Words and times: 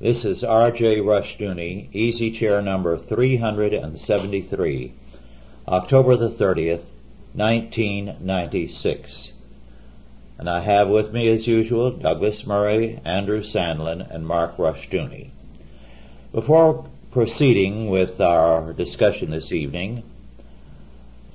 This 0.00 0.24
is 0.24 0.44
R.J. 0.44 0.98
Rushdoony, 0.98 1.88
Easy 1.92 2.30
Chair 2.30 2.62
number 2.62 2.96
373, 2.96 4.92
October 5.66 6.14
the 6.14 6.30
30th, 6.30 6.84
1996. 7.34 9.32
And 10.38 10.48
I 10.48 10.60
have 10.60 10.86
with 10.86 11.12
me, 11.12 11.28
as 11.30 11.48
usual, 11.48 11.90
Douglas 11.90 12.46
Murray, 12.46 13.00
Andrew 13.04 13.42
Sandlin, 13.42 14.08
and 14.08 14.24
Mark 14.24 14.56
Rushdoony. 14.56 15.30
Before 16.30 16.86
proceeding 17.10 17.90
with 17.90 18.20
our 18.20 18.72
discussion 18.72 19.32
this 19.32 19.50
evening, 19.50 20.04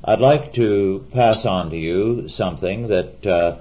I'd 0.06 0.22
like 0.22 0.54
to 0.54 1.06
pass 1.12 1.46
on 1.46 1.70
to 1.72 1.78
you 1.78 2.30
something 2.30 2.88
that 2.88 3.28
uh, 3.28 3.58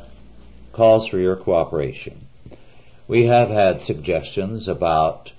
calls 0.73 1.09
for 1.09 1.19
your 1.19 1.35
cooperation. 1.35 2.22
We 3.13 3.27
have 3.27 3.51
had 3.51 3.83
suggestions 3.83 4.69
about 4.69 5.33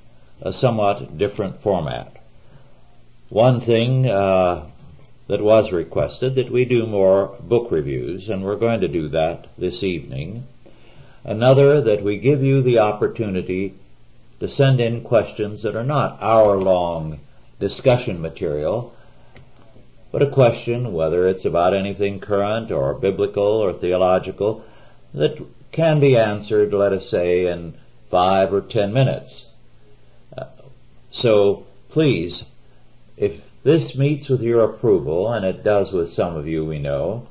a 0.43 0.53
somewhat 0.53 1.17
different 1.17 1.63
format. 1.63 2.17
One 3.29 3.61
thing 3.61 4.07
uh, 4.07 4.67
that 5.25 5.41
was 5.41 5.71
requested 5.71 6.35
that 6.35 6.51
we 6.51 6.65
do 6.65 6.85
more 6.85 7.35
book 7.41 7.71
reviews, 7.71 8.29
and 8.29 8.43
we're 8.43 8.57
going 8.57 8.81
to 8.81 8.87
do 8.87 9.07
that 9.07 9.47
this 9.57 9.81
evening. 9.81 10.45
Another 11.23 11.81
that 11.81 12.03
we 12.03 12.17
give 12.17 12.43
you 12.43 12.61
the 12.61 12.77
opportunity 12.77 13.73
to 14.39 14.47
send 14.47 14.79
in 14.79 15.01
questions 15.01 15.63
that 15.63 15.75
are 15.75 15.83
not 15.83 16.21
hour-long 16.21 17.21
discussion 17.59 18.21
material, 18.21 18.93
but 20.11 20.21
a 20.21 20.29
question, 20.29 20.93
whether 20.93 21.27
it's 21.27 21.45
about 21.45 21.73
anything 21.73 22.19
current 22.19 22.71
or 22.71 22.93
biblical 22.93 23.43
or 23.43 23.73
theological, 23.73 24.63
that 25.15 25.39
can 25.73 25.99
be 25.99 26.15
answered, 26.15 26.73
let 26.73 26.93
us 26.93 27.09
say, 27.09 27.47
in 27.47 27.73
five 28.09 28.53
or 28.53 28.61
ten 28.61 28.93
minutes. 28.93 29.45
Uh, 30.37 30.45
so 31.11 31.65
please, 31.89 32.43
if 33.17 33.41
this 33.63 33.95
meets 33.95 34.29
with 34.29 34.41
your 34.41 34.63
approval, 34.63 35.33
and 35.33 35.43
it 35.43 35.63
does 35.63 35.91
with 35.91 36.13
some 36.13 36.37
of 36.37 36.47
you 36.47 36.65
we 36.65 36.79
know, 36.79 37.27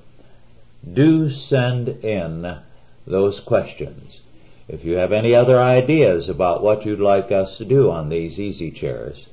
do 0.92 1.30
send 1.30 1.88
in 1.88 2.58
those 3.06 3.40
questions. 3.40 4.20
If 4.68 4.84
you 4.84 4.96
have 4.96 5.12
any 5.12 5.34
other 5.34 5.58
ideas 5.58 6.28
about 6.28 6.62
what 6.62 6.84
you'd 6.84 7.00
like 7.00 7.30
us 7.30 7.58
to 7.58 7.64
do 7.64 7.90
on 7.90 8.08
these 8.08 8.40
easy 8.40 8.70
chairs, 8.70 9.26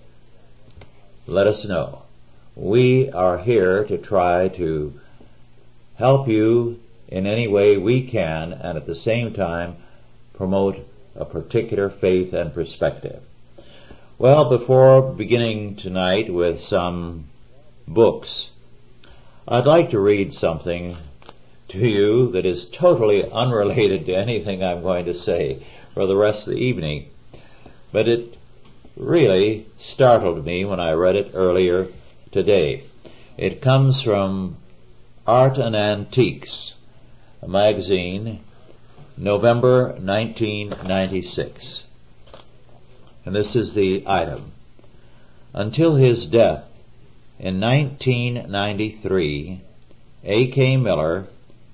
let 1.27 1.47
us 1.47 1.65
know. 1.65 2.03
We 2.55 3.11
are 3.11 3.37
here 3.37 3.85
to 3.85 3.97
try 3.97 4.49
to 4.49 4.99
help 5.95 6.27
you 6.27 6.79
in 7.09 7.25
any 7.25 7.47
way 7.47 7.77
we 7.77 8.07
can 8.07 8.53
and 8.53 8.77
at 8.77 8.85
the 8.85 8.95
same 8.95 9.33
time 9.33 9.75
promote 10.33 10.87
a 11.15 11.25
particular 11.25 11.89
faith 11.89 12.33
and 12.33 12.53
perspective. 12.53 13.21
Well, 14.17 14.49
before 14.49 15.01
beginning 15.01 15.75
tonight 15.75 16.33
with 16.33 16.61
some 16.61 17.25
books, 17.87 18.49
I'd 19.47 19.65
like 19.65 19.89
to 19.91 19.99
read 19.99 20.33
something 20.33 20.95
to 21.69 21.87
you 21.87 22.31
that 22.31 22.45
is 22.45 22.65
totally 22.65 23.29
unrelated 23.31 24.05
to 24.05 24.15
anything 24.15 24.63
I'm 24.63 24.81
going 24.81 25.05
to 25.05 25.13
say 25.13 25.65
for 25.93 26.05
the 26.05 26.15
rest 26.15 26.47
of 26.47 26.53
the 26.53 26.59
evening. 26.61 27.09
But 27.91 28.07
it 28.07 28.37
really 28.95 29.67
startled 29.77 30.45
me 30.45 30.65
when 30.65 30.79
I 30.79 30.91
read 30.91 31.15
it 31.15 31.31
earlier 31.33 31.87
today. 32.31 32.83
It 33.37 33.61
comes 33.61 34.01
from 34.01 34.57
Art 35.25 35.57
and 35.57 35.75
Antiques, 35.75 36.73
magazine, 37.47 38.39
November 39.17 39.93
1996. 39.93 41.83
And 43.25 43.35
this 43.35 43.55
is 43.55 43.73
the 43.73 44.03
item. 44.05 44.51
Until 45.53 45.95
his 45.95 46.25
death 46.25 46.65
in 47.39 47.59
1993, 47.59 49.61
A.K. 50.25 50.77
Miller 50.77 51.27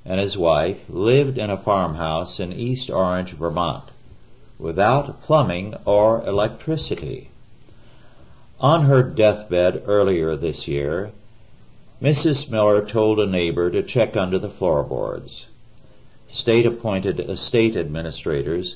and 0.06 0.20
his 0.20 0.38
wife 0.38 0.78
lived 0.88 1.38
in 1.38 1.50
a 1.50 1.58
farmhouse 1.58 2.40
in 2.40 2.54
East 2.54 2.90
Orange, 2.90 3.34
Vermont, 3.34 3.84
without 4.58 5.22
plumbing 5.24 5.76
or 5.84 6.26
electricity. 6.26 7.30
On 8.60 8.84
her 8.84 9.04
deathbed 9.04 9.84
earlier 9.86 10.36
this 10.36 10.68
year, 10.68 11.12
Mrs. 12.02 12.50
Miller 12.50 12.86
told 12.86 13.20
a 13.20 13.26
neighbor 13.26 13.70
to 13.72 13.84
check 13.84 14.16
under 14.16 14.40
the 14.40 14.50
floorboards 14.50 15.48
state-appointed 16.30 17.20
estate 17.20 17.76
administrators 17.76 18.76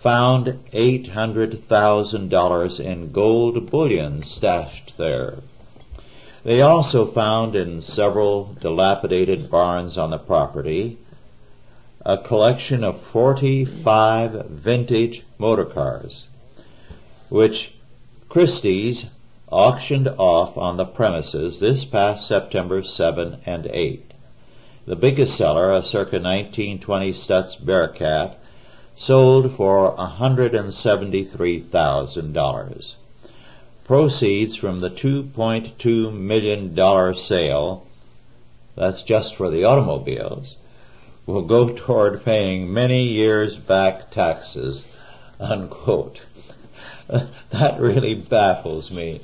found 0.00 0.46
$800,000 0.72 2.80
in 2.80 3.12
gold 3.12 3.70
bullion 3.70 4.22
stashed 4.22 4.96
there. 4.96 5.38
They 6.44 6.62
also 6.62 7.04
found 7.04 7.56
in 7.56 7.82
several 7.82 8.56
dilapidated 8.60 9.50
barns 9.50 9.98
on 9.98 10.10
the 10.10 10.18
property 10.18 10.98
a 12.06 12.16
collection 12.16 12.84
of 12.84 13.02
45 13.02 14.46
vintage 14.46 15.24
motor 15.36 15.64
cars, 15.64 16.28
which 17.28 17.74
Christie's 18.28 19.04
auctioned 19.50 20.08
off 20.08 20.56
on 20.56 20.76
the 20.76 20.84
premises 20.84 21.58
this 21.58 21.84
past 21.84 22.28
September 22.28 22.82
7 22.82 23.38
and 23.44 23.66
8. 23.66 24.07
The 24.88 24.96
biggest 24.96 25.36
seller, 25.36 25.70
a 25.70 25.82
circa 25.82 26.16
1920 26.16 27.12
Stutz 27.12 27.56
Bearcat, 27.56 28.38
sold 28.96 29.52
for 29.52 29.94
$173,000. 29.94 32.94
Proceeds 33.84 34.54
from 34.54 34.80
the 34.80 34.88
$2.2 34.88 36.12
million 36.14 37.14
sale, 37.14 37.86
that's 38.76 39.02
just 39.02 39.34
for 39.34 39.50
the 39.50 39.64
automobiles, 39.64 40.56
will 41.26 41.42
go 41.42 41.68
toward 41.68 42.24
paying 42.24 42.72
many 42.72 43.02
years 43.02 43.58
back 43.58 44.10
taxes, 44.10 44.86
unquote. 45.38 46.22
that 47.08 47.78
really 47.78 48.14
baffles 48.14 48.90
me. 48.90 49.20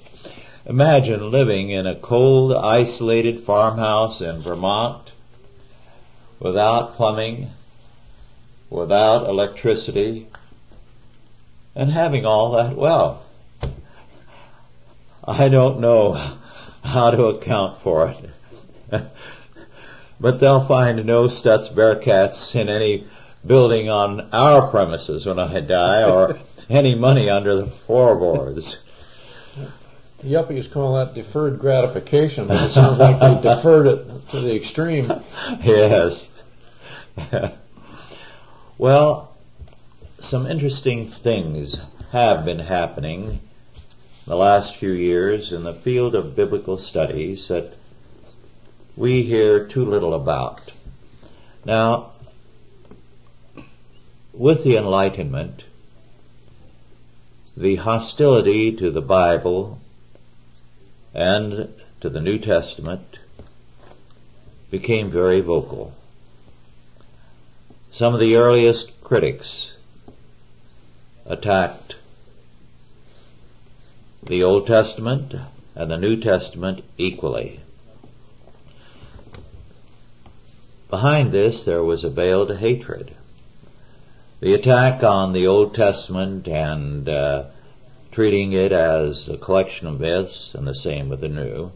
Imagine 0.67 1.31
living 1.31 1.71
in 1.71 1.87
a 1.87 1.95
cold, 1.95 2.53
isolated 2.53 3.41
farmhouse 3.41 4.21
in 4.21 4.43
Vermont 4.43 5.13
without 6.45 6.93
plumbing, 6.93 7.51
without 8.69 9.27
electricity, 9.27 10.27
and 11.75 11.91
having 11.91 12.27
all 12.27 12.53
that 12.53 12.77
wealth. 12.77 13.27
I 15.27 15.49
don't 15.49 15.81
know 15.81 16.37
how 16.85 17.11
to 17.11 17.25
account 17.29 17.81
for 17.81 18.15
it. 18.91 19.03
but 20.21 20.39
they'll 20.39 20.67
find 20.67 21.07
no 21.07 21.29
Stutz 21.29 21.73
Bearcats 21.73 22.55
in 22.55 22.69
any 22.69 23.07
building 23.47 23.89
on 23.89 24.29
our 24.35 24.69
premises 24.69 25.25
when 25.25 25.39
I 25.39 25.61
die 25.61 26.03
or 26.03 26.39
any 26.69 26.95
money 26.95 27.31
under 27.31 27.57
the 27.57 27.67
floorboards. 27.69 28.83
The 30.19 30.29
yuppies 30.29 30.71
call 30.71 30.97
that 30.97 31.15
deferred 31.15 31.59
gratification, 31.59 32.49
but 32.49 32.63
it 32.63 32.71
sounds 32.71 32.99
like 32.99 33.19
they 33.19 33.41
deferred 33.41 33.87
it 33.87 34.29
to 34.29 34.41
the 34.41 34.55
extreme. 34.55 35.11
Yes. 35.63 36.29
well, 38.79 39.35
some 40.21 40.47
interesting 40.47 41.07
things 41.07 41.81
have 42.13 42.45
been 42.45 42.59
happening 42.59 43.25
in 43.25 43.41
the 44.27 44.37
last 44.37 44.77
few 44.77 44.93
years 44.93 45.53
in 45.53 45.65
the 45.65 45.75
field 45.75 46.15
of 46.15 46.37
biblical 46.37 46.79
studies 46.79 47.49
that 47.49 47.75
we 48.97 49.23
hear 49.23 49.67
too 49.67 49.85
little 49.85 50.15
about. 50.15 50.61
Now, 51.65 52.13
with 54.33 54.65
the 54.65 54.77
Enlightenment, 54.77 55.65
the 57.57 57.77
hostility 57.77 58.73
to 58.73 58.91
the 58.91 59.03
Bible 59.03 59.79
and 61.13 61.73
to 62.01 62.11
the 62.11 62.21
New 62.21 62.39
Testament 62.39 63.21
became 64.71 65.11
very 65.11 65.41
vocal. 65.41 65.95
Some 67.95 68.13
of 68.13 68.19
the 68.19 68.35
earliest 68.35 68.91
critics 69.05 69.71
attacked 71.25 71.95
the 74.21 74.43
Old 74.43 74.67
Testament 74.67 75.33
and 75.77 75.89
the 75.89 75.97
New 75.97 76.17
Testament 76.17 76.83
equally. 76.99 77.61
Behind 80.91 81.31
this 81.31 81.65
there 81.65 81.85
was 81.85 82.03
a 82.03 82.11
veiled 82.11 82.57
hatred. 82.57 83.13
The 84.41 84.55
attack 84.55 85.05
on 85.05 85.33
the 85.33 85.47
Old 85.47 85.73
Testament 85.73 86.49
and 86.49 87.09
uh, 87.09 87.45
treating 88.11 88.55
it 88.55 88.73
as 88.73 89.29
a 89.29 89.37
collection 89.37 89.87
of 89.87 90.01
myths 90.01 90.53
and 90.53 90.67
the 90.67 90.75
same 90.75 91.09
with 91.09 91.21
the 91.21 91.29
New 91.29 91.71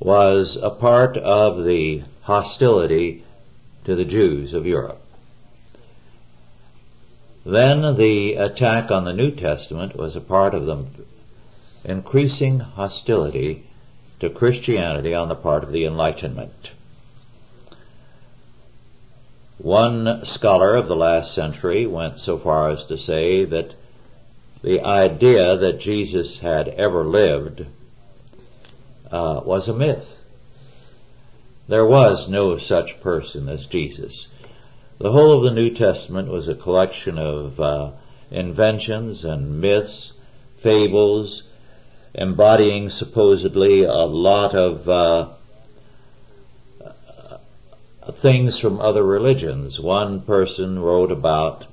was 0.00 0.56
a 0.60 0.70
part 0.70 1.16
of 1.16 1.62
the 1.62 2.02
hostility 2.22 3.22
to 3.84 3.94
the 3.94 4.04
Jews 4.04 4.54
of 4.54 4.66
Europe. 4.66 5.02
Then 7.44 7.96
the 7.96 8.34
attack 8.34 8.90
on 8.90 9.04
the 9.04 9.12
New 9.12 9.30
Testament 9.30 9.96
was 9.96 10.16
a 10.16 10.20
part 10.20 10.54
of 10.54 10.64
the 10.64 10.84
increasing 11.84 12.60
hostility 12.60 13.66
to 14.20 14.30
Christianity 14.30 15.14
on 15.14 15.28
the 15.28 15.34
part 15.34 15.62
of 15.62 15.70
the 15.70 15.84
Enlightenment. 15.84 16.70
One 19.58 20.24
scholar 20.24 20.74
of 20.74 20.88
the 20.88 20.96
last 20.96 21.34
century 21.34 21.86
went 21.86 22.18
so 22.18 22.38
far 22.38 22.70
as 22.70 22.86
to 22.86 22.96
say 22.96 23.44
that 23.44 23.74
the 24.62 24.80
idea 24.80 25.58
that 25.58 25.80
Jesus 25.80 26.38
had 26.38 26.68
ever 26.68 27.04
lived 27.04 27.66
uh, 29.10 29.42
was 29.44 29.68
a 29.68 29.74
myth. 29.74 30.18
There 31.68 31.84
was 31.84 32.28
no 32.28 32.56
such 32.56 33.00
person 33.02 33.48
as 33.48 33.66
Jesus. 33.66 34.28
The 34.98 35.10
whole 35.10 35.32
of 35.32 35.42
the 35.42 35.50
New 35.50 35.70
Testament 35.70 36.28
was 36.28 36.46
a 36.46 36.54
collection 36.54 37.18
of 37.18 37.58
uh, 37.58 37.90
inventions 38.30 39.24
and 39.24 39.60
myths, 39.60 40.12
fables, 40.58 41.42
embodying 42.14 42.90
supposedly 42.90 43.82
a 43.82 43.92
lot 43.92 44.54
of 44.54 44.88
uh, 44.88 45.28
things 48.12 48.58
from 48.58 48.80
other 48.80 49.02
religions. 49.02 49.80
One 49.80 50.20
person 50.20 50.78
wrote 50.78 51.10
about 51.10 51.66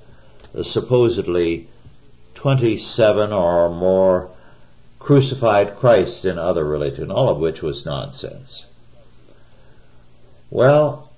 supposedly 0.64 1.68
27 2.34 3.32
or 3.32 3.70
more 3.70 4.32
crucified 4.98 5.78
Christs 5.78 6.26
in 6.26 6.40
other 6.40 6.66
religion, 6.66 7.12
all 7.12 7.30
of 7.30 7.38
which 7.38 7.62
was 7.62 7.86
nonsense. 7.86 8.66
Well, 10.50 11.11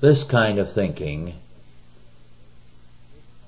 this 0.00 0.24
kind 0.24 0.58
of 0.58 0.72
thinking 0.72 1.34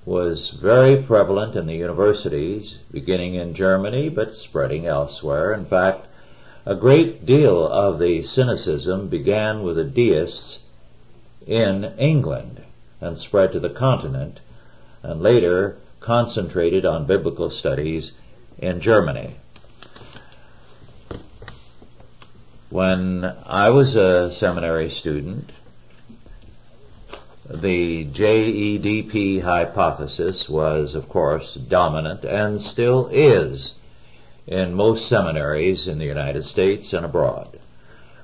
was 0.05 0.49
very 0.49 0.97
prevalent 0.97 1.55
in 1.55 1.65
the 1.65 1.75
universities, 1.75 2.77
beginning 2.91 3.35
in 3.35 3.53
Germany, 3.53 4.09
but 4.09 4.35
spreading 4.35 4.85
elsewhere. 4.85 5.53
In 5.53 5.65
fact, 5.65 6.07
a 6.65 6.75
great 6.75 7.25
deal 7.25 7.65
of 7.65 7.99
the 7.99 8.23
cynicism 8.23 9.07
began 9.07 9.63
with 9.63 9.77
the 9.77 9.83
deists 9.83 10.59
in 11.47 11.83
England 11.97 12.61
and 13.01 13.17
spread 13.17 13.51
to 13.51 13.59
the 13.59 13.69
continent, 13.69 14.39
and 15.01 15.21
later 15.21 15.77
concentrated 15.99 16.85
on 16.85 17.05
biblical 17.05 17.49
studies 17.49 18.11
in 18.59 18.79
Germany. 18.79 19.35
When 22.69 23.25
I 23.45 23.69
was 23.69 23.95
a 23.95 24.33
seminary 24.33 24.89
student, 24.89 25.49
the 27.61 28.05
JEDP 28.05 29.41
hypothesis 29.43 30.49
was, 30.49 30.95
of 30.95 31.07
course, 31.07 31.53
dominant 31.53 32.25
and 32.25 32.59
still 32.59 33.07
is 33.11 33.75
in 34.47 34.73
most 34.73 35.07
seminaries 35.07 35.87
in 35.87 35.99
the 35.99 36.05
United 36.05 36.43
States 36.45 36.93
and 36.93 37.05
abroad. 37.05 37.59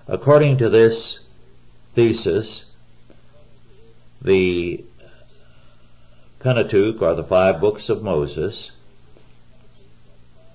According 0.07 0.57
to 0.57 0.69
this 0.69 1.19
thesis, 1.93 2.65
the 4.21 4.83
Pentateuch, 6.39 6.99
or 6.99 7.13
the 7.13 7.23
five 7.23 7.61
books 7.61 7.89
of 7.89 8.01
Moses, 8.01 8.71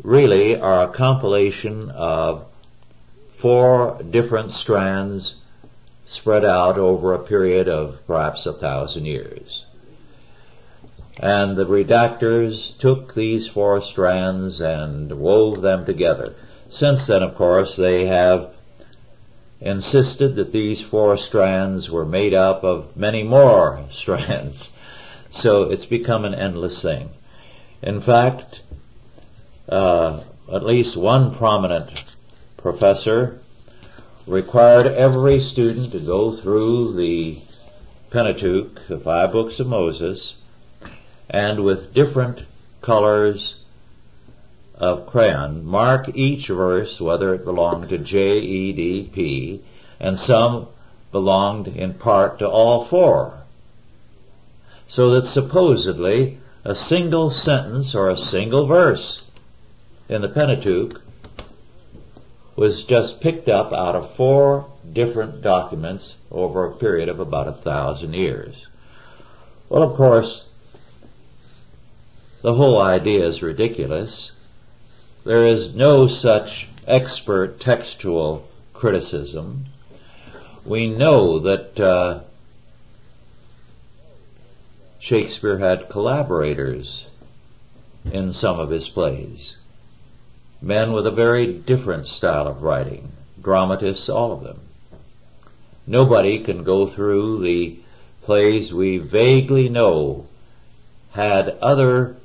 really 0.02 0.58
are 0.58 0.82
a 0.82 0.92
compilation 0.92 1.90
of 1.90 2.46
four 3.36 4.02
different 4.10 4.50
strands 4.50 5.36
spread 6.06 6.44
out 6.44 6.78
over 6.78 7.14
a 7.14 7.24
period 7.24 7.68
of 7.68 8.06
perhaps 8.06 8.46
a 8.46 8.52
thousand 8.52 9.06
years. 9.06 9.64
And 11.18 11.56
the 11.56 11.66
redactors 11.66 12.76
took 12.78 13.14
these 13.14 13.46
four 13.46 13.80
strands 13.80 14.60
and 14.60 15.12
wove 15.12 15.62
them 15.62 15.86
together. 15.86 16.34
Since 16.70 17.06
then, 17.06 17.22
of 17.22 17.36
course, 17.36 17.76
they 17.76 18.06
have 18.06 18.50
insisted 19.60 20.36
that 20.36 20.52
these 20.52 20.80
four 20.80 21.16
strands 21.16 21.88
were 21.88 22.04
made 22.04 22.34
up 22.34 22.64
of 22.64 22.96
many 22.96 23.22
more 23.22 23.84
strands. 23.90 24.70
So 25.30 25.70
it's 25.70 25.86
become 25.86 26.24
an 26.24 26.34
endless 26.34 26.82
thing. 26.82 27.10
In 27.82 28.00
fact, 28.00 28.60
uh, 29.68 30.20
at 30.52 30.64
least 30.64 30.96
one 30.96 31.34
prominent 31.34 31.90
professor 32.56 33.40
required 34.26 34.86
every 34.86 35.40
student 35.40 35.92
to 35.92 35.98
go 36.00 36.32
through 36.32 36.94
the 36.94 37.38
Pentateuch, 38.10 38.86
the 38.86 38.98
five 38.98 39.32
books 39.32 39.60
of 39.60 39.66
Moses, 39.66 40.36
and 41.28 41.62
with 41.62 41.92
different 41.92 42.42
colors 42.80 43.56
of 44.76 45.06
crayon, 45.06 45.64
mark 45.64 46.10
each 46.14 46.48
verse 46.48 47.00
whether 47.00 47.34
it 47.34 47.44
belonged 47.44 47.88
to 47.88 47.98
J, 47.98 48.38
E, 48.38 48.72
D, 48.72 49.10
P, 49.12 49.60
and 50.00 50.18
some 50.18 50.68
belonged 51.12 51.68
in 51.68 51.94
part 51.94 52.38
to 52.38 52.48
all 52.48 52.84
four. 52.84 53.34
So 54.88 55.10
that 55.10 55.26
supposedly 55.26 56.38
a 56.64 56.74
single 56.74 57.30
sentence 57.30 57.94
or 57.94 58.08
a 58.08 58.18
single 58.18 58.66
verse 58.66 59.22
in 60.08 60.22
the 60.22 60.28
Pentateuch 60.28 61.00
was 62.56 62.84
just 62.84 63.20
picked 63.20 63.48
up 63.48 63.72
out 63.72 63.96
of 63.96 64.14
four 64.14 64.70
different 64.92 65.42
documents 65.42 66.16
over 66.30 66.64
a 66.64 66.76
period 66.76 67.08
of 67.08 67.18
about 67.18 67.48
a 67.48 67.52
thousand 67.52 68.14
years. 68.14 68.68
Well, 69.68 69.82
of 69.82 69.96
course, 69.96 70.44
the 72.42 72.54
whole 72.54 72.80
idea 72.80 73.26
is 73.26 73.42
ridiculous. 73.42 74.30
There 75.24 75.44
is 75.44 75.74
no 75.74 76.06
such 76.06 76.68
expert 76.86 77.58
textual 77.58 78.46
criticism. 78.72 79.66
We 80.64 80.86
know 80.86 81.40
that 81.40 81.80
uh, 81.80 82.20
Shakespeare 84.98 85.58
had 85.58 85.88
collaborators 85.88 87.06
in 88.12 88.32
some 88.32 88.60
of 88.60 88.70
his 88.70 88.88
plays 88.88 89.56
men 90.64 90.92
with 90.92 91.06
a 91.06 91.10
very 91.10 91.46
different 91.46 92.06
style 92.06 92.48
of 92.48 92.62
writing, 92.62 93.12
dramatists, 93.40 94.08
all 94.08 94.32
of 94.32 94.42
them. 94.42 94.58
Nobody 95.86 96.38
can 96.38 96.64
go 96.64 96.86
through 96.86 97.42
the 97.42 97.78
plays 98.22 98.72
we 98.72 98.96
vaguely 98.96 99.68
know 99.68 100.26
had 101.12 101.50
other 101.60 102.16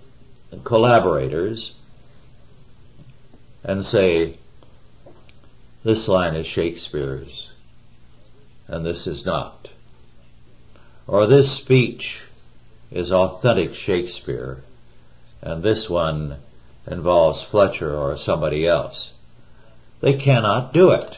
collaborators 0.64 1.74
and 3.64 3.86
say, 3.86 4.38
this 5.84 6.08
line 6.08 6.36
is 6.36 6.48
Shakespeare's 6.48 7.52
and 8.70 8.86
this 8.86 9.06
is 9.06 9.26
not. 9.26 9.68
Or 11.08 11.28
this 11.28 11.52
speech 11.52 12.22
is 12.90 13.12
authentic 13.12 13.76
Shakespeare 13.76 14.64
and 15.42 15.62
this 15.62 15.90
one 15.90 16.38
involves 16.90 17.42
Fletcher 17.42 17.96
or 17.96 18.18
somebody 18.18 18.68
else. 18.68 19.12
They 20.02 20.14
cannot 20.14 20.74
do 20.74 20.92
it. 20.92 21.18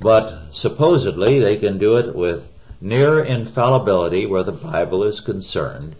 But 0.00 0.52
supposedly 0.52 1.40
they 1.40 1.56
can 1.56 1.78
do 1.78 1.96
it 1.96 2.14
with 2.14 2.48
near 2.80 3.22
infallibility 3.22 4.26
where 4.26 4.44
the 4.44 4.52
Bible 4.52 5.02
is 5.04 5.20
concerned, 5.20 5.96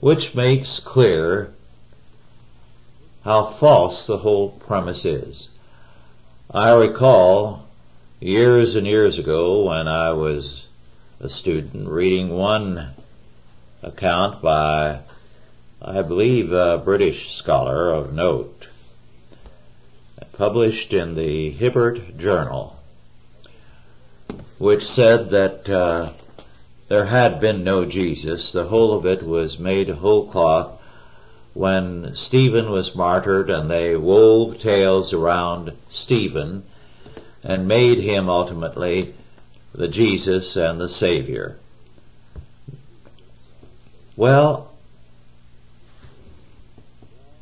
which 0.00 0.34
makes 0.34 0.78
clear 0.78 1.52
how 3.24 3.44
false 3.44 4.06
the 4.06 4.18
whole 4.18 4.50
premise 4.50 5.04
is. 5.04 5.48
I 6.50 6.72
recall 6.74 7.66
years 8.20 8.74
and 8.74 8.86
years 8.86 9.18
ago 9.18 9.64
when 9.64 9.88
I 9.88 10.12
was 10.12 10.66
a 11.20 11.28
student 11.28 11.88
reading 11.88 12.30
one 12.30 12.94
account 13.82 14.42
by 14.42 15.00
I 15.80 16.02
believe 16.02 16.50
a 16.52 16.76
British 16.78 17.36
scholar 17.36 17.92
of 17.92 18.12
note, 18.12 18.66
published 20.32 20.92
in 20.92 21.14
the 21.14 21.50
Hibbert 21.50 22.18
Journal, 22.18 22.76
which 24.58 24.88
said 24.88 25.30
that 25.30 25.70
uh, 25.70 26.10
there 26.88 27.04
had 27.04 27.38
been 27.38 27.62
no 27.62 27.84
Jesus. 27.84 28.50
The 28.50 28.64
whole 28.64 28.92
of 28.92 29.06
it 29.06 29.22
was 29.22 29.60
made 29.60 29.88
whole 29.88 30.26
cloth 30.26 30.80
when 31.54 32.16
Stephen 32.16 32.70
was 32.72 32.96
martyred 32.96 33.48
and 33.48 33.70
they 33.70 33.94
wove 33.94 34.58
tales 34.58 35.12
around 35.12 35.72
Stephen 35.90 36.64
and 37.44 37.68
made 37.68 37.98
him 37.98 38.28
ultimately 38.28 39.14
the 39.72 39.86
Jesus 39.86 40.56
and 40.56 40.80
the 40.80 40.88
Savior. 40.88 41.56
Well, 44.16 44.67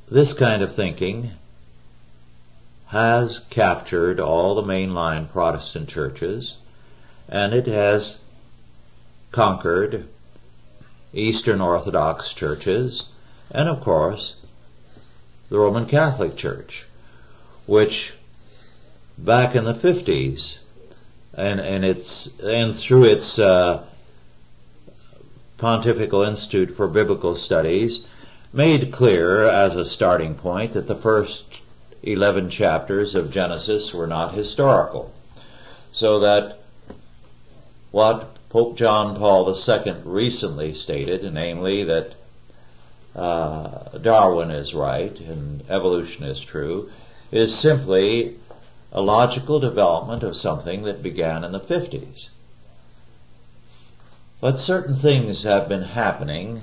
this 0.08 0.32
kind 0.32 0.62
of 0.62 0.74
thinking 0.74 1.30
has 2.86 3.40
captured 3.50 4.20
all 4.20 4.54
the 4.54 4.62
mainline 4.62 5.30
Protestant 5.30 5.88
churches 5.88 6.56
and 7.28 7.52
it 7.52 7.66
has 7.66 8.16
conquered 9.32 10.08
Eastern 11.12 11.60
Orthodox 11.60 12.32
churches, 12.32 13.06
and 13.50 13.68
of 13.68 13.80
course, 13.80 14.36
the 15.48 15.58
Roman 15.58 15.86
Catholic 15.86 16.36
Church, 16.36 16.86
which 17.66 18.12
back 19.18 19.56
in 19.56 19.64
the 19.64 19.74
50s 19.74 20.56
and, 21.34 21.58
and 21.58 21.84
its, 21.84 22.28
and 22.42 22.76
through 22.76 23.04
its, 23.04 23.38
uh, 23.38 23.84
Pontifical 25.58 26.22
Institute 26.22 26.76
for 26.76 26.86
Biblical 26.86 27.34
Studies 27.34 28.00
made 28.52 28.92
clear 28.92 29.48
as 29.48 29.74
a 29.74 29.84
starting 29.84 30.34
point 30.34 30.72
that 30.72 30.86
the 30.86 30.94
first 30.94 31.44
11 32.02 32.50
chapters 32.50 33.14
of 33.14 33.30
Genesis 33.30 33.92
were 33.92 34.06
not 34.06 34.34
historical. 34.34 35.12
So 35.92 36.20
that 36.20 36.60
what 37.90 38.36
Pope 38.50 38.76
John 38.76 39.16
Paul 39.16 39.48
II 39.56 39.94
recently 40.04 40.74
stated, 40.74 41.32
namely 41.32 41.84
that 41.84 42.14
uh, 43.14 43.98
Darwin 43.98 44.50
is 44.50 44.74
right 44.74 45.18
and 45.18 45.64
evolution 45.68 46.24
is 46.24 46.38
true, 46.38 46.90
is 47.32 47.54
simply 47.54 48.38
a 48.92 49.00
logical 49.00 49.58
development 49.58 50.22
of 50.22 50.36
something 50.36 50.82
that 50.84 51.02
began 51.02 51.44
in 51.44 51.52
the 51.52 51.60
50s. 51.60 52.28
But 54.40 54.58
certain 54.58 54.94
things 54.94 55.42
have 55.42 55.68
been 55.68 55.82
happening 55.82 56.62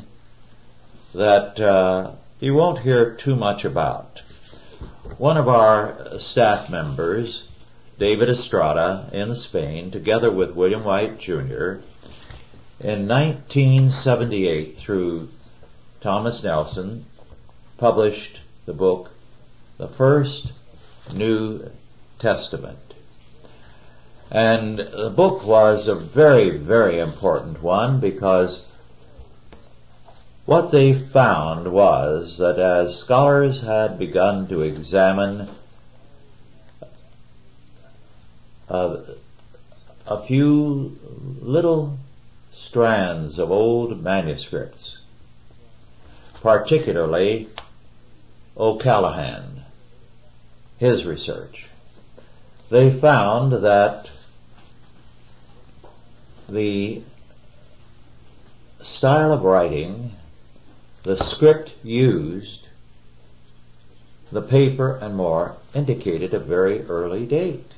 that 1.14 1.60
uh, 1.60 2.12
you 2.40 2.54
won't 2.54 2.80
hear 2.80 3.14
too 3.14 3.36
much 3.36 3.66
about. 3.66 4.22
One 5.18 5.38
of 5.38 5.48
our 5.48 6.20
staff 6.20 6.70
members, 6.70 7.48
David 8.00 8.30
Estrada 8.30 9.10
in 9.14 9.36
Spain, 9.36 9.92
together 9.92 10.32
with 10.32 10.56
William 10.56 10.84
White 10.84 11.20
Jr., 11.20 11.82
in 12.80 13.08
1978 13.08 14.78
through 14.78 15.30
Thomas 16.02 16.44
Nelson, 16.44 17.06
published 17.78 18.40
the 18.66 18.74
book, 18.74 19.12
The 19.78 19.88
First 19.88 20.52
New 21.14 21.70
Testament. 22.20 22.80
And 24.32 24.80
the 24.80 25.14
book 25.16 25.46
was 25.46 25.88
a 25.88 25.96
very, 25.96 26.50
very 26.50 27.00
important 27.00 27.62
one 27.62 28.00
because 28.00 28.64
what 30.46 30.72
they 30.72 30.94
found 30.94 31.72
was 31.72 32.38
that 32.38 32.60
as 32.60 32.98
scholars 32.98 33.62
had 33.62 33.98
begun 33.98 34.48
to 34.48 34.62
examine 34.62 35.48
uh, 38.70 38.98
a 40.06 40.24
few 40.26 41.00
little 41.42 41.98
strands 42.52 43.40
of 43.40 43.52
old 43.52 44.04
manuscripts, 44.04 44.98
particularly 46.42 47.48
O'Callaghan, 48.58 49.64
his 50.78 51.06
research, 51.06 51.68
they 52.70 52.92
found 52.92 53.54
that 53.64 54.10
the 56.50 57.02
style 58.82 59.32
of 59.32 59.44
writing, 59.44 60.12
the 61.04 61.22
script 61.22 61.74
used, 61.84 62.70
the 64.32 64.42
paper 64.42 64.98
and 65.02 65.16
more 65.16 65.58
indicated 65.74 66.34
a 66.34 66.40
very 66.40 66.84
early 66.86 67.26
date. 67.26 67.72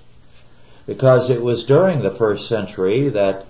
Because 0.85 1.29
it 1.29 1.41
was 1.41 1.65
during 1.65 2.01
the 2.01 2.11
first 2.11 2.47
century 2.47 3.09
that 3.09 3.45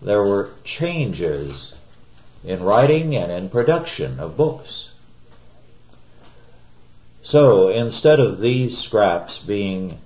there 0.00 0.22
were 0.22 0.50
changes 0.64 1.74
in 2.44 2.62
writing 2.62 3.14
and 3.14 3.30
in 3.30 3.48
production 3.50 4.18
of 4.18 4.36
books. 4.36 4.88
So 7.22 7.68
instead 7.68 8.20
of 8.20 8.40
these 8.40 8.78
scraps 8.78 9.38
being 9.38 9.98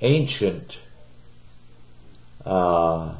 ancient 0.00 0.78
uh, 2.44 3.14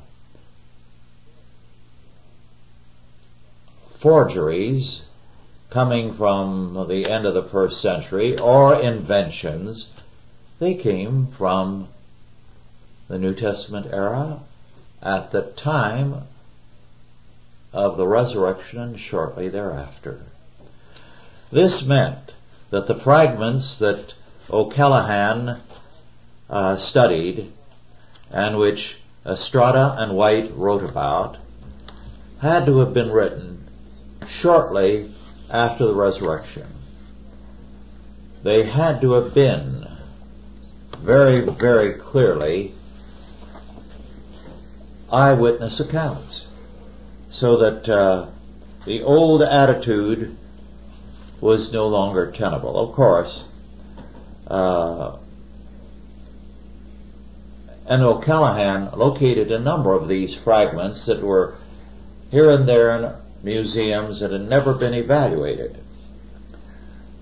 forgeries 4.03 5.03
coming 5.71 6.13
from 6.13 6.87
the 6.89 7.09
end 7.09 7.25
of 7.25 7.35
the 7.35 7.43
first 7.45 7.81
century 7.81 8.37
or 8.37 8.75
inventions, 8.75 9.87
they 10.59 10.75
came 10.75 11.29
from 11.29 11.87
the 13.07 13.17
New 13.17 13.33
Testament 13.33 13.87
era 13.93 14.41
at 15.01 15.31
the 15.31 15.43
time 15.43 16.23
of 17.73 17.97
the 17.97 18.07
resurrection 18.07 18.81
and 18.81 18.99
shortly 18.99 19.49
thereafter. 19.49 20.21
This 21.53 21.85
meant 21.85 22.33
that 22.71 22.89
the 22.89 22.97
fragments 22.97 23.79
that 23.79 24.15
O'Callaghan 24.51 25.61
uh, 26.51 26.77
studied 26.77 27.53
and 28.33 28.59
which 28.59 28.99
Estrada 29.25 29.95
and 29.97 30.17
White 30.17 30.51
wrote 30.57 30.83
about 30.83 31.37
had 32.41 32.67
to 32.67 32.79
have 32.81 32.93
been 32.93 33.13
written 33.13 33.52
shortly 34.33 35.11
after 35.51 35.87
the 35.87 35.95
resurrection. 35.95 36.67
They 38.43 38.65
had 38.65 39.01
to 39.03 39.13
have 39.13 39.35
been 39.35 39.87
very, 40.99 41.41
very 41.41 41.95
clearly 41.95 42.75
eyewitness 45.13 45.79
accounts 45.81 46.47
so 47.31 47.59
that 47.59 47.89
uh, 47.89 48.27
the 48.85 49.03
old 49.03 49.43
attitude 49.43 50.37
was 51.41 51.73
no 51.73 51.89
longer 51.89 52.31
tenable. 52.33 52.77
Of 52.77 52.95
course, 52.95 53.45
uh, 54.47 55.17
and 57.87 58.03
O'Callaghan 58.03 58.91
located 58.97 59.51
a 59.51 59.59
number 59.59 59.93
of 59.93 60.09
these 60.09 60.35
fragments 60.35 61.07
that 61.07 61.23
were 61.23 61.57
here 62.31 62.51
and 62.51 62.67
there 62.67 63.22
museums 63.43 64.21
that 64.21 64.31
had 64.31 64.49
never 64.49 64.73
been 64.73 64.95
evaluated. 64.95 65.77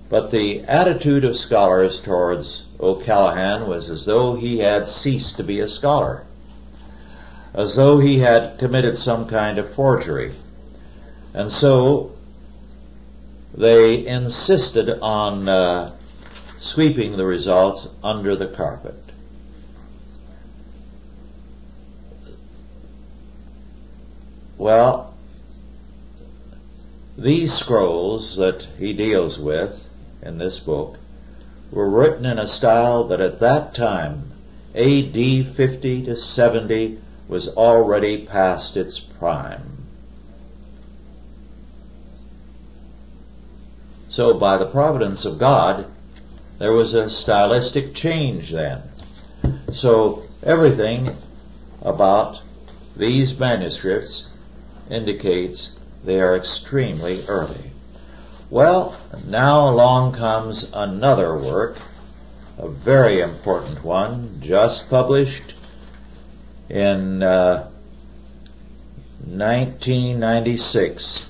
But 0.08 0.30
the 0.30 0.62
attitude 0.62 1.24
of 1.24 1.38
scholars 1.38 2.00
towards 2.00 2.66
O'Callaghan 2.80 3.68
was 3.68 3.88
as 3.88 4.04
though 4.04 4.34
he 4.34 4.58
had 4.58 4.88
ceased 4.88 5.36
to 5.36 5.44
be 5.44 5.60
a 5.60 5.68
scholar, 5.68 6.24
as 7.54 7.76
though 7.76 7.98
he 7.98 8.18
had 8.18 8.58
committed 8.58 8.96
some 8.96 9.28
kind 9.28 9.58
of 9.58 9.72
forgery. 9.72 10.32
And 11.32 11.50
so 11.50 12.12
they 13.54 14.04
insisted 14.04 14.90
on 15.00 15.48
uh, 15.48 15.92
sweeping 16.58 17.16
the 17.16 17.26
results 17.26 17.86
under 18.02 18.34
the 18.34 18.48
carpet. 18.48 18.96
Well, 24.58 25.09
these 27.20 27.52
scrolls 27.52 28.36
that 28.36 28.66
he 28.78 28.94
deals 28.94 29.38
with 29.38 29.86
in 30.22 30.38
this 30.38 30.58
book 30.58 30.96
were 31.70 31.88
written 31.88 32.24
in 32.24 32.38
a 32.38 32.48
style 32.48 33.04
that 33.04 33.20
at 33.20 33.40
that 33.40 33.74
time, 33.74 34.32
AD 34.74 35.14
50 35.14 36.04
to 36.06 36.16
70, 36.16 36.98
was 37.28 37.48
already 37.48 38.24
past 38.24 38.78
its 38.78 38.98
prime. 38.98 39.86
So 44.08 44.34
by 44.34 44.56
the 44.56 44.66
providence 44.66 45.26
of 45.26 45.38
God, 45.38 45.86
there 46.58 46.72
was 46.72 46.94
a 46.94 47.10
stylistic 47.10 47.94
change 47.94 48.50
then. 48.50 48.82
So 49.72 50.22
everything 50.42 51.14
about 51.82 52.40
these 52.96 53.38
manuscripts 53.38 54.26
indicates 54.90 55.76
they 56.04 56.20
are 56.20 56.36
extremely 56.36 57.24
early. 57.28 57.70
Well, 58.48 58.96
now 59.26 59.68
along 59.68 60.12
comes 60.12 60.68
another 60.72 61.36
work, 61.36 61.78
a 62.58 62.68
very 62.68 63.20
important 63.20 63.84
one, 63.84 64.38
just 64.40 64.88
published 64.90 65.54
in 66.68 67.22
uh, 67.22 67.68
1996, 69.24 71.26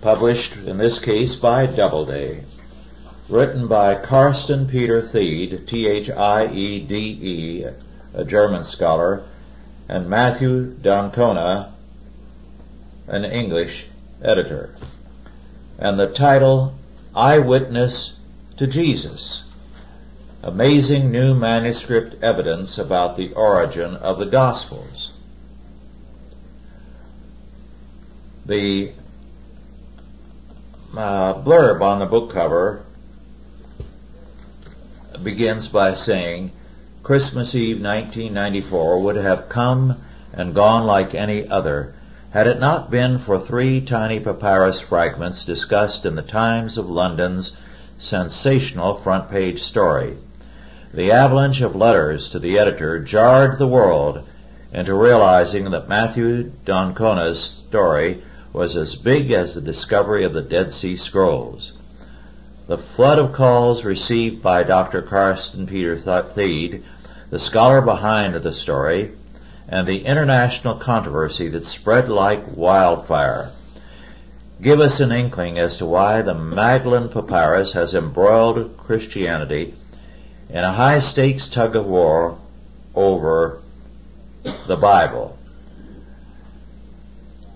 published 0.00 0.56
in 0.56 0.78
this 0.78 0.98
case 0.98 1.34
by 1.34 1.66
Doubleday, 1.66 2.44
written 3.28 3.66
by 3.66 3.96
Carsten 3.96 4.68
Peter 4.68 5.02
Thiede, 5.02 5.66
T-H-I-E-D-E, 5.66 7.66
a 8.14 8.24
German 8.24 8.62
scholar, 8.62 9.24
and 9.88 10.08
Matthew 10.08 10.66
d'Ancona, 10.66 11.72
an 13.08 13.24
English 13.24 13.86
editor. 14.22 14.74
And 15.78 15.98
the 15.98 16.08
title, 16.08 16.74
Eyewitness 17.14 18.14
to 18.56 18.66
Jesus. 18.66 19.44
Amazing 20.42 21.10
new 21.10 21.34
manuscript 21.34 22.22
evidence 22.22 22.78
about 22.78 23.16
the 23.16 23.32
origin 23.32 23.96
of 23.96 24.18
the 24.18 24.26
Gospels. 24.26 25.12
The 28.44 28.92
uh, 30.96 31.34
blurb 31.34 31.80
on 31.82 31.98
the 31.98 32.06
book 32.06 32.32
cover 32.32 32.84
begins 35.22 35.68
by 35.68 35.94
saying, 35.94 36.52
Christmas 37.02 37.54
Eve 37.54 37.80
1994 37.80 39.02
would 39.02 39.16
have 39.16 39.48
come 39.48 40.00
and 40.32 40.54
gone 40.54 40.86
like 40.86 41.14
any 41.14 41.48
other 41.48 41.95
had 42.36 42.46
it 42.46 42.60
not 42.60 42.90
been 42.90 43.18
for 43.18 43.38
three 43.38 43.80
tiny 43.80 44.20
papyrus 44.20 44.78
fragments 44.78 45.46
discussed 45.46 46.04
in 46.04 46.16
the 46.16 46.20
Times 46.20 46.76
of 46.76 46.90
London's 46.90 47.52
sensational 47.96 48.92
front 48.92 49.30
page 49.30 49.62
story. 49.62 50.18
The 50.92 51.12
avalanche 51.12 51.62
of 51.62 51.74
letters 51.74 52.28
to 52.28 52.38
the 52.38 52.58
editor 52.58 52.98
jarred 52.98 53.56
the 53.56 53.66
world 53.66 54.22
into 54.70 54.92
realizing 54.92 55.70
that 55.70 55.88
Matthew 55.88 56.52
d'Ancona's 56.66 57.40
story 57.40 58.22
was 58.52 58.76
as 58.76 58.96
big 58.96 59.30
as 59.30 59.54
the 59.54 59.62
discovery 59.62 60.24
of 60.24 60.34
the 60.34 60.42
Dead 60.42 60.74
Sea 60.74 60.98
Scrolls. 60.98 61.72
The 62.66 62.76
flood 62.76 63.18
of 63.18 63.32
calls 63.32 63.82
received 63.82 64.42
by 64.42 64.62
Dr. 64.62 65.00
Carsten 65.00 65.66
Peter 65.66 65.96
Thiede, 65.96 66.82
the 67.30 67.40
scholar 67.40 67.80
behind 67.80 68.34
the 68.34 68.52
story, 68.52 69.12
and 69.68 69.86
the 69.86 70.04
international 70.04 70.74
controversy 70.74 71.48
that 71.48 71.64
spread 71.64 72.08
like 72.08 72.56
wildfire 72.56 73.50
give 74.62 74.80
us 74.80 75.00
an 75.00 75.12
inkling 75.12 75.58
as 75.58 75.76
to 75.76 75.86
why 75.86 76.22
the 76.22 76.34
Magdalen 76.34 77.08
Papyrus 77.08 77.72
has 77.72 77.94
embroiled 77.94 78.76
Christianity 78.78 79.74
in 80.48 80.64
a 80.64 80.72
high 80.72 81.00
stakes 81.00 81.48
tug 81.48 81.76
of 81.76 81.84
war 81.84 82.38
over 82.94 83.60
the 84.66 84.76
Bible. 84.76 85.36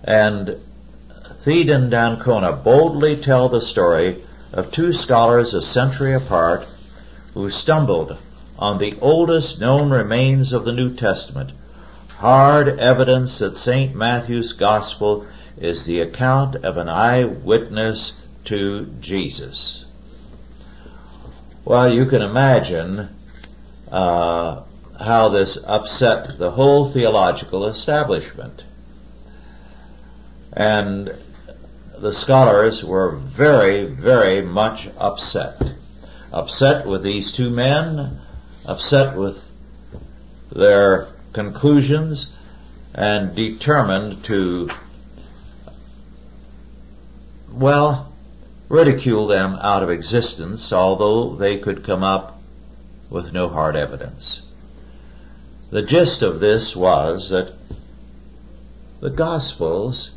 And 0.05 0.57
Thiede 1.43 1.71
and 1.71 1.91
d'Ancona 1.91 2.53
boldly 2.53 3.17
tell 3.17 3.49
the 3.49 3.61
story 3.61 4.23
of 4.53 4.73
two 4.73 4.93
scholars 4.93 5.55
a 5.55 5.63
century 5.63 6.13
apart 6.13 6.67
who 7.35 7.51
stumbled 7.51 8.19
on 8.59 8.79
the 8.79 8.99
oldest 9.01 9.61
known 9.61 9.91
remains 9.91 10.53
of 10.53 10.65
the 10.65 10.73
New 10.73 10.95
Testament, 10.95 11.53
hard 12.21 12.69
evidence 12.69 13.39
that 13.39 13.57
St. 13.57 13.95
Matthew's 13.95 14.53
Gospel 14.53 15.27
is 15.57 15.87
the 15.87 16.01
account 16.01 16.55
of 16.55 16.77
an 16.77 16.87
eyewitness 16.87 18.13
to 18.45 18.85
Jesus. 19.01 19.87
Well, 21.65 21.91
you 21.91 22.05
can 22.05 22.21
imagine 22.21 23.09
uh, 23.91 24.65
how 25.01 25.31
this 25.31 25.57
upset 25.67 26.37
the 26.37 26.51
whole 26.51 26.91
theological 26.91 27.65
establishment. 27.65 28.65
And 30.53 31.15
the 31.97 32.13
scholars 32.13 32.85
were 32.85 33.13
very, 33.13 33.87
very 33.87 34.43
much 34.43 34.91
upset. 34.99 35.59
Upset 36.35 36.85
with 36.85 37.03
these 37.03 37.33
two 37.33 37.49
men, 37.49 38.21
upset 38.67 39.17
with 39.17 39.43
their 40.53 41.09
conclusions, 41.33 42.31
and 42.95 43.35
determined 43.35 44.25
to 44.25 44.71
well, 47.53 48.13
ridicule 48.69 49.27
them 49.27 49.59
out 49.61 49.83
of 49.83 49.91
existence, 49.91 50.73
although 50.73 51.35
they 51.35 51.59
could 51.59 51.85
come 51.85 52.05
up 52.05 52.41
with 53.11 53.33
no 53.33 53.49
hard 53.49 53.77
evidence. 53.77 54.43
The 55.71 55.83
gist 55.83 56.23
of 56.23 56.41
this 56.41 56.75
was 56.75 57.31
that 57.31 57.53
the 59.01 59.11
Gospels 59.11 60.13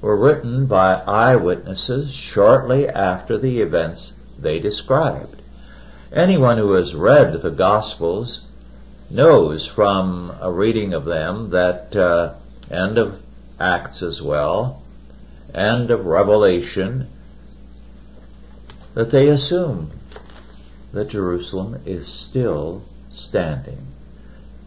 were 0.00 0.16
written 0.16 0.66
by 0.66 0.94
eyewitnesses 1.06 2.12
shortly 2.12 2.88
after 2.88 3.36
the 3.36 3.60
events 3.60 4.12
they 4.38 4.60
described. 4.60 5.42
Anyone 6.12 6.58
who 6.58 6.72
has 6.72 6.94
read 6.94 7.40
the 7.40 7.50
Gospels 7.50 8.42
knows 9.10 9.66
from 9.66 10.36
a 10.40 10.50
reading 10.50 10.94
of 10.94 11.04
them 11.04 11.50
that 11.50 11.94
uh, 11.94 12.34
end 12.70 12.98
of 12.98 13.20
Acts 13.58 14.02
as 14.02 14.20
well 14.20 14.82
and 15.54 15.90
of 15.90 16.04
Revelation 16.06 17.08
that 18.94 19.10
they 19.10 19.28
assume 19.28 19.90
that 20.92 21.08
Jerusalem 21.08 21.82
is 21.84 22.08
still 22.08 22.82
standing. 23.10 23.86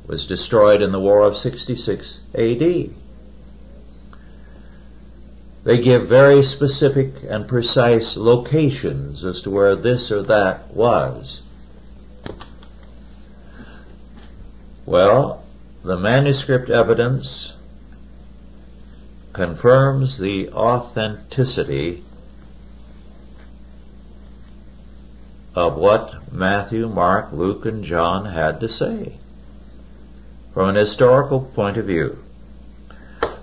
Was 0.07 0.27
destroyed 0.27 0.81
in 0.81 0.91
the 0.91 0.99
War 0.99 1.23
of 1.23 1.37
66 1.37 2.19
AD. 2.33 2.89
They 5.63 5.77
give 5.81 6.07
very 6.07 6.43
specific 6.43 7.13
and 7.27 7.47
precise 7.47 8.17
locations 8.17 9.23
as 9.23 9.41
to 9.41 9.49
where 9.49 9.75
this 9.75 10.11
or 10.11 10.23
that 10.23 10.73
was. 10.73 11.41
Well, 14.89 15.43
the 15.83 15.99
manuscript 15.99 16.71
evidence 16.71 17.53
confirms 19.33 20.17
the 20.17 20.49
authenticity 20.49 22.03
of 25.53 25.75
what 25.75 26.33
Matthew, 26.33 26.89
Mark, 26.89 27.31
Luke, 27.31 27.67
and 27.67 27.83
John 27.83 28.25
had 28.25 28.61
to 28.61 28.67
say 28.67 29.13
from 30.55 30.69
an 30.69 30.75
historical 30.75 31.41
point 31.41 31.77
of 31.77 31.85
view. 31.85 32.17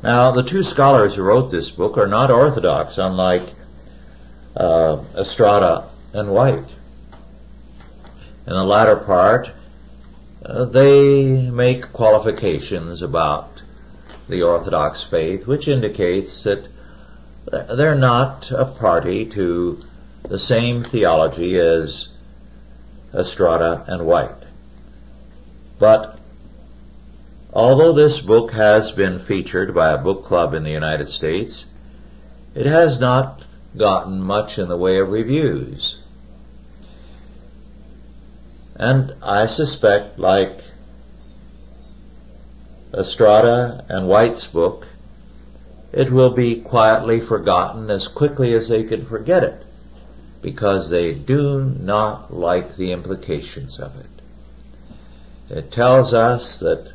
Now, 0.02 0.32
the 0.32 0.42
two 0.42 0.64
scholars 0.64 1.14
who 1.14 1.22
wrote 1.22 1.52
this 1.52 1.70
book 1.70 1.96
are 1.96 2.08
not 2.08 2.32
orthodox, 2.32 2.98
unlike 2.98 3.54
uh, 4.56 4.98
Estrada 5.16 5.90
and 6.12 6.28
White. 6.28 6.68
In 8.48 8.52
the 8.52 8.64
latter 8.64 8.96
part, 8.96 9.52
they 10.48 11.50
make 11.50 11.92
qualifications 11.92 13.02
about 13.02 13.62
the 14.28 14.42
Orthodox 14.42 15.02
faith, 15.02 15.46
which 15.46 15.68
indicates 15.68 16.44
that 16.44 16.68
they're 17.46 17.94
not 17.94 18.50
a 18.50 18.64
party 18.64 19.26
to 19.26 19.82
the 20.22 20.38
same 20.38 20.82
theology 20.82 21.58
as 21.58 22.08
Estrada 23.14 23.84
and 23.86 24.06
White. 24.06 24.30
But 25.78 26.18
although 27.52 27.92
this 27.92 28.20
book 28.20 28.52
has 28.52 28.90
been 28.90 29.18
featured 29.18 29.74
by 29.74 29.90
a 29.90 29.98
book 29.98 30.24
club 30.24 30.54
in 30.54 30.64
the 30.64 30.70
United 30.70 31.08
States, 31.08 31.64
it 32.54 32.66
has 32.66 32.98
not 32.98 33.42
gotten 33.76 34.20
much 34.20 34.58
in 34.58 34.68
the 34.68 34.76
way 34.76 34.98
of 34.98 35.10
reviews. 35.10 35.95
And 38.78 39.14
I 39.22 39.46
suspect, 39.46 40.18
like 40.18 40.60
Estrada 42.92 43.84
and 43.88 44.06
White's 44.06 44.46
book, 44.46 44.86
it 45.92 46.10
will 46.10 46.30
be 46.30 46.60
quietly 46.60 47.20
forgotten 47.20 47.90
as 47.90 48.06
quickly 48.06 48.52
as 48.52 48.68
they 48.68 48.84
can 48.84 49.06
forget 49.06 49.42
it 49.42 49.62
because 50.42 50.90
they 50.90 51.14
do 51.14 51.64
not 51.64 52.32
like 52.32 52.76
the 52.76 52.92
implications 52.92 53.80
of 53.80 53.98
it. 53.98 54.06
It 55.48 55.72
tells 55.72 56.12
us 56.12 56.58
that 56.58 56.92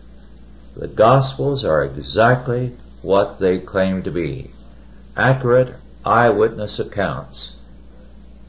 the 0.75 0.87
Gospels 0.87 1.65
are 1.65 1.83
exactly 1.83 2.75
what 3.01 3.39
they 3.39 3.59
claim 3.59 4.03
to 4.03 4.11
be 4.11 4.51
accurate 5.17 5.75
eyewitness 6.05 6.79
accounts 6.79 7.55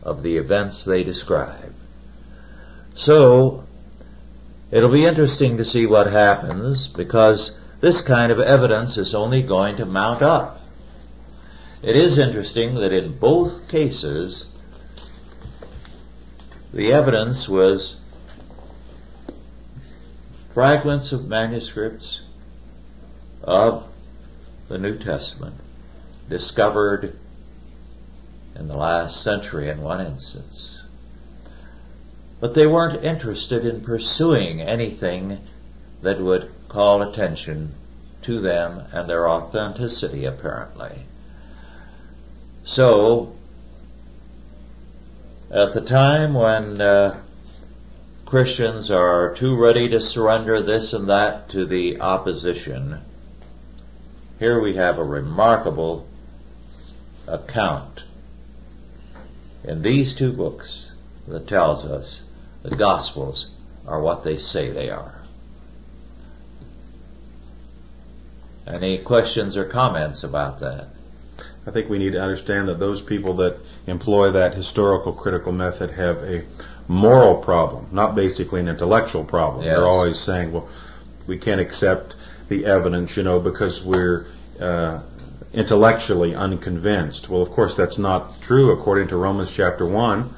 of 0.03 0.23
the 0.23 0.37
events 0.37 0.85
they 0.85 1.03
describe. 1.03 1.73
So, 2.95 3.65
It'll 4.73 4.89
be 4.89 5.05
interesting 5.05 5.59
to 5.59 5.67
see 5.67 5.85
what 5.85 6.07
happens 6.07 6.89
because 6.89 7.61
this 7.83 8.01
kind 8.01 8.33
of 8.33 8.41
evidence 8.41 8.97
is 8.97 9.15
only 9.15 9.43
going 9.43 9.77
to 9.77 9.85
mount 9.85 10.23
up. 10.23 10.63
It 11.83 11.95
is 11.95 12.19
interesting 12.19 12.77
that 12.77 12.91
in 12.91 13.19
both 13.19 13.69
cases, 13.69 14.47
the 16.73 16.95
evidence 16.95 17.47
was 17.47 17.97
fragments 20.55 21.13
of 21.13 21.27
manuscripts 21.27 22.23
of 23.43 23.87
the 24.69 24.79
New 24.79 24.97
Testament 24.97 25.57
discovered 26.31 27.19
in 28.55 28.69
the 28.69 28.77
last 28.77 29.23
century 29.23 29.69
in 29.69 29.83
one 29.83 30.01
instance. 30.01 30.82
But 32.43 32.55
they 32.55 32.67
weren't 32.67 33.05
interested 33.05 33.65
in 33.65 33.83
pursuing 33.83 34.61
anything 34.61 35.39
that 36.03 36.19
would 36.19 36.51
call 36.67 37.01
attention 37.01 37.73
to 38.23 38.41
them 38.41 38.83
and 38.91 39.09
their 39.09 39.29
authenticity, 39.29 40.25
apparently. 40.25 40.91
So, 42.65 43.37
at 45.53 45.73
the 45.73 45.83
time 45.83 46.35
when 46.35 46.81
uh, 46.81 47.21
Christians 48.27 48.91
are 48.91 49.37
too 49.37 49.55
ready 49.57 49.89
to 49.91 50.01
surrender 50.01 50.61
this 50.61 50.95
and 50.95 51.09
that 51.11 51.51
to 51.51 51.65
the 51.65 52.01
opposition, 52.01 52.99
here 54.41 54.61
we 54.61 54.75
have 54.75 54.99
a 54.99 55.05
remarkable 55.05 56.09
account 57.29 58.03
in 59.63 59.83
these 59.83 60.13
two 60.13 60.33
books 60.33 60.91
that 61.29 61.47
tells 61.47 61.85
us 61.85 62.22
the 62.63 62.77
Gospels 62.77 63.51
are 63.87 64.01
what 64.01 64.25
they 64.25 64.39
say 64.39 64.71
they 64.71 64.91
are. 64.91 65.23
Any 68.67 68.99
questions 68.99 69.57
or 69.57 69.65
comments 69.65 70.23
about 70.23 70.61
that? 70.61 70.89
I 71.67 71.71
think 71.71 71.89
we 71.89 71.99
need 71.99 72.13
to 72.13 72.23
understand 72.23 72.69
that 72.69 72.79
those 72.79 73.03
people 73.03 73.35
that 73.35 73.57
employ 73.87 74.33
that 74.33 74.55
historical 74.55 75.13
critical 75.13 75.53
method 75.53 75.91
have 75.91 76.23
a 76.23 76.45
moral 76.89 77.37
problem, 77.37 77.89
not 77.93 78.15
basically 78.15 78.61
an 78.61 78.69
intellectual 78.69 79.25
problem. 79.25 79.65
Yes. 79.65 79.77
They're 79.77 79.87
always 79.87 80.19
saying, 80.19 80.53
well, 80.53 80.69
we 81.27 81.39
can't 81.39 81.61
accept 81.61 82.15
the 82.49 82.67
evidence, 82.67 83.17
you 83.17 83.23
know, 83.23 83.41
because 83.41 83.83
we're 83.83 84.27
uh, 84.61 85.01
intellectually 85.53 86.35
unconvinced. 86.35 87.29
Well, 87.29 87.43
of 87.43 87.51
course, 87.51 87.77
that's 87.77 87.99
not 87.99 88.41
true 88.43 88.73
according 88.73 89.09
to 89.09 89.17
Romans 89.17 89.51
chapter 89.51 89.87
1. 89.87 90.35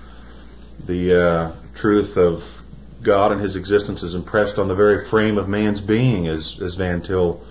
The 0.86 1.22
uh, 1.22 1.52
truth 1.74 2.16
of 2.16 2.62
God 3.02 3.32
and 3.32 3.40
His 3.40 3.56
existence 3.56 4.02
is 4.02 4.14
impressed 4.14 4.58
on 4.58 4.68
the 4.68 4.74
very 4.74 5.04
frame 5.04 5.38
of 5.38 5.48
man's 5.48 5.80
being, 5.80 6.26
as, 6.26 6.58
as 6.60 6.74
Van 6.74 7.02
Til 7.02 7.42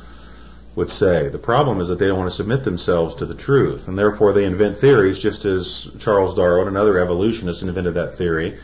would 0.75 0.89
say. 0.89 1.29
The 1.29 1.37
problem 1.37 1.79
is 1.81 1.87
that 1.87 1.99
they 1.99 2.07
don't 2.07 2.17
want 2.17 2.31
to 2.31 2.35
submit 2.35 2.63
themselves 2.63 3.15
to 3.15 3.25
the 3.25 3.35
truth, 3.35 3.87
and 3.87 3.97
therefore 3.97 4.33
they 4.33 4.45
invent 4.45 4.77
theories, 4.77 5.19
just 5.19 5.45
as 5.45 5.87
Charles 5.99 6.33
Darwin 6.35 6.67
and 6.67 6.77
other 6.77 6.97
evolutionists 6.97 7.61
invented 7.61 7.93
that 7.93 8.15
theory, 8.15 8.57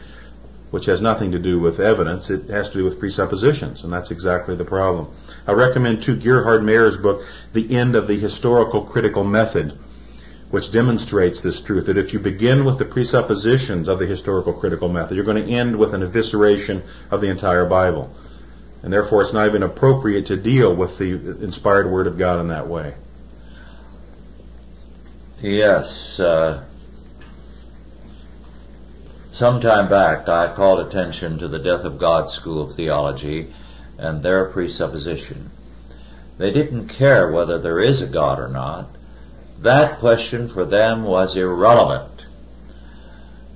which 0.71 0.85
has 0.85 1.01
nothing 1.01 1.31
to 1.31 1.39
do 1.39 1.59
with 1.59 1.79
evidence. 1.79 2.29
It 2.29 2.49
has 2.49 2.69
to 2.69 2.79
do 2.79 2.83
with 2.83 2.99
presuppositions, 2.99 3.83
and 3.83 3.93
that's 3.93 4.11
exactly 4.11 4.55
the 4.55 4.65
problem. 4.65 5.07
I 5.47 5.53
recommend 5.53 6.03
to 6.03 6.15
Gerhard 6.15 6.63
Maier's 6.63 6.97
book, 6.97 7.23
The 7.53 7.75
End 7.75 7.95
of 7.95 8.07
the 8.07 8.17
Historical 8.17 8.81
Critical 8.81 9.23
Method, 9.23 9.77
which 10.49 10.71
demonstrates 10.71 11.41
this 11.41 11.61
truth, 11.61 11.85
that 11.85 11.97
if 11.97 12.13
you 12.13 12.19
begin 12.19 12.65
with 12.65 12.77
the 12.79 12.85
presuppositions 12.85 13.87
of 13.87 13.99
the 13.99 14.05
historical 14.05 14.53
critical 14.53 14.89
method, 14.89 15.15
you're 15.15 15.25
going 15.25 15.43
to 15.43 15.51
end 15.51 15.75
with 15.75 15.93
an 15.93 16.01
evisceration 16.01 16.81
of 17.11 17.21
the 17.21 17.29
entire 17.29 17.65
Bible. 17.65 18.11
And 18.81 18.91
therefore 18.91 19.21
it's 19.21 19.33
not 19.33 19.47
even 19.47 19.61
appropriate 19.61 20.27
to 20.27 20.37
deal 20.37 20.75
with 20.75 20.97
the 20.97 21.11
inspired 21.43 21.91
Word 21.91 22.07
of 22.07 22.17
God 22.17 22.39
in 22.39 22.47
that 22.47 22.67
way. 22.67 22.95
Yes. 25.41 26.19
Uh, 26.19 26.63
some 29.33 29.61
time 29.61 29.87
back, 29.87 30.27
I 30.27 30.53
called 30.53 30.85
attention 30.85 31.39
to 31.39 31.47
the 31.47 31.59
Death 31.59 31.85
of 31.85 31.99
God 31.99 32.29
School 32.29 32.61
of 32.61 32.75
Theology 32.75 33.53
and 33.97 34.23
their 34.23 34.45
presupposition. 34.45 35.51
They 36.37 36.51
didn't 36.51 36.87
care 36.87 37.31
whether 37.31 37.59
there 37.59 37.79
is 37.79 38.01
a 38.01 38.07
God 38.07 38.39
or 38.39 38.47
not. 38.47 38.95
That 39.61 39.99
question 39.99 40.47
for 40.47 40.63
them 40.63 41.03
was 41.03 41.35
irrelevant. 41.35 42.25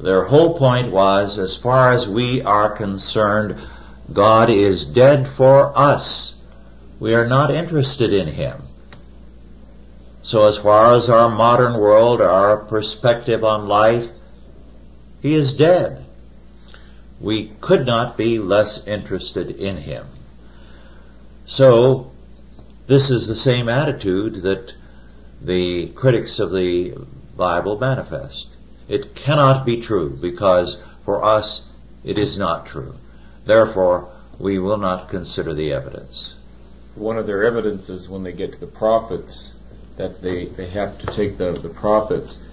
Their 0.01 0.25
whole 0.25 0.57
point 0.57 0.91
was, 0.91 1.39
as 1.39 1.55
far 1.55 1.93
as 1.93 2.07
we 2.07 2.41
are 2.41 2.75
concerned, 2.75 3.55
God 4.11 4.49
is 4.49 4.85
dead 4.85 5.29
for 5.29 5.71
us. 5.77 6.35
We 6.99 7.15
are 7.15 7.27
not 7.27 7.51
interested 7.51 8.11
in 8.11 8.27
Him. 8.27 8.63
So 10.23 10.47
as 10.47 10.57
far 10.57 10.93
as 10.93 11.09
our 11.09 11.29
modern 11.29 11.79
world, 11.79 12.21
our 12.21 12.57
perspective 12.57 13.45
on 13.45 13.69
life, 13.69 14.09
He 15.21 15.33
is 15.33 15.53
dead. 15.53 16.03
We 17.21 17.53
could 17.61 17.85
not 17.85 18.17
be 18.17 18.39
less 18.39 18.85
interested 18.85 19.51
in 19.51 19.77
Him. 19.77 20.07
So, 21.45 22.11
this 22.87 23.09
is 23.09 23.27
the 23.27 23.35
same 23.35 23.69
attitude 23.69 24.41
that 24.41 24.73
the 25.43 25.87
critics 25.87 26.39
of 26.39 26.51
the 26.51 26.95
Bible 27.35 27.77
manifest. 27.77 28.47
It 28.87 29.13
cannot 29.13 29.65
be 29.65 29.81
true 29.81 30.09
because 30.09 30.77
for 31.03 31.23
us 31.23 31.65
it 32.03 32.17
is 32.17 32.37
not 32.37 32.65
true. 32.65 32.95
Therefore, 33.45 34.09
we 34.39 34.57
will 34.59 34.77
not 34.77 35.09
consider 35.09 35.53
the 35.53 35.73
evidence. 35.73 36.35
One 36.95 37.17
of 37.17 37.27
their 37.27 37.43
evidences 37.43 38.07
when 38.07 38.23
they 38.23 38.31
get 38.31 38.53
to 38.53 38.59
the 38.59 38.67
prophets 38.67 39.53
that 39.97 40.21
they, 40.21 40.45
they 40.45 40.67
have 40.67 40.97
to 40.99 41.07
take 41.07 41.37
the, 41.37 41.51
the 41.51 41.69
prophets 41.69 42.43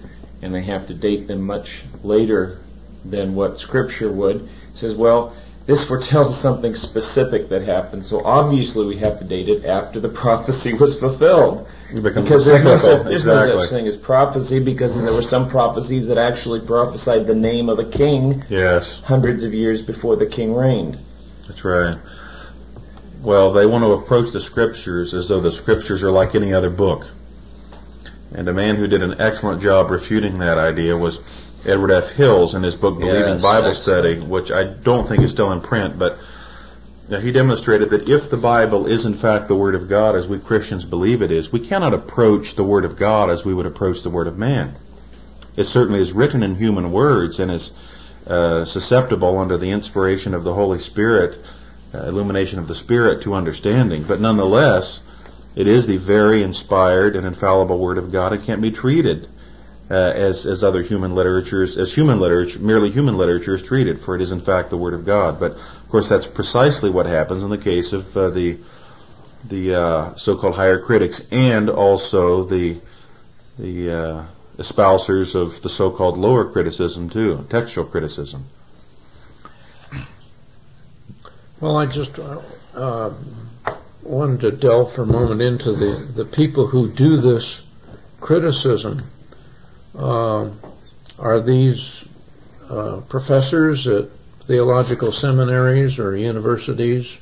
and 0.41 0.53
they 0.53 0.63
have 0.63 0.87
to 0.87 0.93
date 0.93 1.27
them 1.27 1.43
much 1.43 1.83
later 2.03 2.59
than 3.05 3.35
what 3.35 3.59
scripture 3.59 4.11
would. 4.11 4.49
Says, 4.73 4.95
well, 4.95 5.33
this 5.65 5.85
foretells 5.85 6.37
something 6.39 6.75
specific 6.75 7.49
that 7.49 7.61
happened, 7.61 8.05
so 8.05 8.23
obviously 8.23 8.85
we 8.85 8.97
have 8.97 9.19
to 9.19 9.23
date 9.23 9.49
it 9.49 9.65
after 9.65 9.99
the 9.99 10.09
prophecy 10.23 10.73
was 10.73 10.99
fulfilled. 10.99 11.67
It 11.93 12.01
becomes 12.03 12.23
Because 12.29 12.45
there's, 12.45 12.63
no 12.63 12.77
such, 12.77 13.03
there's 13.05 13.25
no 13.25 13.59
such 13.59 13.69
thing 13.69 13.87
as 13.87 13.97
prophecy 13.97 14.59
because 14.59 14.99
there 15.01 15.13
were 15.13 15.21
some 15.21 15.49
prophecies 15.49 16.07
that 16.07 16.17
actually 16.17 16.61
prophesied 16.61 17.27
the 17.27 17.35
name 17.35 17.67
of 17.69 17.79
a 17.79 17.83
king 17.85 18.43
Yes, 18.49 19.01
hundreds 19.01 19.43
of 19.43 19.53
years 19.53 19.81
before 19.81 20.15
the 20.15 20.25
king 20.25 20.55
reigned. 20.55 20.97
that's 21.47 21.63
right. 21.65 21.97
Well, 23.21 23.51
they 23.53 23.65
want 23.65 23.83
to 23.83 23.91
approach 23.93 24.31
the 24.31 24.41
scriptures 24.41 25.13
as 25.13 25.27
though 25.27 25.41
the 25.41 25.51
scriptures 25.51 26.03
are 26.03 26.11
like 26.11 26.33
any 26.33 26.53
other 26.53 26.69
book. 26.69 27.07
And 28.33 28.47
a 28.47 28.53
man 28.53 28.77
who 28.77 28.87
did 28.87 29.03
an 29.03 29.19
excellent 29.19 29.61
job 29.61 29.91
refuting 29.91 30.39
that 30.39 30.57
idea 30.57 30.97
was 30.97 31.19
Edward 31.65 31.91
F. 31.91 32.09
Hills 32.11 32.55
in 32.55 32.63
his 32.63 32.75
book 32.75 32.97
Believing 32.97 33.33
Yes, 33.33 33.41
Bible 33.41 33.67
excellent. 33.67 33.77
Study, 33.83 34.19
which 34.19 34.49
I 34.51 34.63
don't 34.63 35.07
think 35.07 35.23
is 35.23 35.31
still 35.31 35.51
in 35.51 35.61
print, 35.61 35.99
but 35.99 36.17
know, 37.11 37.19
he 37.19 37.31
demonstrated 37.31 37.89
that 37.91 38.09
if 38.09 38.29
the 38.29 38.37
Bible 38.37 38.87
is 38.87 39.05
in 39.05 39.15
fact 39.15 39.47
the 39.47 39.55
Word 39.55 39.75
of 39.75 39.89
God 39.89 40.15
as 40.15 40.27
we 40.27 40.39
Christians 40.39 40.85
believe 40.85 41.21
it 41.21 41.31
is, 41.31 41.51
we 41.51 41.59
cannot 41.59 41.93
approach 41.93 42.55
the 42.55 42.63
Word 42.63 42.85
of 42.85 42.95
God 42.95 43.29
as 43.29 43.43
we 43.43 43.53
would 43.53 43.65
approach 43.65 44.01
the 44.01 44.09
Word 44.09 44.27
of 44.27 44.37
man. 44.37 44.75
It 45.57 45.65
certainly 45.65 45.99
is 46.01 46.13
written 46.13 46.41
in 46.43 46.55
human 46.55 46.91
words 46.91 47.39
and 47.39 47.51
is 47.51 47.73
uh, 48.25 48.65
susceptible 48.65 49.37
under 49.39 49.57
the 49.57 49.71
inspiration 49.71 50.33
of 50.33 50.43
the 50.43 50.53
Holy 50.53 50.79
Spirit, 50.79 51.37
uh, 51.93 52.03
illumination 52.03 52.59
of 52.59 52.67
the 52.67 52.75
Spirit 52.75 53.23
to 53.23 53.33
understanding, 53.33 54.03
but 54.03 54.21
nonetheless, 54.21 55.01
it 55.55 55.67
is 55.67 55.87
the 55.87 55.97
very 55.97 56.43
inspired 56.43 57.15
and 57.17 57.27
infallible 57.27 57.77
Word 57.77 57.97
of 57.97 58.11
God. 58.11 58.31
It 58.31 58.43
can't 58.43 58.61
be 58.61 58.71
treated 58.71 59.27
uh, 59.89 59.93
as 59.93 60.45
as 60.45 60.63
other 60.63 60.81
human 60.81 61.13
literatures, 61.15 61.77
as 61.77 61.93
human 61.93 62.21
literature, 62.21 62.59
merely 62.59 62.89
human 62.89 63.17
literature 63.17 63.55
is 63.55 63.61
treated, 63.61 63.99
for 63.99 64.15
it 64.15 64.21
is 64.21 64.31
in 64.31 64.39
fact 64.39 64.69
the 64.69 64.77
Word 64.77 64.93
of 64.93 65.05
God. 65.05 65.37
But 65.37 65.57
course, 65.91 66.09
that's 66.09 66.27
precisely 66.27 66.89
what 66.89 67.05
happens 67.05 67.43
in 67.43 67.49
the 67.49 67.57
case 67.57 67.93
of 67.93 68.15
uh, 68.17 68.29
the 68.29 68.57
the 69.47 69.75
uh, 69.75 70.15
so-called 70.15 70.55
higher 70.55 70.79
critics 70.79 71.27
and 71.31 71.69
also 71.69 72.43
the 72.43 72.79
the 73.57 73.91
uh, 73.91 74.25
espousers 74.57 75.35
of 75.35 75.61
the 75.61 75.69
so-called 75.69 76.17
lower 76.17 76.45
criticism 76.45 77.09
too, 77.09 77.45
textual 77.49 77.85
criticism. 77.85 78.45
Well, 81.59 81.77
I 81.77 81.85
just 81.85 82.17
uh, 82.17 82.41
uh, 82.73 83.13
wanted 84.01 84.41
to 84.41 84.51
delve 84.51 84.93
for 84.93 85.03
a 85.03 85.05
moment 85.05 85.41
into 85.41 85.73
the, 85.73 86.11
the 86.15 86.25
people 86.25 86.67
who 86.67 86.89
do 86.89 87.17
this 87.17 87.61
criticism. 88.19 89.03
Uh, 89.95 90.49
are 91.19 91.39
these 91.39 92.03
uh, 92.69 93.01
professors 93.09 93.85
at 93.85 94.05
theological 94.45 95.11
seminaries 95.11 95.99
or 95.99 96.15
universities 96.15 97.17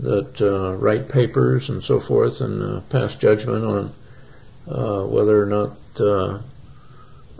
that 0.00 0.40
uh, 0.40 0.74
write 0.74 1.08
papers 1.08 1.68
and 1.70 1.82
so 1.82 2.00
forth 2.00 2.40
and 2.40 2.62
uh, 2.62 2.80
pass 2.90 3.14
judgment 3.14 3.64
on 3.64 3.94
uh, 4.68 5.04
whether 5.06 5.40
or 5.42 5.46
not 5.46 5.76
uh, 6.00 6.38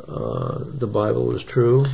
uh, 0.06 0.58
the 0.64 0.86
Bible 0.86 1.34
is 1.34 1.42
true? 1.42 1.86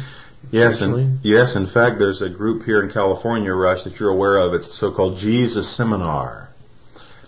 Yes, 0.51 0.83
Actually? 0.83 1.03
and 1.03 1.20
yes, 1.23 1.57
in 1.57 1.66
fact, 1.66 1.99
there's 1.99 2.23
a 2.23 2.29
group 2.29 2.64
here 2.64 2.83
in 2.83 2.90
California, 2.90 3.53
Rush, 3.53 3.85
that 3.85 4.01
you're 4.01 4.11
aware 4.11 4.37
of. 4.38 4.55
It's 4.55 4.66
the 4.68 4.73
so-called 4.75 5.18
Jesus 5.18 5.68
Seminar. 5.68 6.49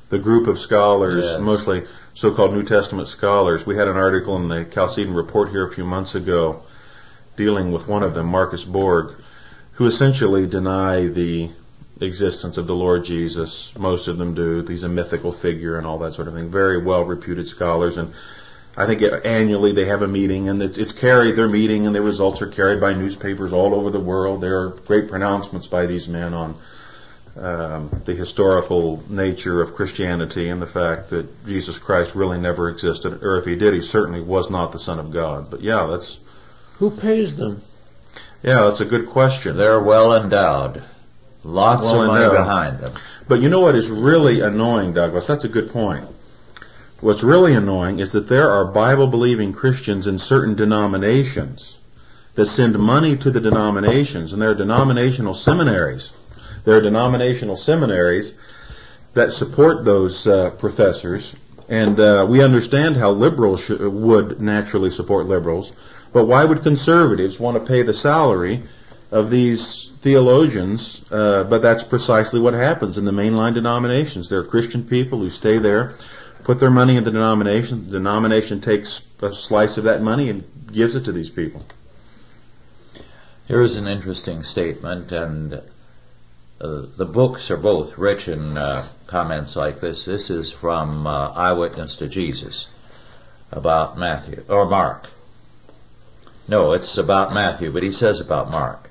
The 0.08 0.18
group 0.18 0.46
of 0.46 0.58
scholars, 0.58 1.24
Yes. 1.24 1.40
mostly 1.40 1.84
so-called 2.14 2.52
New 2.52 2.64
Testament 2.64 3.08
scholars. 3.08 3.64
We 3.64 3.76
had 3.76 3.88
an 3.88 3.96
article 3.96 4.36
in 4.36 4.48
the 4.48 4.64
Chalcedon 4.64 5.14
Report 5.14 5.50
here 5.50 5.66
a 5.66 5.72
few 5.72 5.84
months 5.84 6.14
ago 6.14 6.62
dealing 7.36 7.72
with 7.72 7.88
one 7.88 8.02
of 8.02 8.12
them, 8.14 8.26
Marcus 8.26 8.64
Borg, 8.64 9.14
who 9.72 9.86
essentially 9.86 10.46
deny 10.46 11.06
the 11.06 11.50
existence 12.00 12.58
of 12.58 12.66
the 12.66 12.74
Lord 12.74 13.04
Jesus. 13.04 13.72
Most 13.78 14.08
of 14.08 14.18
them 14.18 14.34
do. 14.34 14.64
He's 14.66 14.82
a 14.82 14.88
mythical 14.88 15.32
figure 15.32 15.78
and 15.78 15.86
all 15.86 15.98
that 16.00 16.14
sort 16.14 16.28
of 16.28 16.34
thing. 16.34 16.50
Very 16.50 16.82
well 16.82 17.04
reputed 17.04 17.48
scholars 17.48 17.96
and 17.96 18.12
I 18.76 18.86
think 18.86 19.02
annually 19.24 19.72
they 19.72 19.84
have 19.84 20.00
a 20.00 20.08
meeting 20.08 20.48
and 20.48 20.62
it's, 20.62 20.78
it's 20.78 20.92
carried, 20.92 21.36
their 21.36 21.48
meeting 21.48 21.86
and 21.86 21.94
the 21.94 22.00
results 22.02 22.40
are 22.40 22.46
carried 22.46 22.80
by 22.80 22.94
newspapers 22.94 23.52
all 23.52 23.74
over 23.74 23.90
the 23.90 24.00
world. 24.00 24.40
There 24.40 24.62
are 24.62 24.68
great 24.70 25.08
pronouncements 25.08 25.66
by 25.66 25.84
these 25.84 26.08
men 26.08 26.32
on 26.32 26.56
um, 27.36 28.02
the 28.04 28.14
historical 28.14 29.04
nature 29.10 29.60
of 29.60 29.74
Christianity 29.74 30.48
and 30.48 30.60
the 30.60 30.66
fact 30.66 31.10
that 31.10 31.46
Jesus 31.46 31.78
Christ 31.78 32.14
really 32.14 32.38
never 32.38 32.70
existed, 32.70 33.22
or 33.22 33.38
if 33.38 33.44
he 33.44 33.56
did, 33.56 33.74
he 33.74 33.82
certainly 33.82 34.20
was 34.20 34.50
not 34.50 34.72
the 34.72 34.78
Son 34.78 34.98
of 34.98 35.12
God. 35.12 35.50
But 35.50 35.60
yeah, 35.60 35.86
that's 35.86 36.18
Who 36.78 36.90
pays 36.90 37.36
them? 37.36 37.62
Yeah, 38.42 38.62
that's 38.64 38.80
a 38.80 38.84
good 38.84 39.08
question. 39.08 39.56
They're 39.56 39.80
well 39.80 40.14
endowed. 40.16 40.82
Lots 41.44 41.82
Well 41.82 42.02
of 42.02 42.06
money 42.08 42.24
endowed. 42.24 42.36
behind 42.36 42.78
them. 42.80 42.92
But 43.28 43.40
you 43.40 43.48
know 43.48 43.60
what 43.60 43.74
is 43.74 43.90
really 43.90 44.40
annoying, 44.40 44.92
Douglas? 44.94 45.26
That's 45.26 45.44
a 45.44 45.48
good 45.48 45.70
point. 45.70 46.04
What's 47.00 47.22
really 47.22 47.54
annoying 47.54 47.98
is 47.98 48.12
that 48.12 48.28
there 48.28 48.50
are 48.50 48.64
Bible 48.64 49.08
believing 49.08 49.52
Christians 49.52 50.06
in 50.06 50.18
certain 50.18 50.54
denominations 50.54 51.76
that 52.34 52.46
send 52.46 52.78
money 52.78 53.16
to 53.16 53.30
the 53.30 53.40
denominations, 53.40 54.32
and 54.32 54.40
there 54.40 54.50
are 54.50 54.54
denominational 54.54 55.34
seminaries. 55.34 56.12
There 56.64 56.76
are 56.76 56.80
denominational 56.80 57.56
seminaries 57.56 58.34
that 59.14 59.32
support 59.32 59.84
those 59.84 60.26
uh, 60.26 60.50
professors, 60.50 61.34
and 61.68 61.98
uh, 61.98 62.24
we 62.28 62.42
understand 62.42 62.96
how 62.96 63.10
liberals 63.10 63.64
sh- 63.64 63.70
would 63.70 64.40
naturally 64.40 64.90
support 64.90 65.26
liberals, 65.26 65.72
but 66.12 66.24
why 66.26 66.44
would 66.44 66.62
conservatives 66.62 67.40
want 67.40 67.56
to 67.56 67.64
pay 67.64 67.82
the 67.82 67.94
salary 67.94 68.62
of 69.10 69.30
these 69.30 69.90
theologians? 70.02 71.04
Uh, 71.10 71.44
but 71.44 71.62
that's 71.62 71.84
precisely 71.84 72.40
what 72.40 72.54
happens 72.54 72.98
in 72.98 73.04
the 73.04 73.12
mainline 73.12 73.54
denominations. 73.54 74.28
There 74.28 74.40
are 74.40 74.44
Christian 74.44 74.84
people 74.84 75.20
who 75.20 75.30
stay 75.30 75.58
there, 75.58 75.94
put 76.44 76.60
their 76.60 76.70
money 76.70 76.96
in 76.96 77.04
the 77.04 77.10
denomination. 77.10 77.86
The 77.86 77.92
denomination 77.92 78.60
takes 78.60 79.00
a 79.20 79.34
slice 79.34 79.78
of 79.78 79.84
that 79.84 80.02
money 80.02 80.28
and 80.28 80.44
gives 80.70 80.96
it 80.96 81.04
to 81.04 81.12
these 81.12 81.30
people. 81.30 81.64
Here's 83.46 83.76
an 83.76 83.86
interesting 83.86 84.42
statement, 84.44 85.12
and 85.12 85.54
uh, 85.54 86.82
the 86.96 87.06
books 87.06 87.50
are 87.50 87.56
both 87.56 87.98
rich 87.98 88.28
in 88.28 88.56
uh, 88.56 88.86
comments 89.06 89.56
like 89.56 89.80
this. 89.80 90.04
This 90.04 90.30
is 90.30 90.52
from 90.52 91.06
uh, 91.06 91.32
Eyewitness 91.32 91.96
to 91.96 92.06
Jesus 92.06 92.66
about 93.50 93.98
Matthew, 93.98 94.44
or 94.48 94.66
Mark. 94.66 95.08
No, 96.52 96.72
it's 96.72 96.98
about 96.98 97.32
Matthew, 97.32 97.72
but 97.72 97.82
he 97.82 97.92
says 97.92 98.20
about 98.20 98.50
Mark. 98.50 98.90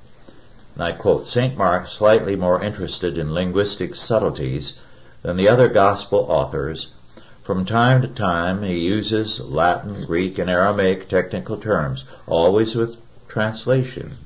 And 0.74 0.84
I 0.84 0.93
quote, 0.93 1.28
St. 1.28 1.56
Mark, 1.56 1.86
slightly 1.86 2.36
more 2.36 2.60
interested 2.60 3.19
in 3.19 3.36
linguistic 3.36 3.95
subtleties 3.95 4.80
than 5.21 5.38
the 5.38 5.47
other 5.47 5.67
gospel 5.67 6.26
authors, 6.28 6.88
from 7.43 7.65
time 7.65 8.02
to 8.02 8.08
time 8.08 8.63
he 8.63 8.80
uses 8.80 9.39
Latin, 9.39 10.06
Greek, 10.06 10.39
and 10.39 10.50
Aramaic 10.50 11.08
technical 11.08 11.56
terms, 11.56 12.04
always 12.26 12.74
with 12.74 12.97
translation, 13.28 14.17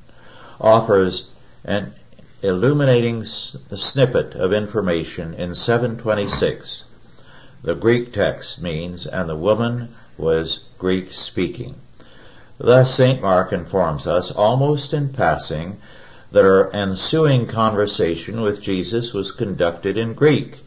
offers 0.58 1.28
an 1.62 1.92
illuminating 2.40 3.26
snippet 3.26 4.34
of 4.34 4.54
information 4.54 5.34
in 5.34 5.54
726. 5.54 6.84
The 7.62 7.74
Greek 7.74 8.14
text 8.14 8.62
means, 8.62 9.06
and 9.06 9.28
the 9.28 9.36
woman 9.36 9.90
was 10.16 10.60
Greek 10.78 11.12
speaking. 11.12 11.74
Thus 12.58 12.94
St. 12.94 13.20
Mark 13.20 13.52
informs 13.52 14.06
us, 14.06 14.30
almost 14.30 14.94
in 14.94 15.10
passing, 15.10 15.76
that 16.32 16.44
our 16.46 16.74
ensuing 16.74 17.46
conversation 17.46 18.40
with 18.40 18.62
Jesus 18.62 19.12
was 19.12 19.30
conducted 19.30 19.98
in 19.98 20.14
Greek. 20.14 20.58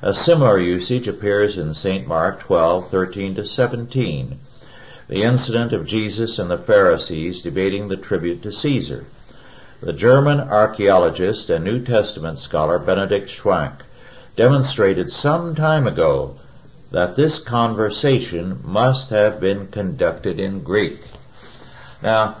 A 0.00 0.14
similar 0.14 0.58
usage 0.58 1.06
appears 1.06 1.58
in 1.58 1.74
St. 1.74 2.08
Mark 2.08 2.42
12:13 2.42 3.34
to 3.34 3.44
17. 3.44 4.38
The 5.08 5.22
incident 5.22 5.74
of 5.74 5.84
Jesus 5.84 6.38
and 6.38 6.50
the 6.50 6.56
Pharisees 6.56 7.42
debating 7.42 7.88
the 7.88 7.98
tribute 7.98 8.42
to 8.44 8.50
Caesar. 8.50 9.04
The 9.82 9.92
German 9.92 10.40
archaeologist 10.40 11.50
and 11.50 11.62
New 11.62 11.84
Testament 11.84 12.38
scholar 12.38 12.78
Benedict 12.78 13.28
Schwank 13.28 13.80
demonstrated 14.34 15.10
some 15.10 15.54
time 15.54 15.86
ago 15.86 16.36
that 16.90 17.16
this 17.16 17.38
conversation 17.38 18.60
must 18.64 19.10
have 19.10 19.40
been 19.40 19.66
conducted 19.66 20.40
in 20.40 20.62
Greek. 20.62 20.98
Now, 22.02 22.36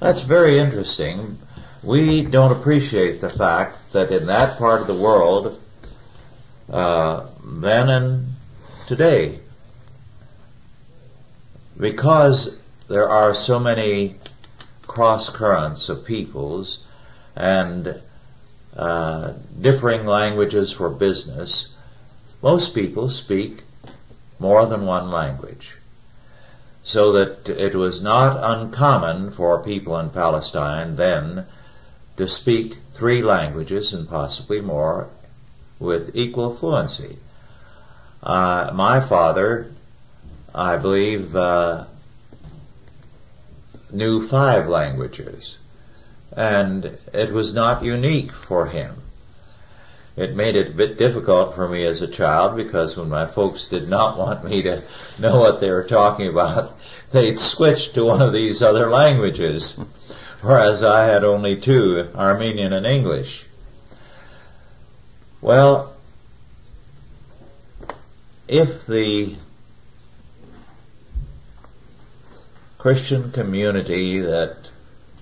that's 0.00 0.20
very 0.20 0.58
interesting. 0.58 1.38
We 1.82 2.22
don't 2.22 2.52
appreciate 2.52 3.20
the 3.20 3.30
fact 3.30 3.92
that 3.92 4.10
in 4.10 4.26
that 4.26 4.58
part 4.58 4.80
of 4.80 4.86
the 4.86 4.94
world, 4.94 5.60
uh, 6.70 7.26
then 7.44 7.90
and 7.90 8.34
today, 8.86 9.40
because 11.78 12.58
there 12.88 13.08
are 13.08 13.34
so 13.34 13.58
many 13.58 14.16
cross 14.86 15.28
currents 15.28 15.88
of 15.88 16.04
peoples 16.04 16.78
and 17.36 18.00
uh, 18.76 19.32
differing 19.60 20.06
languages 20.06 20.70
for 20.70 20.88
business, 20.88 21.68
most 22.42 22.74
people 22.74 23.10
speak 23.10 23.62
more 24.38 24.66
than 24.66 24.86
one 24.86 25.10
language. 25.10 25.76
So 26.84 27.12
that 27.12 27.48
it 27.48 27.74
was 27.74 28.02
not 28.02 28.38
uncommon 28.42 29.30
for 29.30 29.62
people 29.62 29.98
in 29.98 30.10
Palestine 30.10 30.96
then 30.96 31.46
to 32.16 32.28
speak 32.28 32.76
three 32.92 33.22
languages 33.22 33.92
and 33.92 34.08
possibly 34.08 34.60
more 34.60 35.08
with 35.78 36.14
equal 36.14 36.54
fluency. 36.54 37.18
Uh, 38.22 38.70
my 38.72 39.00
father, 39.00 39.72
I 40.54 40.76
believe, 40.76 41.34
uh, 41.34 41.84
knew 43.90 44.26
five 44.26 44.68
languages, 44.68 45.58
and 46.36 46.98
it 47.12 47.32
was 47.32 47.54
not 47.54 47.84
unique 47.84 48.32
for 48.32 48.66
him. 48.66 48.94
It 50.16 50.36
made 50.36 50.54
it 50.56 50.68
a 50.68 50.72
bit 50.72 50.96
difficult 50.96 51.54
for 51.54 51.68
me 51.68 51.84
as 51.84 52.00
a 52.00 52.06
child 52.06 52.56
because 52.56 52.96
when 52.96 53.08
my 53.08 53.26
folks 53.26 53.68
did 53.68 53.88
not 53.88 54.16
want 54.18 54.44
me 54.44 54.62
to 54.62 54.82
know 55.18 55.40
what 55.40 55.60
they 55.60 55.70
were 55.70 55.84
talking 55.84 56.28
about, 56.28 56.73
they'd 57.14 57.38
switch 57.38 57.92
to 57.92 58.04
one 58.04 58.20
of 58.20 58.32
these 58.32 58.60
other 58.60 58.90
languages, 58.90 59.78
whereas 60.42 60.82
I 60.82 61.04
had 61.04 61.22
only 61.22 61.56
two, 61.56 62.08
Armenian 62.12 62.72
and 62.72 62.84
English. 62.84 63.46
Well, 65.40 65.92
if 68.48 68.84
the 68.88 69.36
Christian 72.78 73.30
community 73.30 74.18
that 74.18 74.56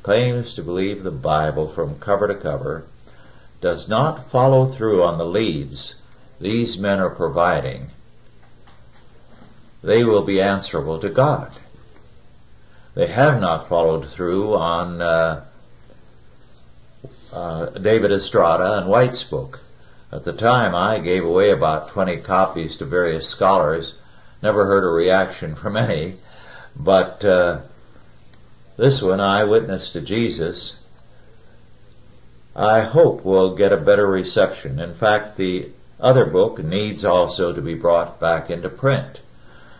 claims 0.02 0.54
to 0.54 0.62
believe 0.62 1.02
the 1.02 1.10
Bible 1.10 1.68
from 1.68 2.00
cover 2.00 2.26
to 2.26 2.34
cover 2.34 2.86
does 3.60 3.86
not 3.86 4.30
follow 4.30 4.64
through 4.64 5.02
on 5.02 5.18
the 5.18 5.26
leads 5.26 5.96
these 6.40 6.78
men 6.78 7.00
are 7.00 7.10
providing, 7.10 7.90
they 9.82 10.04
will 10.04 10.22
be 10.22 10.40
answerable 10.40 10.98
to 10.98 11.10
God. 11.10 11.52
They 12.94 13.06
have 13.06 13.40
not 13.40 13.68
followed 13.68 14.08
through 14.10 14.54
on 14.54 15.00
uh, 15.00 15.44
uh, 17.32 17.66
David 17.66 18.12
Estrada 18.12 18.78
and 18.78 18.86
White's 18.86 19.24
book. 19.24 19.60
At 20.12 20.24
the 20.24 20.34
time, 20.34 20.74
I 20.74 20.98
gave 20.98 21.24
away 21.24 21.50
about 21.50 21.88
20 21.88 22.18
copies 22.18 22.76
to 22.76 22.84
various 22.84 23.26
scholars. 23.26 23.94
Never 24.42 24.66
heard 24.66 24.84
a 24.84 24.88
reaction 24.88 25.54
from 25.54 25.78
any. 25.78 26.16
But 26.76 27.24
uh, 27.24 27.60
this 28.76 29.00
one, 29.00 29.20
Eyewitness 29.20 29.88
to 29.90 30.02
Jesus, 30.02 30.76
I 32.54 32.80
hope 32.80 33.24
will 33.24 33.56
get 33.56 33.72
a 33.72 33.78
better 33.78 34.06
reception. 34.06 34.78
In 34.78 34.92
fact, 34.92 35.38
the 35.38 35.70
other 35.98 36.26
book 36.26 36.58
needs 36.62 37.06
also 37.06 37.54
to 37.54 37.62
be 37.62 37.74
brought 37.74 38.20
back 38.20 38.50
into 38.50 38.68
print. 38.68 39.20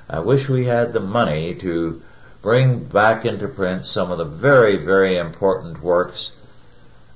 I 0.09 0.21
wish 0.21 0.49
we 0.49 0.65
had 0.65 0.95
the 0.95 1.01
money 1.01 1.55
to 1.57 2.01
bring 2.43 2.81
back 2.81 3.25
into 3.25 3.47
print 3.47 3.85
some 3.85 4.11
of 4.11 4.19
the 4.19 4.25
very, 4.25 4.77
very 4.77 5.17
important 5.17 5.81
works 5.81 6.33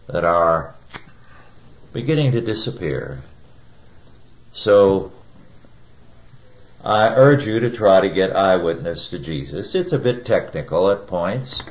that 0.07 0.25
are 0.25 0.75
beginning 1.93 2.31
to 2.33 2.41
disappear. 2.41 3.21
So 4.55 5.13
I 6.85 7.09
urge 7.09 7.45
you 7.45 7.59
to 7.61 7.71
try 7.71 8.01
to 8.01 8.09
get 8.09 8.37
eyewitness 8.37 9.09
to 9.11 9.19
Jesus. 9.19 9.75
It's 9.75 9.93
a 9.93 9.99
bit 9.99 10.25
technical 10.25 10.91
at 10.91 11.09
points, 11.09 11.63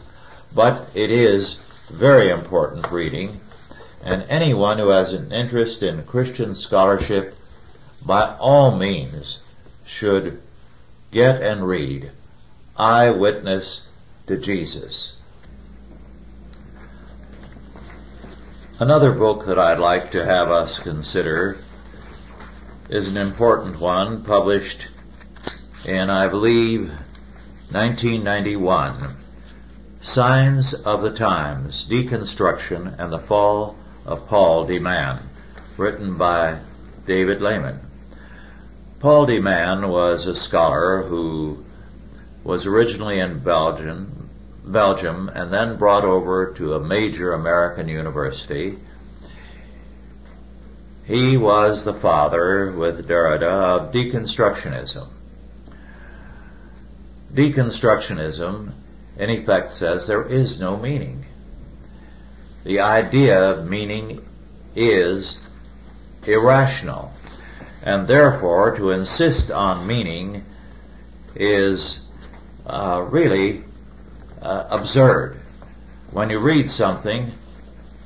but 0.53 0.89
it 0.93 1.09
is 1.09 1.57
very 1.89 2.29
important 2.29 2.91
reading. 2.91 3.39
And 4.03 4.25
anyone 4.27 4.77
who 4.77 4.89
has 4.89 5.13
an 5.13 5.31
interest 5.31 5.81
in 5.81 6.03
Christian 6.03 6.53
scholarship, 6.53 7.37
by 8.05 8.35
all 8.37 8.75
means, 8.75 9.39
should 9.85 10.41
get 11.11 11.41
and 11.41 11.65
read 11.65 12.11
Eyewitness 12.77 13.83
to 14.27 14.37
Jesus. 14.37 15.15
Another 18.79 19.13
book 19.13 19.45
that 19.45 19.57
I'd 19.57 19.79
like 19.79 20.11
to 20.11 20.25
have 20.25 20.51
us 20.51 20.79
consider 20.79 21.57
is 22.89 23.07
an 23.07 23.15
important 23.15 23.79
one 23.79 24.25
published 24.25 24.89
in, 25.85 26.09
I 26.09 26.27
believe, 26.27 26.89
1991. 27.71 29.15
Signs 30.01 30.73
of 30.73 31.01
the 31.01 31.13
Times, 31.13 31.87
Deconstruction 31.89 32.99
and 32.99 33.13
the 33.13 33.19
Fall 33.19 33.77
of 34.05 34.27
Paul 34.27 34.65
de 34.65 34.79
Man, 34.79 35.19
written 35.77 36.17
by 36.17 36.59
David 37.07 37.41
Lehman. 37.41 37.79
Paul 38.99 39.27
de 39.27 39.39
Man 39.39 39.87
was 39.87 40.25
a 40.25 40.35
scholar 40.35 41.03
who 41.03 41.64
was 42.45 42.67
originally 42.67 43.19
in 43.19 43.39
Belgium, 43.39 44.29
Belgium 44.63 45.29
and 45.29 45.51
then 45.51 45.77
brought 45.77 46.05
over 46.05 46.53
to 46.53 46.75
a 46.75 46.79
major 46.79 47.33
American 47.33 47.89
university. 47.89 48.77
He 51.05 51.37
was 51.37 51.83
the 51.83 51.93
father, 51.93 52.71
with 52.71 53.07
Derrida, 53.07 53.43
of 53.43 53.91
deconstructionism. 53.91 55.09
deconstructionism 57.33 58.71
in 59.17 59.29
effect 59.29 59.73
says 59.73 60.07
there 60.07 60.23
is 60.23 60.59
no 60.59 60.77
meaning. 60.77 61.25
The 62.63 62.81
idea 62.81 63.51
of 63.51 63.67
meaning 63.67 64.23
is 64.75 65.43
irrational. 66.25 67.11
And 67.83 68.07
therefore, 68.07 68.75
to 68.77 68.91
insist 68.91 69.51
on 69.51 69.85
meaning 69.85 70.43
is 71.35 72.04
uh, 72.65 73.05
really 73.09 73.63
uh, 74.41 74.67
absurd. 74.69 75.39
When 76.11 76.29
you 76.29 76.39
read 76.39 76.69
something, 76.69 77.31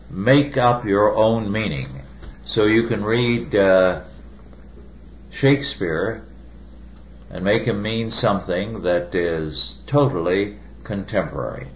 make 0.10 0.58
up 0.58 0.86
your 0.86 1.16
own 1.16 1.52
meaning. 1.52 1.88
So 2.46 2.66
you 2.66 2.88
can 2.88 3.04
read 3.04 3.56
uh, 3.56 4.02
Shakespeare 5.32 6.24
and 7.30 7.44
make 7.44 7.64
him 7.64 7.82
mean 7.82 8.10
something 8.10 8.82
that 8.82 9.14
is 9.14 9.78
totally 9.86 10.58
contemporary. 10.84 11.68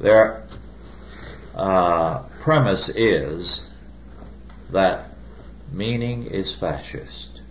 Their 0.00 0.44
uh, 1.54 2.20
premise 2.40 2.88
is 2.88 3.68
that 4.70 5.10
meaning 5.72 6.24
is 6.24 6.54
fascist. 6.54 7.42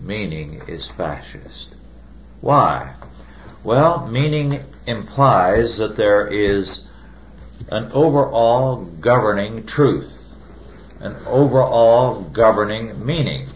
Meaning 0.00 0.62
is 0.66 0.86
fascist. 0.86 1.74
Why? 2.40 2.94
Well, 3.66 4.06
meaning 4.06 4.60
implies 4.86 5.78
that 5.78 5.96
there 5.96 6.28
is 6.28 6.86
an 7.68 7.90
overall 7.90 8.84
governing 8.84 9.66
truth, 9.66 10.24
an 11.00 11.16
overall 11.26 12.22
governing 12.22 13.04
meaning. 13.04 13.48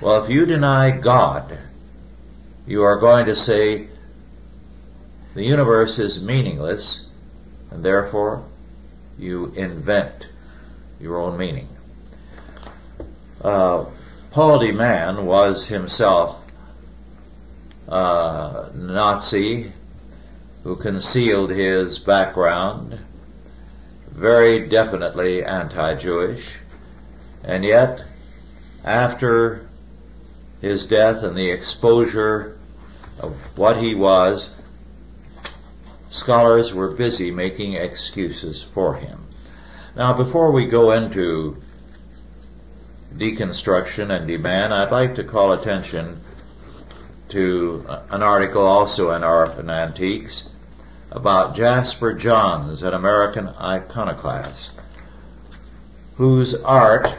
Well, 0.00 0.24
if 0.24 0.28
you 0.28 0.44
deny 0.44 0.90
God, 0.90 1.56
you 2.66 2.82
are 2.82 2.98
going 2.98 3.26
to 3.26 3.36
say 3.36 3.86
the 5.34 5.44
universe 5.44 6.00
is 6.00 6.20
meaningless, 6.20 7.06
and 7.70 7.84
therefore 7.84 8.42
you 9.16 9.52
invent 9.54 10.26
your 11.00 11.18
own 11.18 11.38
meaning. 11.38 11.68
Uh, 13.40 13.84
Paul 14.32 14.58
de 14.58 14.72
Man 14.72 15.26
was 15.26 15.68
himself 15.68 16.42
a 17.88 18.70
Nazi 18.74 19.72
who 20.64 20.76
concealed 20.76 21.50
his 21.50 21.98
background, 21.98 22.98
very 24.10 24.66
definitely 24.66 25.44
anti-Jewish, 25.44 26.58
and 27.44 27.64
yet 27.64 28.02
after 28.84 29.68
his 30.60 30.86
death 30.86 31.22
and 31.22 31.36
the 31.36 31.50
exposure 31.50 32.58
of 33.20 33.32
what 33.56 33.76
he 33.76 33.94
was, 33.94 34.50
scholars 36.10 36.72
were 36.72 36.90
busy 36.90 37.30
making 37.30 37.74
excuses 37.74 38.62
for 38.62 38.94
him. 38.94 39.26
Now, 39.94 40.12
before 40.12 40.50
we 40.50 40.66
go 40.66 40.90
into 40.90 41.62
deconstruction 43.16 44.10
and 44.10 44.26
de 44.26 44.36
Man, 44.36 44.72
I'd 44.72 44.90
like 44.90 45.14
to 45.14 45.24
call 45.24 45.52
attention 45.52 46.20
to 47.28 47.84
an 48.10 48.22
article 48.22 48.62
also 48.62 49.10
in 49.10 49.24
Art 49.24 49.58
and 49.58 49.70
Antiques 49.70 50.48
about 51.10 51.56
Jasper 51.56 52.12
Johns, 52.12 52.82
an 52.82 52.94
American 52.94 53.48
iconoclast, 53.48 54.70
whose 56.16 56.54
art 56.62 57.14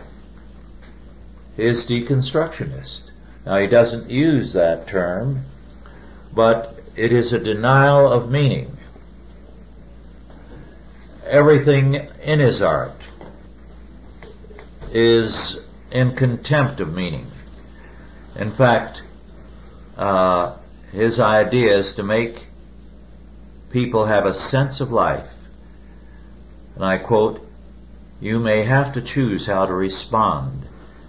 is 1.57 1.87
deconstructionist. 1.87 3.11
Now 3.45 3.57
he 3.57 3.67
doesn't 3.67 4.09
use 4.09 4.53
that 4.53 4.87
term, 4.87 5.45
but 6.33 6.79
it 6.95 7.11
is 7.11 7.33
a 7.33 7.39
denial 7.39 8.11
of 8.11 8.29
meaning. 8.29 8.77
Everything 11.25 12.07
in 12.23 12.39
his 12.39 12.61
art 12.61 13.01
is 14.91 15.59
in 15.91 16.15
contempt 16.15 16.79
of 16.79 16.93
meaning. 16.93 17.27
In 18.35 18.51
fact, 18.51 19.01
uh, 19.97 20.55
his 20.91 21.19
idea 21.19 21.77
is 21.77 21.95
to 21.95 22.03
make 22.03 22.45
people 23.71 24.05
have 24.05 24.25
a 24.25 24.33
sense 24.33 24.79
of 24.79 24.91
life. 24.91 25.27
And 26.75 26.85
I 26.85 26.97
quote, 26.99 27.43
you 28.21 28.39
may 28.39 28.63
have 28.63 28.93
to 28.93 29.01
choose 29.01 29.45
how 29.45 29.65
to 29.65 29.73
respond, 29.73 30.65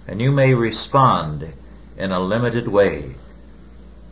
and 0.07 0.21
you 0.21 0.31
may 0.31 0.53
respond 0.53 1.53
in 1.97 2.11
a 2.11 2.19
limited 2.19 2.67
way, 2.67 3.15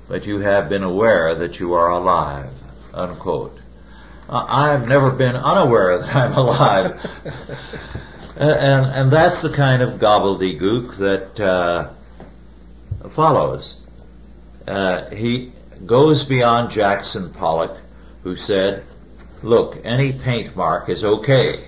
but 0.08 0.26
you 0.26 0.40
have 0.40 0.70
been 0.70 0.84
aware 0.84 1.36
that 1.36 1.60
you 1.60 1.74
are 1.74 1.90
alive, 1.90 2.52
unquote. 2.94 3.58
Uh, 4.30 4.46
I've 4.48 4.88
never 4.88 5.12
been 5.12 5.36
unaware 5.36 6.00
that 6.00 6.16
I'm 6.16 6.34
alive. 6.34 7.06
and, 8.36 8.86
and 8.86 9.12
that's 9.12 9.42
the 9.42 9.52
kind 9.52 9.82
of 9.82 10.00
gobbledygook 10.00 10.98
that 10.98 11.40
uh, 11.40 11.90
follows. 13.10 13.78
Uh, 14.68 15.10
he 15.12 15.54
goes 15.86 16.24
beyond 16.26 16.72
Jackson 16.72 17.32
Pollock, 17.32 17.78
who 18.24 18.36
said, 18.36 18.84
look, 19.42 19.80
any 19.86 20.12
paint 20.12 20.56
mark 20.56 20.90
is 20.90 21.04
okay. 21.04 21.64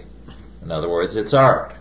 In 0.61 0.71
other 0.71 0.89
words, 0.89 1.15
it's 1.15 1.33
art. 1.33 1.73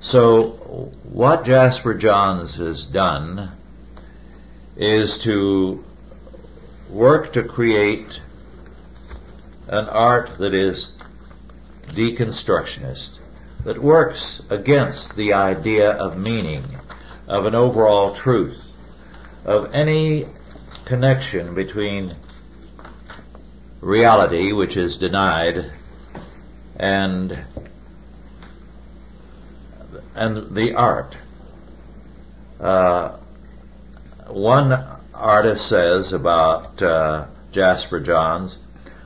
So 0.00 0.92
what 1.02 1.44
Jasper 1.44 1.94
Johns 1.94 2.54
has 2.54 2.86
done 2.86 3.50
is 4.76 5.18
to 5.20 5.84
work 6.88 7.32
to 7.32 7.42
create 7.42 8.20
an 9.66 9.88
art 9.88 10.38
that 10.38 10.54
is 10.54 10.92
deconstructionist, 11.88 13.18
that 13.64 13.82
works 13.82 14.42
against 14.48 15.16
the 15.16 15.32
idea 15.32 15.90
of 15.90 16.16
meaning, 16.16 16.64
of 17.26 17.46
an 17.46 17.56
overall 17.56 18.14
truth 18.14 18.65
of 19.46 19.72
any 19.72 20.26
connection 20.84 21.54
between 21.54 22.12
reality, 23.80 24.52
which 24.52 24.76
is 24.76 24.98
denied, 24.98 25.70
and 26.76 27.44
and 30.16 30.54
the 30.56 30.74
art. 30.74 31.16
Uh, 32.58 33.16
one 34.26 34.84
artist 35.14 35.68
says 35.68 36.12
about 36.12 36.82
uh, 36.82 37.26
Jasper 37.52 38.00
Johns, 38.00 38.58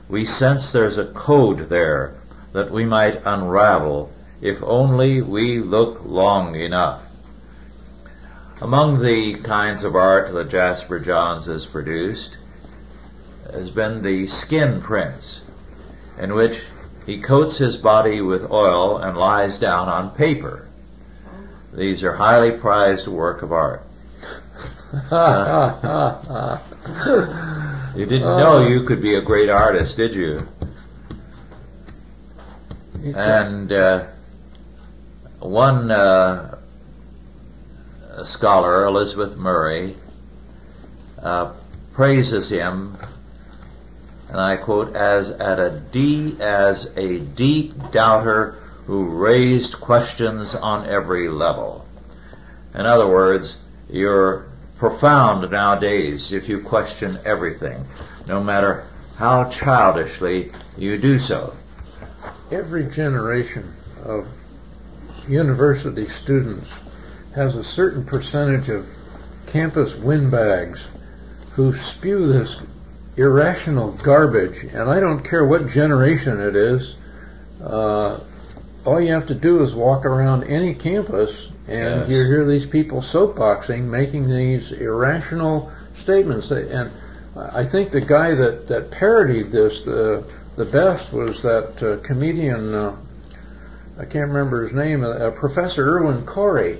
we 0.09 0.25
sense 0.25 0.71
there's 0.71 0.97
a 0.97 1.05
code 1.05 1.69
there 1.69 2.15
that 2.53 2.71
we 2.71 2.85
might 2.85 3.21
unravel 3.25 4.11
if 4.41 4.63
only 4.63 5.21
we 5.21 5.59
look 5.59 6.03
long 6.03 6.55
enough. 6.55 7.05
Among 8.61 9.01
the 9.01 9.33
kinds 9.33 9.83
of 9.83 9.95
art 9.95 10.31
that 10.33 10.49
Jasper 10.49 10.99
Johns 10.99 11.45
has 11.45 11.65
produced 11.65 12.37
has 13.51 13.71
been 13.71 14.03
the 14.03 14.27
skin 14.27 14.81
prints, 14.81 15.41
in 16.19 16.35
which 16.35 16.61
he 17.07 17.19
coats 17.21 17.57
his 17.57 17.75
body 17.75 18.21
with 18.21 18.51
oil 18.51 18.97
and 18.97 19.17
lies 19.17 19.57
down 19.57 19.89
on 19.89 20.11
paper. 20.11 20.67
These 21.73 22.03
are 22.03 22.13
highly 22.13 22.51
prized 22.51 23.07
work 23.07 23.41
of 23.41 23.51
art. 23.51 23.83
You 27.93 28.05
didn't 28.05 28.21
know 28.21 28.65
you 28.65 28.83
could 28.83 29.01
be 29.01 29.15
a 29.15 29.21
great 29.21 29.49
artist, 29.49 29.97
did 29.97 30.15
you? 30.15 30.47
And 33.03 33.69
uh, 33.69 34.05
one 35.39 35.91
uh, 35.91 36.57
scholar, 38.25 38.85
Elizabeth 38.85 39.35
Murray, 39.37 39.95
uh, 41.21 41.53
praises 41.93 42.49
him, 42.49 42.97
and 44.29 44.39
I 44.39 44.57
quote, 44.57 44.95
as 44.95 45.29
at 45.29 45.59
a 45.59 45.81
D 45.91 46.37
as 46.39 46.85
a 46.97 47.19
deep 47.19 47.91
doubter 47.91 48.57
who 48.85 49.09
raised 49.09 49.79
questions 49.79 50.55
on 50.55 50.87
every 50.87 51.27
level. 51.27 51.85
In 52.73 52.85
other 52.85 53.07
words, 53.07 53.57
you're 53.89 54.47
profound 54.77 55.51
nowadays 55.51 56.31
if 56.31 56.49
you 56.49 56.61
question 56.61 57.19
everything, 57.25 57.85
no 58.25 58.41
matter 58.41 58.87
how 59.15 59.49
childishly 59.49 60.51
you 60.77 60.97
do 60.97 61.19
so. 61.19 61.53
Every 62.51 62.85
generation 62.85 63.75
of 64.03 64.27
university 65.27 66.07
students 66.07 66.69
has 67.35 67.55
a 67.55 67.63
certain 67.63 68.03
percentage 68.05 68.69
of 68.69 68.87
campus 69.47 69.93
windbags 69.95 70.85
who 71.51 71.73
spew 71.75 72.27
this 72.27 72.55
irrational 73.17 73.91
garbage, 73.91 74.63
and 74.63 74.89
I 74.89 74.99
don't 74.99 75.23
care 75.23 75.45
what 75.45 75.67
generation 75.67 76.39
it 76.39 76.55
is. 76.55 76.95
Uh, 77.63 78.19
all 78.85 78.99
you 78.99 79.13
have 79.13 79.27
to 79.27 79.35
do 79.35 79.61
is 79.63 79.73
walk 79.73 80.05
around 80.05 80.43
any 80.45 80.73
campus 80.73 81.47
And 81.67 82.01
Yes. 82.01 82.09
you 82.09 82.25
hear 82.25 82.45
these 82.45 82.65
people 82.65 83.01
soapboxing, 83.01 83.83
making 83.83 84.27
these 84.27 84.71
irrational 84.71 85.71
statements. 85.93 86.49
And 86.51 86.91
I 87.35 87.63
think 87.63 87.91
the 87.91 88.01
guy 88.01 88.33
that, 88.33 88.67
that 88.67 88.91
parodied 88.91 89.51
this 89.51 89.83
the 89.83 90.23
the 90.57 90.65
best 90.65 91.13
was 91.13 91.43
that 91.43 91.81
uh, 91.81 91.97
comedian. 92.05 92.73
Uh, 92.73 92.95
I 93.97 94.05
can't 94.05 94.27
remember 94.27 94.63
his 94.63 94.73
name. 94.73 95.03
Uh, 95.03 95.29
Professor 95.31 95.97
Irwin 95.97 96.25
Corey. 96.25 96.79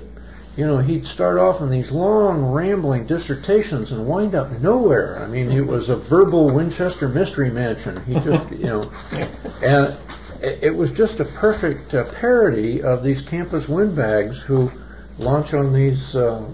You 0.56 0.66
know, 0.66 0.78
he'd 0.78 1.06
start 1.06 1.38
off 1.38 1.62
in 1.62 1.70
these 1.70 1.90
long, 1.90 2.44
rambling 2.44 3.06
dissertations 3.06 3.90
and 3.90 4.06
wind 4.06 4.34
up 4.34 4.50
nowhere. 4.60 5.18
I 5.18 5.26
mean, 5.26 5.50
it 5.50 5.66
was 5.66 5.88
a 5.88 5.96
verbal 5.96 6.50
Winchester 6.50 7.08
Mystery 7.08 7.50
Mansion. 7.50 8.04
He 8.04 8.14
just, 8.14 8.50
you 8.58 8.66
know, 8.66 8.90
and 9.62 9.96
it 10.42 10.76
was 10.76 10.90
just 10.90 11.20
a 11.20 11.24
perfect 11.24 11.94
uh, 11.94 12.04
parody 12.12 12.82
of 12.82 13.02
these 13.02 13.22
campus 13.22 13.66
windbags 13.66 14.38
who 14.40 14.70
launch 15.18 15.54
on 15.54 15.72
these 15.72 16.14
uh, 16.16 16.46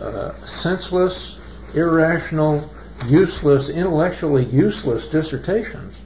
uh, 0.00 0.32
senseless, 0.44 1.38
irrational, 1.74 2.68
useless, 3.06 3.68
intellectually 3.68 4.46
useless 4.46 5.06
dissertations. 5.06 5.96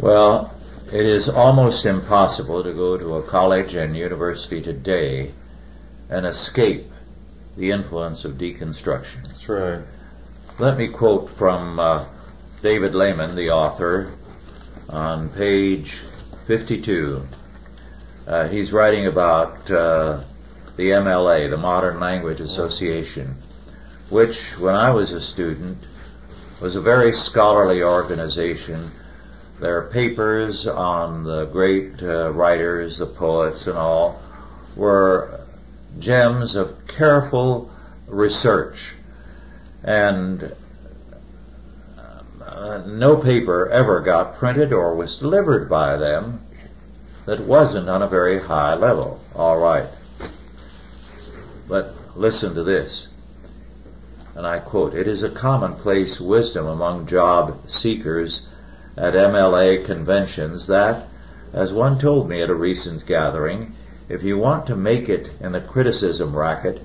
Well, 0.00 0.52
it 0.92 1.06
is 1.06 1.28
almost 1.28 1.86
impossible 1.86 2.64
to 2.64 2.72
go 2.72 2.96
to 2.96 3.16
a 3.16 3.22
college 3.22 3.74
and 3.74 3.96
university 3.96 4.60
today 4.62 5.32
and 6.10 6.26
escape 6.26 6.90
the 7.56 7.70
influence 7.70 8.24
of 8.24 8.32
deconstruction. 8.34 9.26
That's 9.26 9.48
right. 9.48 9.80
Let 10.58 10.76
me 10.76 10.88
quote 10.88 11.30
from 11.30 11.78
uh, 11.78 12.04
David 12.62 12.94
Lehman, 12.94 13.36
the 13.36 13.50
author, 13.50 14.12
on 14.88 15.28
page 15.30 16.00
52. 16.46 17.26
Uh, 18.26 18.48
he's 18.48 18.72
writing 18.72 19.06
about 19.06 19.70
uh, 19.70 20.22
the 20.76 20.90
MLA, 20.90 21.48
the 21.48 21.56
Modern 21.56 22.00
Language 22.00 22.40
Association, 22.40 23.36
which, 24.08 24.58
when 24.58 24.74
I 24.74 24.90
was 24.90 25.12
a 25.12 25.20
student, 25.20 25.78
was 26.60 26.76
a 26.76 26.80
very 26.80 27.12
scholarly 27.12 27.82
organization. 27.82 28.90
Their 29.60 29.82
papers 29.82 30.66
on 30.66 31.24
the 31.24 31.46
great 31.46 32.02
uh, 32.02 32.32
writers, 32.32 32.98
the 32.98 33.06
poets, 33.06 33.66
and 33.66 33.78
all 33.78 34.20
were 34.76 35.39
gems 35.98 36.54
of 36.54 36.86
careful 36.86 37.70
research. 38.06 38.94
And 39.82 40.54
uh, 42.40 42.82
no 42.86 43.16
paper 43.16 43.68
ever 43.68 44.00
got 44.00 44.36
printed 44.36 44.72
or 44.72 44.94
was 44.94 45.16
delivered 45.16 45.68
by 45.68 45.96
them 45.96 46.40
that 47.26 47.40
wasn't 47.40 47.88
on 47.88 48.02
a 48.02 48.08
very 48.08 48.40
high 48.40 48.74
level. 48.74 49.20
All 49.34 49.58
right. 49.58 49.88
But 51.68 51.94
listen 52.16 52.54
to 52.54 52.64
this. 52.64 53.08
And 54.34 54.46
I 54.46 54.58
quote, 54.58 54.94
It 54.94 55.06
is 55.06 55.22
a 55.22 55.30
commonplace 55.30 56.20
wisdom 56.20 56.66
among 56.66 57.06
job 57.06 57.68
seekers 57.68 58.48
at 58.96 59.14
MLA 59.14 59.84
conventions 59.84 60.66
that, 60.66 61.08
as 61.52 61.72
one 61.72 61.98
told 61.98 62.28
me 62.28 62.42
at 62.42 62.50
a 62.50 62.54
recent 62.54 63.06
gathering, 63.06 63.74
if 64.10 64.22
you 64.24 64.36
want 64.36 64.66
to 64.66 64.76
make 64.76 65.08
it 65.08 65.30
in 65.40 65.52
the 65.52 65.60
criticism 65.60 66.36
racket, 66.36 66.82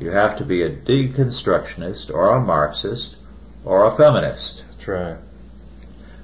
you 0.00 0.10
have 0.10 0.36
to 0.38 0.44
be 0.44 0.62
a 0.62 0.70
deconstructionist 0.70 2.12
or 2.12 2.30
a 2.30 2.40
Marxist 2.40 3.16
or 3.64 3.84
a 3.84 3.96
feminist. 3.96 4.64
That's 4.70 4.88
right. 4.88 5.16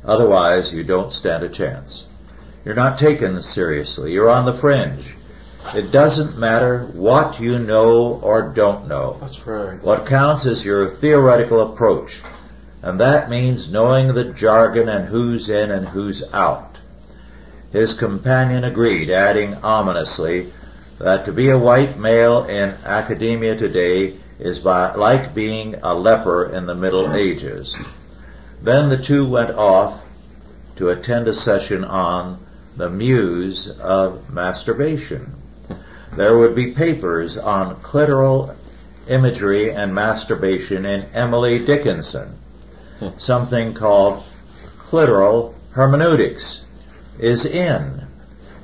Otherwise, 0.05 0.72
you 0.72 0.82
don't 0.82 1.12
stand 1.12 1.43
a 1.43 1.49
chance. 1.49 2.07
You're 2.64 2.74
not 2.74 2.99
taken 2.99 3.43
seriously. 3.43 4.12
You're 4.12 4.30
on 4.30 4.47
the 4.47 4.55
fringe. 4.55 5.16
It 5.74 5.91
doesn't 5.91 6.38
matter 6.38 6.86
what 6.95 7.38
you 7.38 7.59
know 7.59 8.18
or 8.22 8.49
don't 8.49 8.88
know. 8.88 9.18
That's 9.20 9.47
right. 9.47 9.82
What 9.82 10.07
counts 10.07 10.47
is 10.47 10.64
your 10.64 10.88
theoretical 10.88 11.61
approach, 11.61 12.22
and 12.82 12.99
that 13.01 13.28
means 13.28 13.68
knowing 13.68 14.09
the 14.09 14.32
jargon 14.32 14.88
and 14.88 15.07
who's 15.07 15.51
in 15.51 15.70
and 15.70 15.86
who's 15.86 16.22
out. 16.32 16.69
His 17.72 17.92
companion 17.92 18.64
agreed, 18.64 19.10
adding 19.10 19.54
ominously 19.62 20.52
that 20.98 21.24
to 21.24 21.32
be 21.32 21.50
a 21.50 21.58
white 21.58 21.98
male 21.98 22.44
in 22.44 22.74
academia 22.84 23.56
today 23.56 24.16
is 24.40 24.58
by, 24.58 24.94
like 24.94 25.34
being 25.34 25.76
a 25.82 25.94
leper 25.94 26.46
in 26.46 26.66
the 26.66 26.74
Middle 26.74 27.14
Ages. 27.14 27.80
Then 28.60 28.88
the 28.88 28.98
two 28.98 29.24
went 29.24 29.52
off 29.52 30.02
to 30.76 30.88
attend 30.88 31.28
a 31.28 31.34
session 31.34 31.84
on 31.84 32.44
the 32.76 32.90
muse 32.90 33.68
of 33.68 34.30
masturbation. 34.30 35.32
There 36.16 36.36
would 36.36 36.56
be 36.56 36.72
papers 36.72 37.38
on 37.38 37.76
clitoral 37.76 38.56
imagery 39.08 39.70
and 39.70 39.94
masturbation 39.94 40.84
in 40.84 41.02
Emily 41.14 41.64
Dickinson. 41.64 42.36
Something 43.16 43.74
called 43.74 44.24
clitoral 44.78 45.54
hermeneutics 45.70 46.62
is 47.22 47.46
in, 47.46 48.06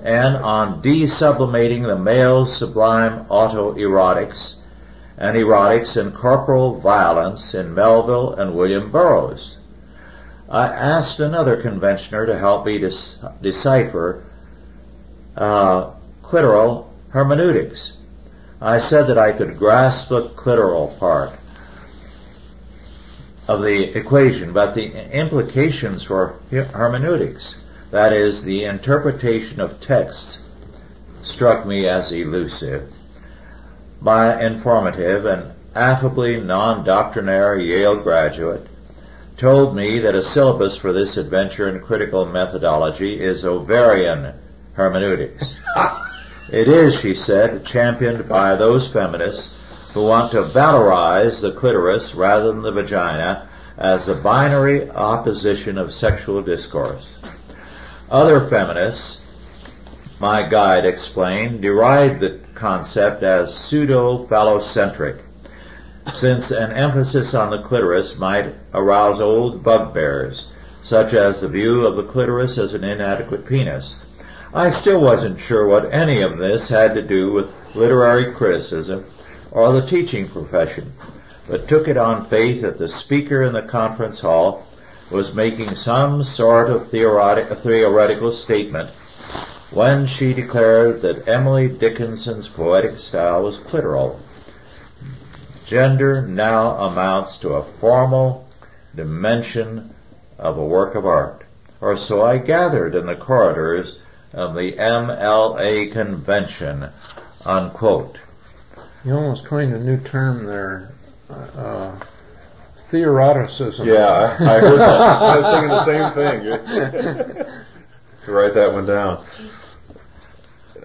and 0.03 0.37
on 0.37 0.83
desublimating 0.83 1.83
the 1.83 1.99
male 1.99 2.47
sublime 2.47 3.25
autoerotics 3.27 4.57
and 5.19 5.37
erotics 5.37 5.97
and 5.97 6.15
corporal 6.15 6.79
violence 6.81 7.55
in 7.55 7.75
Melville 7.75 8.35
and 8.35 8.55
William 8.55 8.91
Burroughs. 8.91 9.59
I 10.49 10.67
asked 10.67 11.19
another 11.19 11.61
conventioner 11.61 12.27
to 12.27 12.39
help 12.39 12.67
me 12.67 12.79
dis- 12.79 13.19
decipher 13.43 14.25
uh, 15.37 15.93
clitoral 16.23 16.87
hermeneutics. 17.11 17.93
I 18.61 18.79
said 18.79 19.09
that 19.09 19.19
I 19.19 19.33
could 19.33 19.59
grasp 19.59 20.09
the 20.09 20.29
clitoral 20.31 20.97
part 20.99 21.31
of 23.49 23.63
the 23.63 23.97
equation, 23.97 24.53
but 24.53 24.75
the 24.75 25.17
implications 25.17 26.03
for 26.03 26.41
hermeneutics, 26.51 27.61
that 27.97 28.13
is, 28.13 28.45
the 28.45 28.65
interpretation 28.65 29.61
of 29.61 29.81
texts, 29.81 30.43
struck 31.23 31.67
me 31.67 31.89
as 31.89 32.13
elusive. 32.13 32.93
My 34.01 34.41
informative 34.41 35.25
and 35.25 35.53
affably 35.75 36.41
non-doctrinaire 36.41 37.57
Yale 37.57 37.97
graduate 37.97 38.67
told 39.37 39.77
me 39.77 39.99
that 39.99 40.15
a 40.15 40.23
syllabus 40.23 40.77
for 40.77 40.93
this 40.93 41.17
adventure 41.17 41.69
in 41.69 41.81
critical 41.81 42.25
methodology 42.25 43.21
is 43.21 43.45
ovarian 43.45 44.33
hermeneutics. 44.73 45.55
it 46.51 46.69
is, 46.69 46.99
she 46.99 47.15
said, 47.15 47.65
championed 47.65 48.29
by 48.29 48.57
those 48.57 48.87
feminists 48.87 49.55
who 49.93 50.05
want 50.05 50.31
to 50.33 50.43
valorize 50.43 51.41
the 51.41 51.53
clitoris 51.53 52.15
rather 52.15 52.53
than 52.53 52.63
the 52.63 52.73
vagina 52.73 53.49
as 53.77 54.07
the 54.07 54.15
binary 54.15 54.91
opposition 54.91 55.77
of 55.77 55.93
sexual 55.93 56.43
discourse. 56.43 57.19
Other 58.11 58.47
feminists, 58.49 59.21
my 60.21 60.49
guide 60.49 60.87
explained, 60.87 61.61
deride 61.61 62.21
the 62.21 62.39
concept 62.55 63.25
as 63.25 63.53
pseudo-phallocentric, 63.53 65.17
since 66.15 66.53
an 66.53 66.71
emphasis 66.71 67.35
on 67.35 67.51
the 67.51 67.63
clitoris 67.63 68.17
might 68.17 68.55
arouse 68.73 69.19
old 69.19 69.65
bugbears, 69.65 70.45
such 70.83 71.15
as 71.15 71.41
the 71.41 71.49
view 71.49 71.85
of 71.85 71.97
the 71.97 72.05
clitoris 72.05 72.59
as 72.59 72.75
an 72.75 72.85
inadequate 72.85 73.45
penis. 73.45 73.97
I 74.55 74.71
still 74.71 75.01
wasn't 75.01 75.41
sure 75.41 75.67
what 75.67 75.93
any 75.93 76.23
of 76.23 76.39
this 76.39 76.69
had 76.69 76.95
to 76.95 77.03
do 77.03 77.33
with 77.33 77.53
literary 77.75 78.33
criticism 78.33 79.05
or 79.51 79.73
the 79.73 79.85
teaching 79.85 80.29
profession, 80.29 80.93
but 81.49 81.67
took 81.67 81.89
it 81.89 81.97
on 81.97 82.27
faith 82.27 82.63
that 82.63 82.79
the 82.79 82.89
speaker 82.89 83.43
in 83.43 83.53
the 83.53 83.63
conference 83.63 84.21
hall 84.21 84.66
was 85.11 85.35
making 85.35 85.75
some 85.77 86.25
sort 86.25 86.71
of 86.71 86.89
theoretic, 86.89 87.47
theoretical 87.47 88.33
statement 88.33 88.91
when 89.71 90.07
she 90.07 90.33
declared 90.33 91.03
that 91.03 91.29
Emily 91.29 91.69
Dickinson's 91.69 92.49
poetic 92.49 92.99
style 92.99 93.43
was 93.43 93.59
clitoral. 93.59 94.19
Gender 95.67 96.23
now 96.23 96.77
amounts 96.77 97.37
to 97.39 97.51
a 97.51 97.65
formal 97.65 98.49
dimension 98.95 99.93
of 100.39 100.59
a 100.59 100.65
work 100.65 100.95
of 100.95 101.05
art, 101.05 101.43
or 101.81 101.97
so 101.97 102.25
I 102.25 102.39
gathered 102.39 102.95
in 102.95 103.07
the 103.07 103.17
corridors 103.17 103.99
of 104.33 104.55
the 104.55 104.73
MLA 104.73 105.91
convention, 105.93 106.89
unquote. 107.45 108.19
You 109.05 109.15
almost 109.15 109.45
coined 109.45 109.73
a 109.73 109.81
new 109.81 109.99
term 109.99 110.47
there. 110.47 110.93
Uh, 111.29 111.97
theoroticism. 112.91 113.87
Yeah, 113.87 114.37
I, 114.41 114.57
I 114.57 114.61
heard 114.61 114.79
that. 114.79 115.01
I 115.23 115.37
was 115.39 115.47
thinking 115.47 115.69
the 115.69 115.85
same 115.85 117.47
thing. 117.47 117.47
Write 118.35 118.55
that 118.55 118.73
one 118.73 118.87
down. 118.87 119.25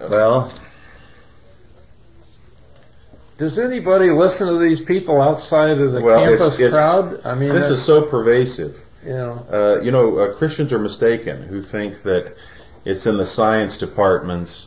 Well, 0.08 0.52
Does 3.38 3.58
anybody 3.58 4.10
listen 4.10 4.46
to 4.48 4.58
these 4.58 4.80
people 4.80 5.20
outside 5.20 5.78
of 5.78 5.92
the 5.92 6.00
Well, 6.00 6.24
campus 6.24 6.58
it's- 6.58 6.72
crowd? 6.72 7.20
I 7.24 7.34
mean, 7.34 7.52
This 7.52 7.70
is 7.70 7.82
so 7.82 8.02
pervasive. 8.02 8.78
you 9.04 9.12
know, 9.12 9.46
Uh, 9.50 9.80
you 9.82 9.90
know, 9.90 10.18
uh, 10.18 10.34
Christians 10.34 10.72
are 10.72 10.78
mistaken 10.78 11.42
who 11.42 11.62
think 11.62 12.02
that 12.02 12.34
it's 12.84 13.06
in 13.06 13.16
the 13.16 13.24
science 13.26 13.78
departments 13.78 14.66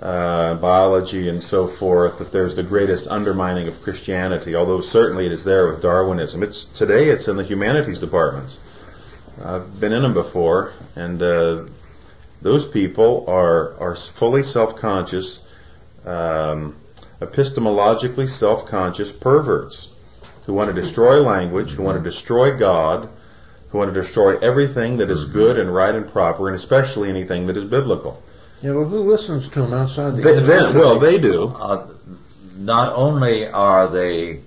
uh, 0.00 0.54
biology 0.54 1.28
and 1.28 1.42
so 1.42 1.66
forth, 1.66 2.18
that 2.18 2.32
there's 2.32 2.54
the 2.54 2.62
greatest 2.62 3.06
undermining 3.08 3.68
of 3.68 3.82
Christianity, 3.82 4.54
although 4.54 4.80
certainly 4.80 5.26
it 5.26 5.32
is 5.32 5.44
there 5.44 5.66
with 5.66 5.80
Darwinism. 5.82 6.42
It's 6.42 6.64
Today 6.64 7.08
it's 7.08 7.28
in 7.28 7.36
the 7.36 7.44
humanities 7.44 7.98
departments. 7.98 8.58
I've 9.42 9.80
been 9.80 9.92
in 9.92 10.02
them 10.02 10.14
before, 10.14 10.72
and 10.94 11.22
uh, 11.22 11.66
those 12.42 12.66
people 12.66 13.24
are, 13.28 13.78
are 13.78 13.96
fully 13.96 14.42
self-conscious, 14.42 15.40
um, 16.04 16.76
epistemologically 17.20 18.28
self-conscious 18.28 19.12
perverts 19.12 19.88
who 20.46 20.54
want 20.54 20.74
to 20.74 20.80
destroy 20.80 21.20
language, 21.20 21.72
who 21.72 21.82
want 21.82 21.98
to 21.98 22.04
destroy 22.04 22.56
God, 22.56 23.08
who 23.70 23.78
want 23.78 23.92
to 23.92 24.00
destroy 24.00 24.38
everything 24.38 24.98
that 24.98 25.10
is 25.10 25.24
good 25.24 25.58
and 25.58 25.74
right 25.74 25.94
and 25.94 26.10
proper, 26.10 26.48
and 26.48 26.56
especially 26.56 27.08
anything 27.08 27.46
that 27.46 27.56
is 27.56 27.64
biblical. 27.64 28.22
Yeah, 28.62 28.72
well, 28.72 28.84
who 28.84 29.10
listens 29.10 29.48
to 29.50 29.62
them 29.62 29.74
outside 29.74 30.16
the 30.16 30.22
They, 30.22 30.40
they, 30.40 30.72
well, 30.72 30.98
they 30.98 31.18
do. 31.18 31.48
Uh, 31.48 31.88
not 32.56 32.92
only 32.94 33.46
are 33.46 33.88
they 33.88 34.40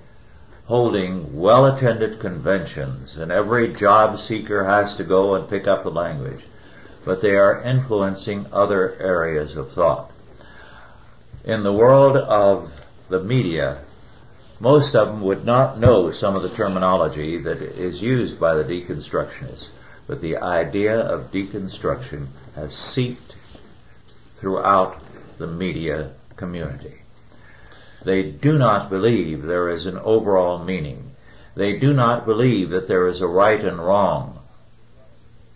holding 0.66 1.40
well-attended 1.40 2.20
conventions, 2.20 3.16
and 3.18 3.32
every 3.32 3.68
job 3.74 4.20
seeker 4.20 4.64
has 4.64 4.96
to 4.96 5.04
go 5.04 5.36
and 5.36 5.50
pick 5.50 5.68
up 5.68 5.84
the 5.84 5.92
language, 5.92 6.42
but 7.06 7.22
they 7.22 7.36
are 7.36 7.62
influencing 7.64 8.46
other 8.52 8.96
areas 9.00 9.56
of 9.56 9.72
thought. 9.74 10.12
In 11.44 11.64
the 11.64 11.74
world 11.74 12.18
of 12.18 12.72
the 13.10 13.20
media, 13.20 13.80
most 14.60 14.96
of 14.96 15.08
them 15.08 15.22
would 15.22 15.46
not 15.46 15.80
know 15.80 16.12
some 16.12 16.36
of 16.36 16.42
the 16.42 16.50
terminology 16.50 17.38
that 17.38 17.62
is 17.62 18.02
used 18.02 18.40
by 18.40 18.56
the 18.56 18.64
deconstructionists, 18.64 19.70
but 20.06 20.22
the 20.22 20.38
idea 20.38 21.00
of 21.00 21.32
deconstruction 21.32 22.28
has 22.56 22.76
seeped 22.76 23.29
throughout 24.40 25.02
the 25.38 25.48
media 25.48 26.12
community. 26.36 27.02
They 28.04 28.24
do 28.24 28.58
not 28.58 28.90
believe 28.90 29.44
there 29.44 29.70
is 29.70 29.86
an 29.86 29.98
overall 29.98 30.64
meaning. 30.64 31.12
They 31.56 31.78
do 31.78 31.94
not 31.94 32.26
believe 32.26 32.70
that 32.70 32.88
there 32.88 33.08
is 33.08 33.22
a 33.22 33.28
right 33.28 33.64
and 33.64 33.78
wrong. 33.78 34.40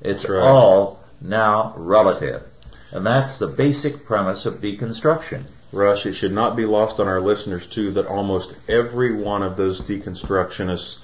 It's 0.01 0.27
right. 0.27 0.41
all 0.43 1.01
now 1.21 1.73
relative. 1.77 2.43
And 2.91 3.05
that's 3.05 3.39
the 3.39 3.47
basic 3.47 4.05
premise 4.05 4.45
of 4.45 4.55
deconstruction. 4.55 5.43
Rush, 5.71 6.05
it 6.05 6.13
should 6.13 6.34
not 6.34 6.55
be 6.55 6.65
lost 6.65 6.99
on 6.99 7.07
our 7.07 7.21
listeners 7.21 7.65
too 7.65 7.91
that 7.91 8.05
almost 8.05 8.53
every 8.67 9.13
one 9.13 9.41
of 9.41 9.57
those 9.57 9.81
deconstructionists 9.81 10.97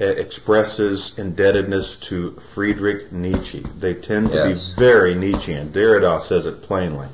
uh, 0.00 0.04
expresses 0.04 1.14
indebtedness 1.18 1.96
to 1.96 2.32
Friedrich 2.54 3.12
Nietzsche. 3.12 3.60
They 3.78 3.94
tend 3.94 4.28
to 4.32 4.34
Yes. 4.34 4.70
be 4.70 4.76
very 4.80 5.14
Nietzschean. 5.14 5.72
Derrida 5.72 6.20
says 6.20 6.46
it 6.46 6.62
plainly. 6.62 7.08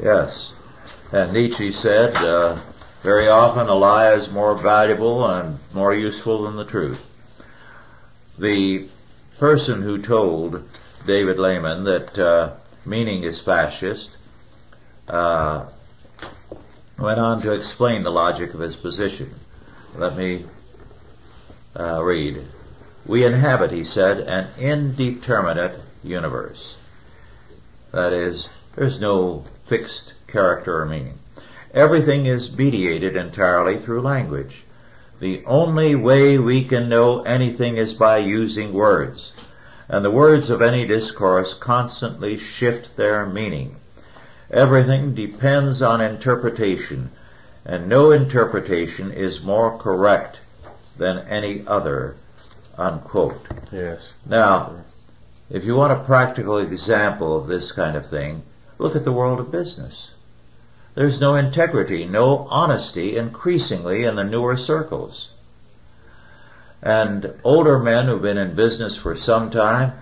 Yes. 0.00 0.52
And 1.12 1.32
Nietzsche 1.32 1.72
said, 1.72 2.14
uh, 2.14 2.60
very 3.02 3.28
often 3.28 3.68
a 3.68 3.74
lie 3.74 4.12
is 4.12 4.30
more 4.30 4.54
valuable 4.54 5.26
and 5.26 5.58
more 5.72 5.94
useful 5.94 6.42
than 6.42 6.56
the 6.56 6.64
truth. 6.64 7.00
The 8.38 8.88
person 9.38 9.82
who 9.82 10.02
told 10.02 10.62
David 11.06 11.38
Lehman 11.38 11.84
that 11.84 12.18
uh, 12.18 12.54
meaning 12.84 13.24
is 13.24 13.40
fascist 13.40 14.16
uh, 15.08 15.66
went 16.98 17.18
on 17.18 17.40
to 17.42 17.54
explain 17.54 18.02
the 18.02 18.10
logic 18.10 18.54
of 18.54 18.60
his 18.60 18.76
position. 18.76 19.34
Let 19.96 20.16
me 20.16 20.44
uh, 21.78 22.02
read. 22.02 22.44
We 23.06 23.24
inhabit, 23.24 23.70
he 23.70 23.84
said, 23.84 24.20
an 24.20 24.48
indeterminate 24.58 25.80
universe. 26.04 26.76
That 27.92 28.12
is, 28.12 28.50
there's 28.74 29.00
no 29.00 29.44
fixed 29.68 30.14
character 30.26 30.80
or 30.80 30.86
meaning. 30.86 31.18
Everything 31.74 32.26
is 32.26 32.56
mediated 32.56 33.14
entirely 33.14 33.76
through 33.76 34.00
language. 34.00 34.64
The 35.20 35.44
only 35.44 35.94
way 35.94 36.38
we 36.38 36.64
can 36.64 36.88
know 36.88 37.22
anything 37.22 37.76
is 37.76 37.92
by 37.92 38.18
using 38.18 38.72
words, 38.72 39.32
and 39.88 40.04
the 40.04 40.10
words 40.10 40.48
of 40.48 40.62
any 40.62 40.86
discourse 40.86 41.54
constantly 41.54 42.38
shift 42.38 42.96
their 42.96 43.26
meaning. 43.26 43.76
Everything 44.50 45.14
depends 45.14 45.82
on 45.82 46.00
interpretation, 46.00 47.10
and 47.64 47.88
no 47.88 48.12
interpretation 48.12 49.10
is 49.10 49.42
more 49.42 49.76
correct 49.76 50.40
than 50.96 51.18
any 51.28 51.64
other. 51.66 52.16
Unquote. 52.78 53.44
Yes. 53.72 54.16
Now, 54.24 54.84
if 55.50 55.64
you 55.64 55.74
want 55.74 55.92
a 55.92 56.04
practical 56.04 56.58
example 56.58 57.36
of 57.36 57.46
this 57.46 57.72
kind 57.72 57.96
of 57.96 58.06
thing, 58.06 58.42
look 58.78 58.96
at 58.96 59.04
the 59.04 59.12
world 59.12 59.40
of 59.40 59.50
business. 59.50 60.12
There's 60.94 61.20
no 61.20 61.34
integrity, 61.34 62.06
no 62.06 62.46
honesty 62.50 63.16
increasingly 63.16 64.04
in 64.04 64.16
the 64.16 64.24
newer 64.24 64.56
circles. 64.56 65.28
And 66.82 67.34
older 67.44 67.78
men 67.78 68.06
who've 68.06 68.22
been 68.22 68.38
in 68.38 68.54
business 68.54 68.96
for 68.96 69.14
some 69.16 69.50
time 69.50 69.92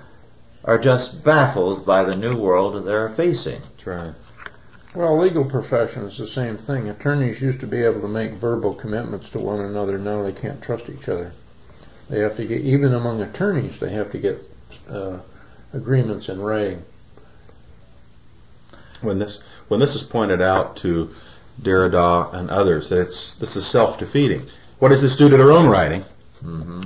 are 0.64 0.79
just 0.79 1.24
baffled 1.24 1.87
by 1.87 2.05
the 2.05 2.16
new 2.16 2.37
world 2.37 2.85
they're 2.85 3.09
facing. 3.09 3.62
That's 3.62 3.87
right. 3.87 4.14
Well, 4.95 5.18
legal 5.18 5.45
profession 5.45 6.05
is 6.05 6.16
the 6.16 6.27
same 6.27 6.57
thing. 6.57 6.89
Attorneys 6.89 7.41
used 7.41 7.61
to 7.61 7.66
be 7.66 7.83
able 7.83 8.01
to 8.01 8.09
make 8.09 8.33
verbal 8.33 8.74
commitments 8.74 9.29
to 9.31 9.39
one 9.39 9.61
another. 9.61 9.99
Now 9.99 10.22
they 10.22 10.33
can't 10.33 10.62
trust 10.62 10.89
each 10.89 11.09
other. 11.09 11.33
They 12.09 12.20
have 12.20 12.37
to 12.37 12.47
get, 12.47 12.62
even 12.62 12.95
among 12.95 13.20
attorneys, 13.20 13.79
they 13.79 13.91
have 13.91 14.11
to 14.12 14.18
get 14.18 14.39
uh, 14.89 15.18
agreements 15.72 16.29
in 16.29 16.41
writing. 16.41 16.83
When 19.07 19.18
this 19.18 19.40
when 19.68 19.80
this 19.80 19.94
is 19.94 20.02
pointed 20.02 20.42
out 20.42 20.76
to 20.78 21.11
Derrida 21.62 22.34
and 22.34 22.50
others, 22.50 22.90
that 22.90 23.00
it's 23.00 23.34
this 23.36 23.57
is 23.57 23.66
self 23.66 23.98
defeating. 23.98 24.46
What 24.78 24.90
does 24.90 25.00
this 25.00 25.16
do 25.16 25.28
to 25.28 25.36
their 25.36 25.52
own 25.52 25.68
writing? 25.68 26.04
hmm 26.40 26.82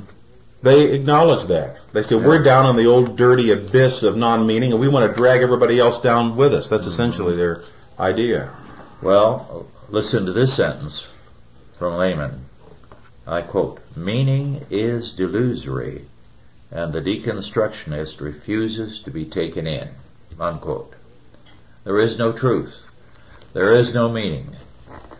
They 0.62 0.92
acknowledge 0.92 1.44
that. 1.44 1.78
They 1.92 2.02
say 2.02 2.14
we're 2.14 2.42
down 2.42 2.66
on 2.66 2.76
the 2.76 2.86
old 2.86 3.16
dirty 3.16 3.50
abyss 3.50 4.04
of 4.04 4.16
non-meaning, 4.16 4.70
and 4.70 4.80
we 4.80 4.86
want 4.88 5.10
to 5.10 5.16
drag 5.16 5.42
everybody 5.42 5.80
else 5.80 5.98
down 6.00 6.36
with 6.36 6.54
us. 6.54 6.68
That's 6.68 6.86
essentially 6.86 7.34
their 7.34 7.64
idea. 7.98 8.50
Well, 9.02 9.66
listen 9.88 10.26
to 10.26 10.32
this 10.32 10.54
sentence 10.54 11.04
from 11.78 11.94
Lehman. 11.94 12.44
I 13.26 13.42
quote, 13.42 13.80
meaning 13.96 14.64
is 14.70 15.12
delusory 15.12 16.04
and 16.70 16.92
the 16.92 17.02
deconstructionist 17.02 18.20
refuses 18.20 19.00
to 19.02 19.10
be 19.10 19.24
taken 19.24 19.66
in. 19.66 19.88
Unquote. 20.38 20.94
There 21.90 21.98
is 21.98 22.16
no 22.16 22.30
truth. 22.30 22.86
There 23.52 23.74
is 23.74 23.92
no 23.92 24.08
meaning. 24.08 24.54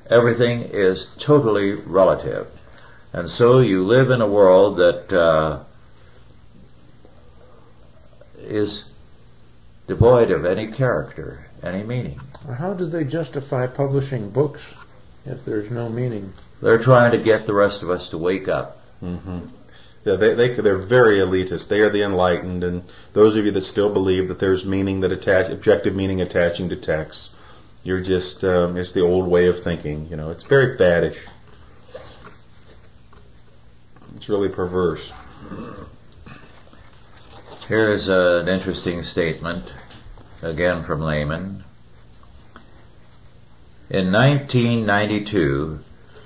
Everything 0.08 0.62
is 0.62 1.08
totally 1.18 1.72
relative. 1.72 2.46
And 3.12 3.28
so 3.28 3.58
you 3.58 3.82
live 3.82 4.10
in 4.10 4.20
a 4.20 4.28
world 4.28 4.76
that 4.76 5.12
uh, 5.12 5.64
is 8.38 8.84
devoid 9.88 10.30
of 10.30 10.44
any 10.44 10.70
character, 10.70 11.44
any 11.60 11.82
meaning. 11.82 12.20
How 12.56 12.72
do 12.72 12.86
they 12.86 13.02
justify 13.02 13.66
publishing 13.66 14.30
books 14.30 14.62
if 15.26 15.44
there's 15.44 15.72
no 15.72 15.88
meaning? 15.88 16.32
They're 16.62 16.78
trying 16.78 17.10
to 17.10 17.18
get 17.18 17.46
the 17.46 17.54
rest 17.54 17.82
of 17.82 17.90
us 17.90 18.10
to 18.10 18.18
wake 18.18 18.46
up. 18.46 18.78
hmm 19.00 19.40
Yeah, 20.04 20.16
they, 20.16 20.34
they 20.34 20.54
they're 20.54 20.78
very 20.78 21.18
elitist. 21.18 21.68
They 21.68 21.80
are 21.80 21.90
the 21.90 22.02
enlightened, 22.02 22.64
and 22.64 22.84
those 23.12 23.36
of 23.36 23.44
you 23.44 23.50
that 23.50 23.64
still 23.64 23.92
believe 23.92 24.28
that 24.28 24.38
there's 24.38 24.64
meaning 24.64 25.00
that 25.00 25.12
attach 25.12 25.50
objective 25.50 25.94
meaning 25.94 26.22
attaching 26.22 26.70
to 26.70 26.76
text, 26.76 27.32
you're 27.82 28.00
just 28.00 28.42
um, 28.42 28.78
it's 28.78 28.92
the 28.92 29.02
old 29.02 29.28
way 29.28 29.48
of 29.48 29.62
thinking. 29.62 30.06
You 30.08 30.16
know, 30.16 30.30
it's 30.30 30.44
very 30.44 30.78
faddish. 30.78 31.18
It's 34.16 34.28
really 34.28 34.48
perverse. 34.48 35.12
Here's 37.68 38.08
an 38.08 38.48
interesting 38.48 39.02
statement, 39.02 39.70
again 40.42 40.82
from 40.82 41.02
Lehman. 41.02 41.62
In 43.90 44.12
1992, 44.12 45.80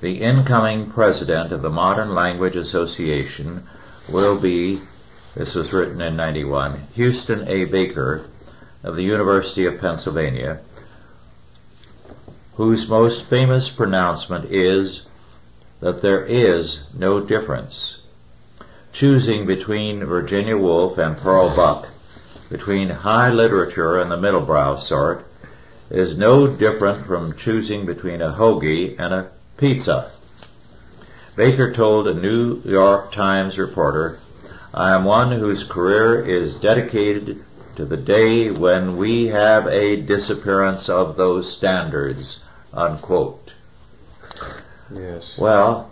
the 0.05 0.21
incoming 0.21 0.91
president 0.91 1.51
of 1.51 1.63
the 1.63 1.71
Modern 1.71 2.15
Language 2.15 2.57
Association 2.57 3.67
will 4.11 4.39
be, 4.39 4.79
this 5.35 5.55
was 5.55 5.73
written 5.73 6.03
in 6.03 6.15
91, 6.15 6.89
Houston 6.93 7.49
A. 7.49 7.65
Baker 7.65 8.27
of 8.83 8.97
the 8.97 9.03
University 9.03 9.65
of 9.65 9.79
Pennsylvania, 9.79 10.61
whose 12.57 12.87
most 12.87 13.25
famous 13.25 13.71
pronouncement 13.71 14.45
is 14.53 15.05
that 15.81 16.03
there 16.03 16.23
is 16.23 16.83
no 16.93 17.19
difference 17.19 17.97
choosing 18.93 19.47
between 19.47 20.05
Virginia 20.05 20.59
Woolf 20.59 20.99
and 20.99 21.17
Pearl 21.17 21.57
Buck, 21.57 21.89
between 22.51 22.91
high 22.91 23.31
literature 23.31 23.97
and 23.97 24.11
the 24.11 24.19
middlebrow 24.19 24.79
sort, 24.79 25.25
is 25.89 26.15
no 26.15 26.47
different 26.47 27.07
from 27.07 27.35
choosing 27.35 27.87
between 27.87 28.21
a 28.21 28.35
hoagie 28.35 28.97
and 28.99 29.15
a 29.15 29.31
pizza. 29.65 30.11
Baker 31.37 31.73
told 31.73 32.07
a 32.07 32.13
New 32.13 32.61
York 32.67 33.13
Times 33.13 33.59
reporter, 33.59 34.21
I 34.75 34.95
am 34.95 35.05
one 35.05 35.33
whose 35.33 35.65
career 35.65 36.21
is 36.21 36.57
dedicated 36.57 37.43
to 37.77 37.87
the 37.87 37.97
day 37.97 38.51
when 38.51 38.99
we 38.99 39.29
have 39.29 39.67
a 39.67 39.97
disappearance 39.97 40.91
of 40.91 41.17
those 41.17 41.51
standards, 41.51 42.41
unquote. 42.75 43.55
Yes. 44.93 45.39
Well, 45.39 45.89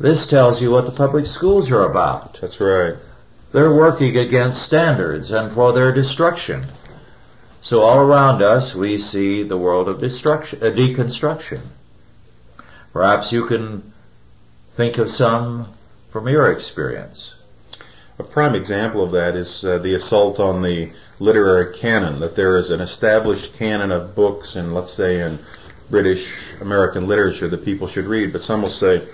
this 0.00 0.26
tells 0.26 0.60
you 0.60 0.72
what 0.72 0.86
the 0.86 0.90
public 0.90 1.26
schools 1.26 1.70
are 1.70 1.88
about. 1.88 2.38
That's 2.40 2.60
right. 2.60 2.96
They're 3.52 3.72
working 3.72 4.16
against 4.16 4.60
standards 4.60 5.30
and 5.30 5.52
for 5.52 5.72
their 5.72 5.92
destruction. 5.92 6.66
So 7.62 7.82
all 7.82 8.00
around 8.00 8.42
us 8.42 8.74
we 8.74 8.98
see 8.98 9.44
the 9.44 9.56
world 9.56 9.88
of 9.88 10.00
destruction, 10.00 10.58
uh, 10.60 10.72
deconstruction. 10.72 11.60
Perhaps 12.92 13.32
you 13.32 13.46
can 13.46 13.92
think 14.72 14.98
of 14.98 15.10
some 15.10 15.72
from 16.10 16.28
your 16.28 16.50
experience. 16.50 17.34
A 18.18 18.24
prime 18.24 18.54
example 18.54 19.02
of 19.02 19.12
that 19.12 19.36
is 19.36 19.64
uh, 19.64 19.78
the 19.78 19.94
assault 19.94 20.40
on 20.40 20.62
the 20.62 20.90
literary 21.20 21.76
canon, 21.78 22.20
that 22.20 22.34
there 22.34 22.56
is 22.56 22.70
an 22.70 22.80
established 22.80 23.54
canon 23.54 23.92
of 23.92 24.14
books 24.14 24.56
and 24.56 24.74
let's 24.74 24.92
say 24.92 25.20
in 25.20 25.38
British 25.90 26.38
American 26.60 27.06
literature 27.06 27.48
that 27.48 27.64
people 27.64 27.88
should 27.88 28.04
read, 28.04 28.32
but 28.32 28.42
some 28.42 28.62
will 28.62 28.70
say 28.70 29.06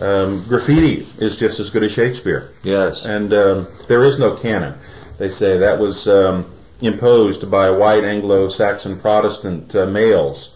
um, 0.00 0.44
graffiti 0.48 1.06
is 1.18 1.36
just 1.36 1.58
as 1.60 1.70
good 1.70 1.82
as 1.82 1.92
Shakespeare. 1.92 2.50
Yes. 2.62 3.02
And 3.04 3.32
um, 3.32 3.66
there 3.88 4.04
is 4.04 4.18
no 4.18 4.36
canon. 4.36 4.78
They 5.18 5.28
say 5.28 5.58
that 5.58 5.78
was 5.78 6.06
um, 6.06 6.52
imposed 6.80 7.50
by 7.50 7.70
white 7.70 8.04
Anglo-Saxon 8.04 9.00
Protestant 9.00 9.74
uh, 9.74 9.86
males 9.86 10.50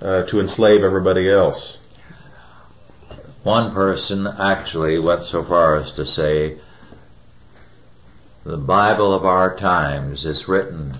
uh, 0.00 0.22
to 0.24 0.40
enslave 0.40 0.82
everybody 0.82 1.30
else. 1.30 1.78
One 3.46 3.72
person 3.72 4.26
actually 4.26 4.98
went 4.98 5.22
so 5.22 5.44
far 5.44 5.76
as 5.76 5.94
to 5.94 6.04
say 6.04 6.58
the 8.42 8.56
Bible 8.56 9.14
of 9.14 9.24
our 9.24 9.56
times 9.56 10.24
is 10.26 10.48
written 10.48 10.98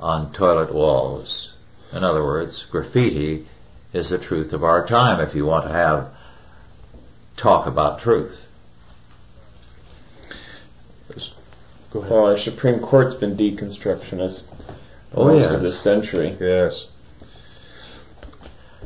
on 0.00 0.32
toilet 0.32 0.72
walls. 0.72 1.50
In 1.92 2.04
other 2.04 2.22
words, 2.22 2.64
graffiti 2.70 3.48
is 3.92 4.10
the 4.10 4.18
truth 4.18 4.52
of 4.52 4.62
our 4.62 4.86
time 4.86 5.18
if 5.18 5.34
you 5.34 5.44
want 5.44 5.64
to 5.66 5.72
have 5.72 6.10
talk 7.36 7.66
about 7.66 7.98
truth. 7.98 8.42
Go 11.90 11.98
ahead. 11.98 12.12
Well, 12.12 12.26
our 12.26 12.38
Supreme 12.38 12.78
Court's 12.78 13.16
been 13.16 13.36
deconstructionist 13.36 14.44
Oh, 15.14 15.24
most 15.24 15.40
yeah. 15.40 15.56
of 15.56 15.62
this 15.62 15.80
century. 15.80 16.36
Yes. 16.38 16.86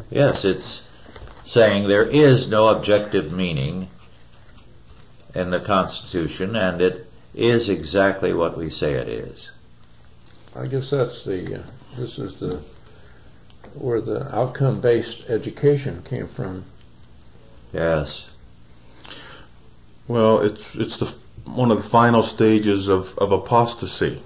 Yes, 0.08 0.46
it's 0.46 0.81
saying 1.52 1.86
there 1.86 2.08
is 2.08 2.48
no 2.48 2.68
objective 2.68 3.30
meaning 3.30 3.88
in 5.34 5.50
the 5.50 5.60
Constitution 5.60 6.56
and 6.56 6.80
it 6.80 7.06
is 7.34 7.68
exactly 7.68 8.32
what 8.32 8.56
we 8.56 8.70
say 8.70 8.94
it 8.94 9.08
is. 9.08 9.50
I 10.56 10.66
guess 10.66 10.90
that's 10.90 11.24
the, 11.24 11.60
uh, 11.60 11.62
this 11.96 12.18
is 12.18 12.40
the, 12.40 12.62
where 13.74 14.00
the 14.00 14.34
outcome-based 14.34 15.24
education 15.28 16.02
came 16.02 16.28
from. 16.28 16.64
Yes. 17.72 18.24
Well, 20.08 20.40
it's 20.40 20.74
it's 20.74 20.96
the 20.98 21.12
one 21.44 21.70
of 21.70 21.82
the 21.82 21.88
final 21.88 22.22
stages 22.22 22.88
of, 22.88 23.16
of 23.18 23.32
apostasy. 23.32 24.22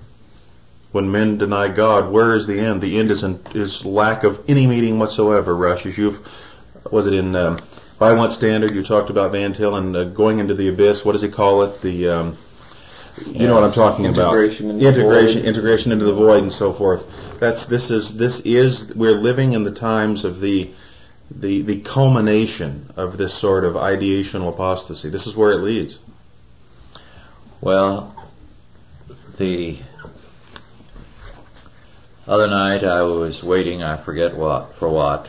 When 0.92 1.12
men 1.12 1.38
deny 1.38 1.68
God, 1.68 2.10
where 2.10 2.34
is 2.34 2.46
the 2.46 2.58
end? 2.58 2.80
The 2.80 2.98
end 2.98 3.10
is 3.10 3.22
in, 3.22 3.40
is 3.54 3.84
lack 3.84 4.24
of 4.24 4.42
any 4.48 4.66
meaning 4.66 4.98
whatsoever. 4.98 5.54
Rush, 5.54 5.86
as 5.86 5.96
you've 5.98 6.26
was 6.90 7.06
it 7.06 7.14
in 7.14 7.34
um, 7.36 7.58
by 7.98 8.12
what 8.12 8.32
standard 8.32 8.74
you 8.74 8.82
talked 8.82 9.10
about 9.10 9.32
Van 9.32 9.52
Til 9.52 9.76
and 9.76 9.96
uh, 9.96 10.04
going 10.04 10.38
into 10.38 10.54
the 10.54 10.68
abyss? 10.68 11.04
What 11.04 11.12
does 11.12 11.22
he 11.22 11.28
call 11.28 11.62
it? 11.62 11.80
The 11.80 12.08
um, 12.08 12.38
you 13.26 13.46
know 13.46 13.54
what 13.54 13.64
I'm 13.64 13.72
talking 13.72 14.06
about? 14.06 14.34
Integration 14.34 14.70
into 14.70 14.86
integration, 14.86 15.40
void. 15.40 15.48
integration 15.48 15.92
into 15.92 16.04
the 16.04 16.14
void, 16.14 16.42
and 16.42 16.52
so 16.52 16.72
forth. 16.72 17.04
That's 17.40 17.66
this 17.66 17.90
is 17.90 18.14
this 18.14 18.40
is 18.40 18.94
we're 18.94 19.12
living 19.12 19.54
in 19.54 19.64
the 19.64 19.72
times 19.72 20.24
of 20.24 20.40
the 20.40 20.72
the 21.30 21.62
the 21.62 21.80
culmination 21.80 22.92
of 22.96 23.16
this 23.16 23.34
sort 23.34 23.64
of 23.64 23.74
ideational 23.74 24.52
apostasy. 24.52 25.08
This 25.08 25.26
is 25.26 25.34
where 25.34 25.52
it 25.52 25.58
leads. 25.58 25.98
Well, 27.60 28.14
the 29.38 29.78
other 32.26 32.48
night 32.48 32.84
I 32.84 33.02
was 33.02 33.42
waiting, 33.42 33.82
I 33.82 33.96
forget 33.96 34.36
what, 34.36 34.78
for 34.78 34.88
what, 34.88 35.28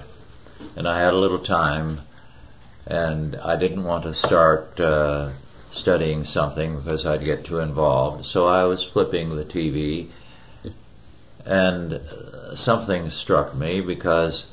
and 0.76 0.88
I 0.88 1.02
had 1.02 1.14
a 1.14 1.18
little 1.18 1.40
time, 1.40 2.02
and 2.86 3.36
I 3.36 3.56
didn't 3.56 3.84
want 3.84 4.04
to 4.04 4.14
start 4.14 4.80
uh, 4.80 5.32
studying 5.72 6.26
something 6.26 6.78
because 6.78 7.06
I'd 7.06 7.26
get 7.26 7.46
too 7.46 7.60
involved. 7.60 8.26
So 8.26 8.48
I 8.48 8.64
was 8.64 8.84
flipping 8.84 9.36
the 9.36 9.44
TV, 9.44 10.10
and 11.46 11.94
uh, 11.94 12.56
something 12.56 13.10
struck 13.10 13.56
me 13.56 13.82
because 13.82 14.46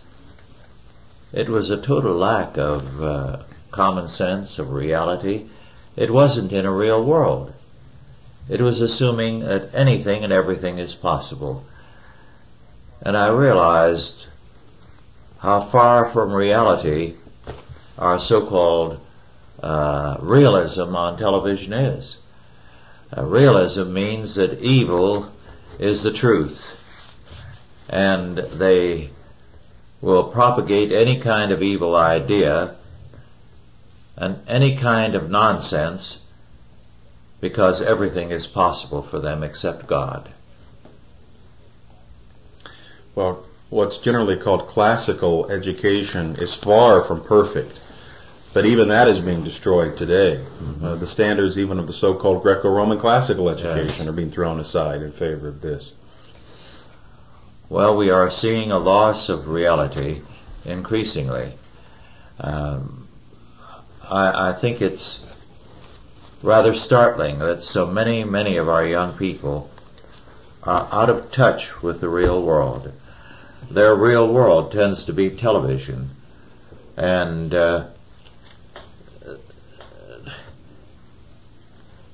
it 1.32 1.48
was 1.48 1.70
a 1.70 1.80
total 1.80 2.14
lack 2.14 2.56
of 2.56 3.02
uh, 3.02 3.42
common 3.70 4.08
sense, 4.08 4.58
of 4.58 4.70
reality. 4.70 5.46
It 5.96 6.10
wasn't 6.10 6.52
in 6.52 6.64
a 6.64 6.72
real 6.72 7.04
world. 7.04 7.52
It 8.48 8.60
was 8.60 8.80
assuming 8.80 9.40
that 9.40 9.74
anything 9.74 10.22
and 10.22 10.32
everything 10.32 10.78
is 10.78 10.94
possible. 10.94 11.64
And 13.00 13.16
I 13.16 13.28
realized 13.28 14.26
how 15.44 15.60
far 15.60 16.10
from 16.10 16.32
reality 16.32 17.12
our 17.98 18.18
so-called 18.18 18.98
uh, 19.62 20.16
realism 20.20 20.96
on 20.96 21.18
television 21.18 21.74
is. 21.74 22.16
Uh, 23.14 23.22
realism 23.26 23.92
means 23.92 24.36
that 24.36 24.62
evil 24.62 25.30
is 25.78 26.02
the 26.02 26.14
truth. 26.14 26.72
And 27.90 28.38
they 28.38 29.10
will 30.00 30.24
propagate 30.24 30.92
any 30.92 31.20
kind 31.20 31.52
of 31.52 31.62
evil 31.62 31.94
idea 31.94 32.76
and 34.16 34.38
any 34.48 34.78
kind 34.78 35.14
of 35.14 35.28
nonsense 35.28 36.20
because 37.42 37.82
everything 37.82 38.30
is 38.30 38.46
possible 38.46 39.02
for 39.02 39.20
them 39.20 39.42
except 39.42 39.86
God. 39.86 40.30
Well, 43.14 43.44
what's 43.70 43.98
generally 43.98 44.36
called 44.36 44.66
classical 44.66 45.50
education 45.50 46.36
is 46.36 46.54
far 46.54 47.02
from 47.02 47.22
perfect. 47.22 47.80
But 48.52 48.66
even 48.66 48.88
that 48.88 49.08
is 49.08 49.18
being 49.18 49.42
destroyed 49.42 49.96
today. 49.96 50.44
Uh, 50.80 50.94
the 50.94 51.08
standards 51.08 51.58
even 51.58 51.80
of 51.80 51.88
the 51.88 51.92
so-called 51.92 52.42
Greco-Roman 52.42 53.00
classical 53.00 53.50
education 53.50 53.98
Yes. 53.98 54.06
are 54.06 54.12
being 54.12 54.30
thrown 54.30 54.60
aside 54.60 55.02
in 55.02 55.10
favor 55.10 55.48
of 55.48 55.60
this. 55.60 55.92
Well, 57.68 57.96
we 57.96 58.10
are 58.10 58.30
seeing 58.30 58.70
a 58.70 58.78
loss 58.78 59.28
of 59.28 59.48
reality 59.48 60.22
increasingly. 60.64 61.54
Um, 62.38 63.08
I, 64.08 64.50
I 64.50 64.52
think 64.52 64.80
it's 64.80 65.20
rather 66.42 66.74
startling 66.74 67.40
that 67.40 67.64
so 67.64 67.86
many, 67.86 68.22
many 68.22 68.56
of 68.58 68.68
our 68.68 68.86
young 68.86 69.16
people 69.16 69.68
are 70.62 70.86
out 70.92 71.10
of 71.10 71.32
touch 71.32 71.82
with 71.82 72.00
the 72.00 72.08
real 72.08 72.40
world. 72.42 72.92
Their 73.70 73.94
real 73.94 74.32
world 74.32 74.72
tends 74.72 75.04
to 75.04 75.12
be 75.12 75.30
television, 75.30 76.10
and 76.96 77.54
uh, 77.54 77.86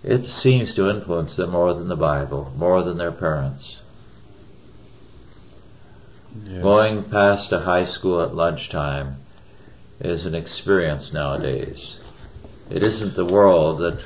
it 0.02 0.24
seems 0.24 0.74
to 0.74 0.88
influence 0.88 1.36
them 1.36 1.50
more 1.50 1.74
than 1.74 1.88
the 1.88 1.96
Bible, 1.96 2.52
more 2.56 2.82
than 2.82 2.96
their 2.96 3.12
parents. 3.12 3.76
Going 6.62 7.02
past 7.02 7.50
a 7.52 7.60
high 7.60 7.84
school 7.84 8.22
at 8.22 8.34
lunchtime 8.34 9.16
is 10.00 10.24
an 10.24 10.34
experience 10.34 11.12
nowadays. 11.12 11.96
It 12.70 12.84
isn't 12.84 13.16
the 13.16 13.24
world 13.24 13.78
that 13.78 14.00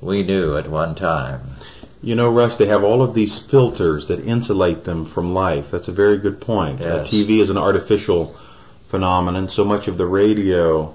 we 0.00 0.22
knew 0.24 0.56
at 0.56 0.68
one 0.68 0.94
time. 0.94 1.56
You 2.02 2.14
know, 2.14 2.30
Russ, 2.30 2.56
they 2.56 2.66
have 2.66 2.82
all 2.82 3.02
of 3.02 3.12
these 3.14 3.38
filters 3.42 4.06
that 4.08 4.20
insulate 4.20 4.84
them 4.84 5.04
from 5.04 5.34
life. 5.34 5.66
That's 5.70 5.88
a 5.88 5.92
very 5.92 6.16
good 6.18 6.40
point. 6.40 6.80
Uh, 6.80 7.04
TV 7.04 7.40
is 7.40 7.50
an 7.50 7.58
artificial 7.58 8.36
phenomenon. 8.88 9.48
So 9.50 9.64
much 9.64 9.86
of 9.86 9.98
the 9.98 10.06
radio 10.06 10.94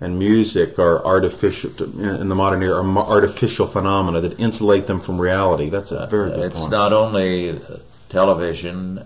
and 0.00 0.18
music 0.18 0.80
are 0.80 1.04
artificial, 1.04 1.70
in 2.00 2.28
the 2.28 2.34
modern 2.34 2.60
era, 2.62 2.82
are 2.82 2.98
artificial 3.08 3.68
phenomena 3.68 4.20
that 4.22 4.40
insulate 4.40 4.88
them 4.88 4.98
from 5.00 5.20
reality. 5.20 5.70
That's 5.70 5.92
a 5.92 6.08
very 6.10 6.30
good 6.30 6.40
Uh, 6.40 6.46
it's 6.46 6.56
point. 6.58 6.72
not 6.72 6.92
only 6.92 7.60
television 8.08 9.04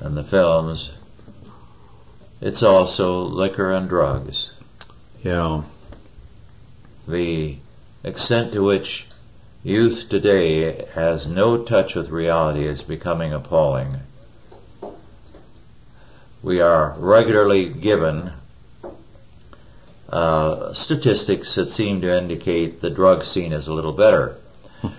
and 0.00 0.16
the 0.16 0.24
films, 0.24 0.90
it's 2.40 2.62
also 2.62 3.20
liquor 3.24 3.72
and 3.72 3.88
drugs. 3.90 4.50
yeah. 5.22 5.62
The 7.06 7.56
extent 8.02 8.52
to 8.54 8.60
which 8.62 9.06
youth 9.62 10.08
today 10.08 10.84
has 10.94 11.26
no 11.26 11.64
touch 11.64 11.94
with 11.94 12.08
reality 12.08 12.66
is 12.66 12.82
becoming 12.82 13.32
appalling. 13.32 14.00
We 16.42 16.60
are 16.60 16.94
regularly 16.98 17.72
given 17.72 18.32
uh, 20.08 20.72
statistics 20.74 21.54
that 21.56 21.70
seem 21.70 22.00
to 22.02 22.16
indicate 22.16 22.80
the 22.80 22.90
drug 22.90 23.24
scene 23.24 23.52
is 23.52 23.66
a 23.66 23.72
little 23.72 23.92
better. 23.92 24.36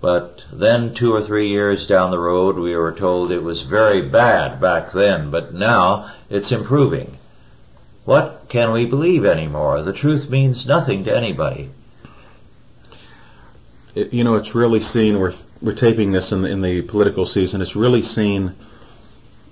But 0.00 0.42
then 0.52 0.94
two 0.94 1.12
or 1.12 1.24
three 1.24 1.48
years 1.48 1.88
down 1.88 2.12
the 2.12 2.20
road, 2.20 2.56
we 2.56 2.76
were 2.76 2.92
told 2.92 3.32
it 3.32 3.42
was 3.42 3.62
very 3.62 4.00
bad 4.00 4.60
back 4.60 4.92
then, 4.92 5.32
but 5.32 5.52
now 5.52 6.12
it's 6.30 6.52
improving. 6.52 7.18
What 8.04 8.46
can 8.48 8.70
we 8.70 8.86
believe 8.86 9.24
anymore? 9.24 9.82
The 9.82 9.92
truth 9.92 10.30
means 10.30 10.64
nothing 10.64 11.04
to 11.04 11.16
anybody. 11.16 11.70
It, 13.98 14.12
you 14.12 14.24
know, 14.24 14.34
it's 14.36 14.54
really 14.54 14.80
seen. 14.80 15.18
We're 15.18 15.34
we're 15.60 15.74
taping 15.74 16.12
this 16.12 16.30
in 16.30 16.42
the, 16.42 16.50
in 16.50 16.62
the 16.62 16.82
political 16.82 17.26
season. 17.26 17.60
It's 17.62 17.74
really 17.74 18.02
seen 18.02 18.54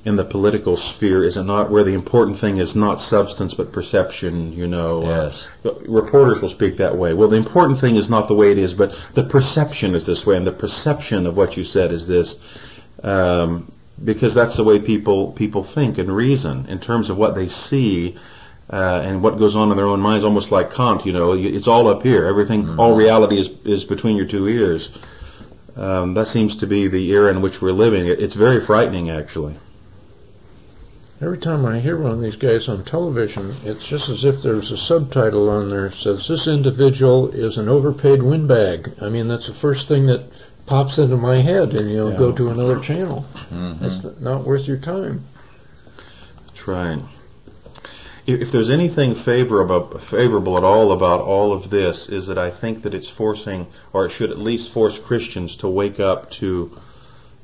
in 0.04 0.14
the 0.14 0.24
political 0.24 0.76
sphere, 0.76 1.24
is 1.24 1.36
it 1.36 1.42
not? 1.42 1.68
Where 1.68 1.82
the 1.82 1.94
important 1.94 2.38
thing 2.38 2.58
is 2.58 2.76
not 2.76 3.00
substance 3.00 3.54
but 3.54 3.72
perception. 3.72 4.52
You 4.52 4.68
know, 4.68 5.02
Yes. 5.02 5.44
uh, 5.64 5.74
reporters 5.80 6.40
will 6.40 6.50
speak 6.50 6.76
that 6.76 6.96
way. 6.96 7.12
Well, 7.12 7.28
the 7.28 7.36
important 7.36 7.80
thing 7.80 7.96
is 7.96 8.08
not 8.08 8.28
the 8.28 8.34
way 8.34 8.52
it 8.52 8.58
is, 8.58 8.72
but 8.72 8.94
the 9.14 9.24
perception 9.24 9.96
is 9.96 10.06
this 10.06 10.24
way, 10.24 10.36
and 10.36 10.46
the 10.46 10.52
perception 10.52 11.26
of 11.26 11.36
what 11.36 11.56
you 11.56 11.64
said 11.64 11.90
is 11.92 12.06
this. 12.06 12.36
Um, 13.02 13.72
because 14.04 14.34
that's 14.34 14.56
the 14.56 14.64
way 14.64 14.78
people 14.78 15.32
people 15.32 15.64
think 15.64 15.98
and 15.98 16.14
reason 16.14 16.66
in 16.68 16.78
terms 16.78 17.10
of 17.10 17.16
what 17.16 17.34
they 17.34 17.48
see 17.48 18.14
uh, 18.70 19.00
and 19.04 19.22
what 19.22 19.38
goes 19.38 19.54
on 19.56 19.70
in 19.70 19.76
their 19.76 19.86
own 19.86 20.00
minds. 20.00 20.24
Almost 20.24 20.50
like 20.50 20.74
Kant, 20.74 21.06
you 21.06 21.12
know, 21.12 21.32
it's 21.34 21.66
all 21.68 21.88
up 21.88 22.02
here. 22.02 22.26
Everything, 22.26 22.78
all 22.78 22.94
reality 22.96 23.40
is 23.40 23.48
is 23.64 23.84
between 23.84 24.16
your 24.16 24.26
two 24.26 24.48
ears. 24.48 24.90
Um, 25.76 26.14
that 26.14 26.28
seems 26.28 26.56
to 26.56 26.66
be 26.66 26.88
the 26.88 27.10
era 27.10 27.30
in 27.30 27.42
which 27.42 27.60
we're 27.60 27.72
living. 27.72 28.06
It, 28.06 28.18
it's 28.20 28.34
very 28.34 28.60
frightening, 28.60 29.10
actually. 29.10 29.56
Every 31.20 31.38
time 31.38 31.64
I 31.64 31.80
hear 31.80 31.98
one 31.98 32.12
of 32.12 32.20
these 32.20 32.36
guys 32.36 32.68
on 32.68 32.84
television, 32.84 33.56
it's 33.64 33.86
just 33.86 34.08
as 34.10 34.24
if 34.24 34.42
there's 34.42 34.70
a 34.70 34.76
subtitle 34.76 35.48
on 35.48 35.70
there 35.70 35.88
that 35.88 35.96
says, 35.96 36.28
this 36.28 36.46
individual 36.46 37.28
is 37.30 37.56
an 37.56 37.68
overpaid 37.70 38.22
windbag. 38.22 38.92
I 39.00 39.08
mean, 39.08 39.26
that's 39.28 39.46
the 39.46 39.54
first 39.54 39.88
thing 39.88 40.06
that 40.06 40.24
pops 40.66 40.98
into 40.98 41.16
my 41.16 41.36
head 41.40 41.72
and, 41.74 41.90
you 41.90 41.96
know, 41.96 42.08
Yeah. 42.10 42.18
go 42.18 42.32
to 42.32 42.50
another 42.50 42.80
channel. 42.80 43.24
Mhm. 43.50 43.80
That's 43.80 44.00
not 44.20 44.44
worth 44.46 44.66
your 44.68 44.76
time. 44.76 45.24
That's 46.48 46.68
right. 46.68 46.98
If, 48.26 48.50
there's 48.50 48.70
anything 48.70 49.14
favorable, 49.14 50.00
favorable 50.00 50.56
at 50.56 50.64
all 50.64 50.90
about 50.90 51.20
all 51.20 51.52
of 51.52 51.70
this, 51.70 52.08
is 52.08 52.26
that 52.26 52.38
I 52.38 52.50
think 52.50 52.82
that 52.82 52.92
it's 52.92 53.08
forcing, 53.08 53.68
or 53.92 54.06
it 54.06 54.10
should 54.10 54.32
at 54.32 54.38
least 54.38 54.72
force 54.72 54.98
Christians 54.98 55.54
to 55.56 55.68
wake 55.68 56.00
up 56.00 56.30
to 56.32 56.76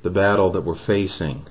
the 0.03 0.11
battle 0.11 0.51
that 0.51 0.63
we're 0.63 0.75
facing, 0.75 1.47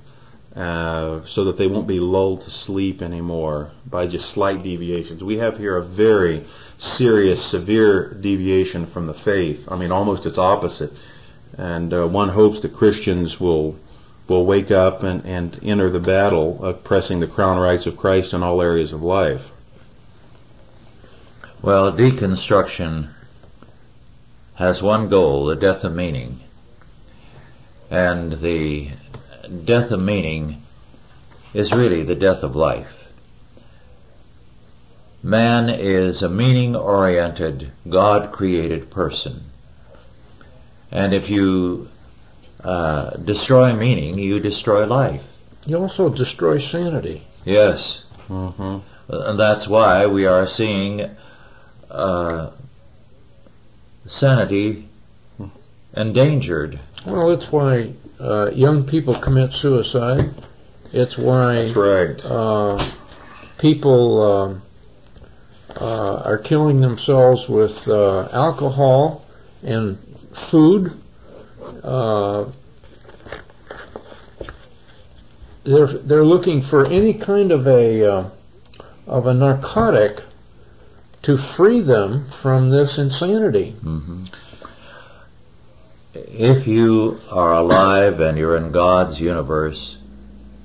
uh, 0.54 1.22
so 1.24 1.46
that 1.46 1.58
they 1.58 1.68
won't 1.68 1.88
be 1.88 2.02
lulled 2.02 2.42
to 2.42 2.50
sleep 2.50 3.02
anymore 3.02 3.72
by 3.86 4.06
just 4.06 4.30
slight 4.32 4.64
deviations. 4.64 5.24
We 5.24 5.38
have 5.38 5.58
here 5.58 5.78
a 5.78 5.84
very 5.84 6.46
serious, 6.78 7.42
severe 7.42 8.14
deviation 8.14 8.86
from 8.86 9.08
the 9.08 9.14
faith. 9.14 9.66
I 9.70 9.78
mean, 9.78 9.94
almost 9.94 10.26
its 10.26 10.38
opposite. 10.38 10.92
And 11.58 11.94
uh, 11.94 12.06
one 12.06 12.30
hopes 12.30 12.60
that 12.62 12.76
Christians 12.76 13.40
will 13.40 13.78
will 14.32 14.46
wake 14.46 14.72
up 14.72 15.04
and, 15.04 15.26
and 15.26 15.60
enter 15.62 15.90
the 15.90 16.00
battle 16.00 16.64
of 16.64 16.84
pressing 16.86 17.20
the 17.20 17.28
crown 17.28 17.58
rights 17.58 17.86
of 17.86 17.98
Christ 17.98 18.34
in 18.34 18.42
all 18.42 18.62
areas 18.62 18.94
of 18.94 19.04
life. 19.04 19.52
Well, 21.62 21.92
deconstruction 21.92 23.10
has 24.56 24.82
one 24.82 25.10
goal, 25.10 25.46
the 25.46 25.56
death 25.56 25.84
of 25.84 25.94
meaning. 25.94 26.40
And 27.90 28.42
the 28.42 28.92
death 29.66 29.92
of 29.92 30.02
meaning 30.02 30.64
is 31.54 31.74
really 31.74 32.04
the 32.04 32.16
death 32.16 32.42
of 32.42 32.56
life. 32.56 32.94
Man 35.22 35.70
is 35.70 36.24
a 36.24 36.30
meaning 36.30 36.76
oriented, 36.76 37.70
God 37.88 38.32
created 38.32 38.90
person. 38.90 39.44
And 40.90 41.14
if 41.14 41.30
you 41.30 41.91
uh, 42.64 43.12
destroy 43.12 43.74
meaning, 43.74 44.18
you 44.18 44.40
destroy 44.40 44.86
life. 44.86 45.22
You 45.66 45.78
also 45.78 46.10
destroy 46.10 46.60
sanity. 46.60 47.26
Yes. 47.46 48.04
Mm-hmm. 48.30 48.80
And 49.14 49.40
that's 49.40 49.68
why 49.68 50.08
we 50.08 50.26
are 50.26 50.48
seeing 50.48 51.10
uh, 51.90 52.52
sanity 54.06 54.88
endangered. 55.96 56.80
Well, 57.06 57.32
it's 57.32 57.52
why 57.52 57.94
uh, 58.20 58.52
young 58.54 58.86
people 58.86 59.16
commit 59.16 59.54
suicide. 59.54 60.34
It's 60.94 61.18
why 61.18 61.64
That's 61.64 61.76
right. 61.76 62.20
uh, 62.24 62.86
people 63.58 64.22
um 64.22 64.62
uh, 65.80 66.22
are 66.26 66.38
killing 66.38 66.82
themselves 66.82 67.48
with 67.48 67.88
uh, 67.88 68.28
alcohol 68.32 69.26
and 69.64 69.98
food. 70.34 71.01
Uh, 71.84 72.52
they're 75.64 75.88
they're 75.88 76.26
looking 76.26 76.62
for 76.62 76.86
any 76.86 77.14
kind 77.14 77.52
of 77.52 77.68
a 77.68 78.06
uh, 78.06 78.30
of 79.08 79.28
a 79.28 79.34
narcotic 79.34 80.24
to 81.24 81.38
free 81.38 81.82
them 81.82 82.30
from 82.42 82.72
this 82.72 82.98
insanity. 82.98 83.72
hmm 83.72 84.26
If 86.14 86.68
you 86.68 87.22
are 87.30 87.54
alive 87.54 88.20
and 88.20 88.38
you're 88.38 88.58
in 88.58 88.72
God's 88.72 89.20
universe, 89.20 89.98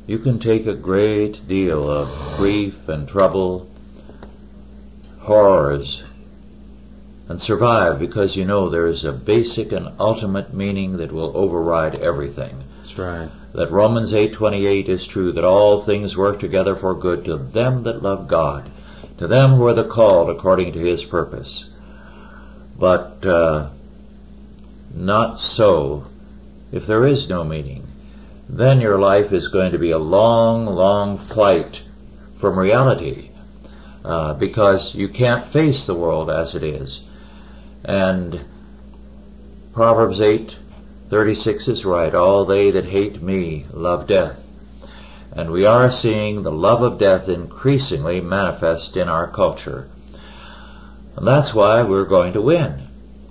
you 0.06 0.18
can 0.18 0.38
take 0.38 0.66
a 0.66 0.74
great 0.74 1.46
deal 1.46 1.90
of 1.90 2.36
grief 2.38 2.88
and 2.88 3.08
trouble, 3.08 3.68
horrors, 5.20 6.02
and 7.28 7.40
survive 7.40 7.98
because 7.98 8.36
you 8.36 8.44
know 8.44 8.68
there's 8.68 9.04
a 9.04 9.12
basic 9.12 9.72
and 9.72 9.88
ultimate 9.98 10.54
meaning 10.54 10.98
that 10.98 11.12
will 11.12 11.36
override 11.36 11.96
everything. 11.96 12.62
That's 12.82 12.98
right. 12.98 13.28
that 13.52 13.70
Romans 13.70 14.12
8:28 14.12 14.88
is 14.88 15.06
true 15.06 15.32
that 15.32 15.44
all 15.44 15.82
things 15.82 16.16
work 16.16 16.38
together 16.38 16.76
for 16.76 16.94
good 16.94 17.24
to 17.24 17.36
them 17.36 17.82
that 17.82 18.02
love 18.02 18.28
God 18.28 18.70
to 19.18 19.26
them 19.26 19.54
who 19.54 19.66
are 19.66 19.74
the 19.74 19.84
called 19.84 20.30
according 20.30 20.72
to 20.72 20.78
his 20.78 21.04
purpose 21.04 21.64
but 22.78 23.24
uh, 23.24 23.70
not 24.94 25.38
so 25.38 26.06
if 26.70 26.86
there 26.86 27.06
is 27.06 27.28
no 27.28 27.42
meaning 27.42 27.86
then 28.48 28.80
your 28.80 28.98
life 28.98 29.32
is 29.32 29.48
going 29.48 29.72
to 29.72 29.78
be 29.78 29.90
a 29.90 29.98
long 29.98 30.66
long 30.66 31.18
flight 31.18 31.80
from 32.38 32.58
reality 32.58 33.30
uh, 34.04 34.34
because 34.34 34.94
you 34.94 35.08
can't 35.08 35.52
face 35.52 35.86
the 35.86 35.94
world 35.94 36.30
as 36.30 36.54
it 36.54 36.62
is 36.62 37.02
and 37.86 38.44
Proverbs 39.72 40.20
8 40.20 40.56
36 41.08 41.68
is 41.68 41.84
right. 41.84 42.12
All 42.12 42.44
they 42.44 42.72
that 42.72 42.86
hate 42.86 43.22
me 43.22 43.64
love 43.72 44.08
death. 44.08 44.36
And 45.32 45.52
we 45.52 45.64
are 45.64 45.92
seeing 45.92 46.42
the 46.42 46.50
love 46.50 46.82
of 46.82 46.98
death 46.98 47.28
increasingly 47.28 48.20
manifest 48.20 48.96
in 48.96 49.08
our 49.08 49.28
culture. 49.28 49.88
And 51.14 51.24
that's 51.24 51.54
why 51.54 51.84
we're 51.84 52.06
going 52.06 52.32
to 52.32 52.40
win. 52.40 52.88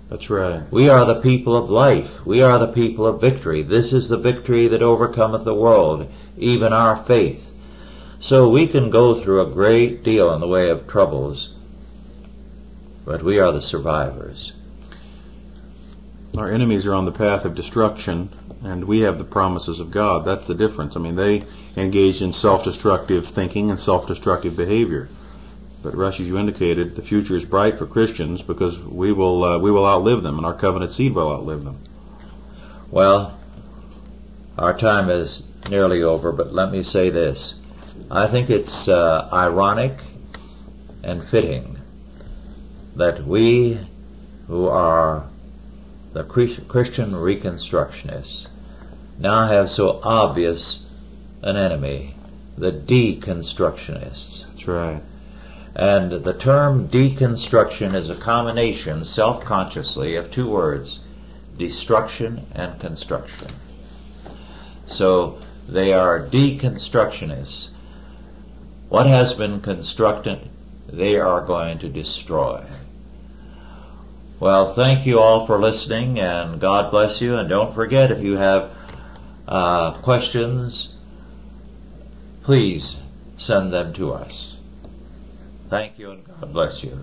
That's 0.10 0.30
right. 0.30 0.62
We 0.72 0.88
are 0.88 1.06
the 1.06 1.20
people 1.20 1.58
of 1.58 1.70
life. 1.70 2.26
We 2.26 2.42
are 2.42 2.58
the 2.58 2.72
people 2.72 3.06
of 3.06 3.20
victory. 3.20 3.62
This 3.62 3.92
is 3.92 4.08
the 4.08 4.18
victory 4.18 4.70
that 4.70 4.82
overcometh 4.82 5.44
the 5.44 5.54
world, 5.54 6.10
even 6.38 6.72
our 6.72 6.96
faith. 6.96 7.46
So 8.22 8.50
we 8.50 8.68
can 8.68 8.90
go 8.90 9.16
through 9.16 9.42
a 9.42 9.54
great 9.54 10.04
deal 10.04 10.34
in 10.34 10.40
the 10.40 10.48
way 10.48 10.70
of 10.70 10.88
troubles, 10.88 11.50
but 13.06 13.24
we 13.24 13.40
are 13.40 13.52
the 13.52 13.62
survivors. 13.62 14.52
Our 16.36 16.52
enemies 16.52 16.86
are 16.86 16.96
on 16.96 17.06
the 17.06 17.12
path 17.12 17.46
of 17.46 17.56
destruction, 17.56 18.30
and 18.64 18.84
we 18.84 19.02
have 19.02 19.18
the 19.18 19.24
promises 19.24 19.80
of 19.80 19.92
God. 19.92 20.26
That's 20.26 20.48
the 20.48 20.56
difference. 20.56 20.98
I 20.98 21.00
mean, 21.00 21.16
they 21.16 21.46
engage 21.78 22.22
in 22.22 22.34
self-destructive 22.34 23.28
thinking 23.28 23.70
and 23.70 23.80
self-destructive 23.80 24.56
behavior. 24.56 25.08
But 25.82 25.96
Rush, 25.96 26.20
as 26.20 26.28
you 26.28 26.38
indicated, 26.38 26.96
the 26.96 27.04
future 27.04 27.36
is 27.36 27.46
bright 27.46 27.78
for 27.78 27.86
Christians 27.86 28.42
because 28.42 28.80
we 28.80 29.14
will 29.14 29.44
uh, 29.44 29.60
we 29.60 29.70
will 29.70 29.86
outlive 29.86 30.24
them, 30.24 30.38
and 30.38 30.46
our 30.46 30.56
covenant 30.56 30.92
seed 30.92 31.14
will 31.14 31.32
outlive 31.32 31.64
them. 31.64 31.80
Well, 32.90 33.40
our 34.58 34.78
time 34.78 35.10
is 35.10 35.44
nearly 35.70 36.02
over, 36.02 36.32
but 36.32 36.54
let 36.54 36.72
me 36.72 36.82
say 36.82 37.12
this. 37.12 37.56
I 38.10 38.28
think 38.28 38.50
it's 38.50 38.88
uh, 38.88 39.30
ironic 39.32 40.00
and 41.04 41.24
fitting 41.24 41.75
that 42.96 43.26
we 43.26 43.80
who 44.48 44.68
are 44.68 45.28
the 46.14 46.24
Christian 46.24 47.12
Reconstructionists 47.12 48.48
now 49.18 49.48
have 49.48 49.70
so 49.70 50.00
obvious 50.02 50.80
an 51.42 51.58
enemy, 51.58 52.16
the 52.58 52.72
Deconstructionists. 52.72 54.46
That's 54.50 54.68
right. 54.68 55.02
And 55.76 56.24
the 56.24 56.34
term 56.34 56.88
deconstruction 56.88 57.96
is 57.96 58.10
a 58.10 58.16
combination, 58.16 59.04
self-consciously, 59.04 60.16
of 60.16 60.32
two 60.32 60.50
words, 60.50 61.00
destruction 61.58 62.48
and 62.54 62.80
construction. 62.80 63.52
So 64.88 65.42
they 65.68 65.92
are 65.92 66.26
deconstructionists. 66.28 67.70
What 68.88 69.08
has 69.08 69.34
been 69.34 69.60
constructed, 69.60 70.50
they 70.88 71.18
are 71.18 71.42
going 71.46 71.80
to 71.80 71.90
destroy. 71.90 72.64
Well, 74.46 74.76
thank 74.76 75.08
you 75.08 75.18
all 75.18 75.48
for 75.48 75.60
listening 75.60 76.20
and 76.20 76.62
God 76.62 76.92
bless 76.92 77.20
you. 77.20 77.36
And 77.36 77.50
don't 77.50 77.74
forget 77.74 78.12
if 78.12 78.24
you 78.24 78.38
have 78.38 78.70
uh, 79.48 80.00
questions, 80.04 80.90
please 82.44 82.96
send 83.40 83.74
them 83.74 83.96
to 83.96 84.12
us. 84.12 84.58
Thank 85.72 85.98
you 85.98 86.12
and 86.12 86.28
God 86.28 86.54
bless 86.54 86.84
you. 86.84 86.96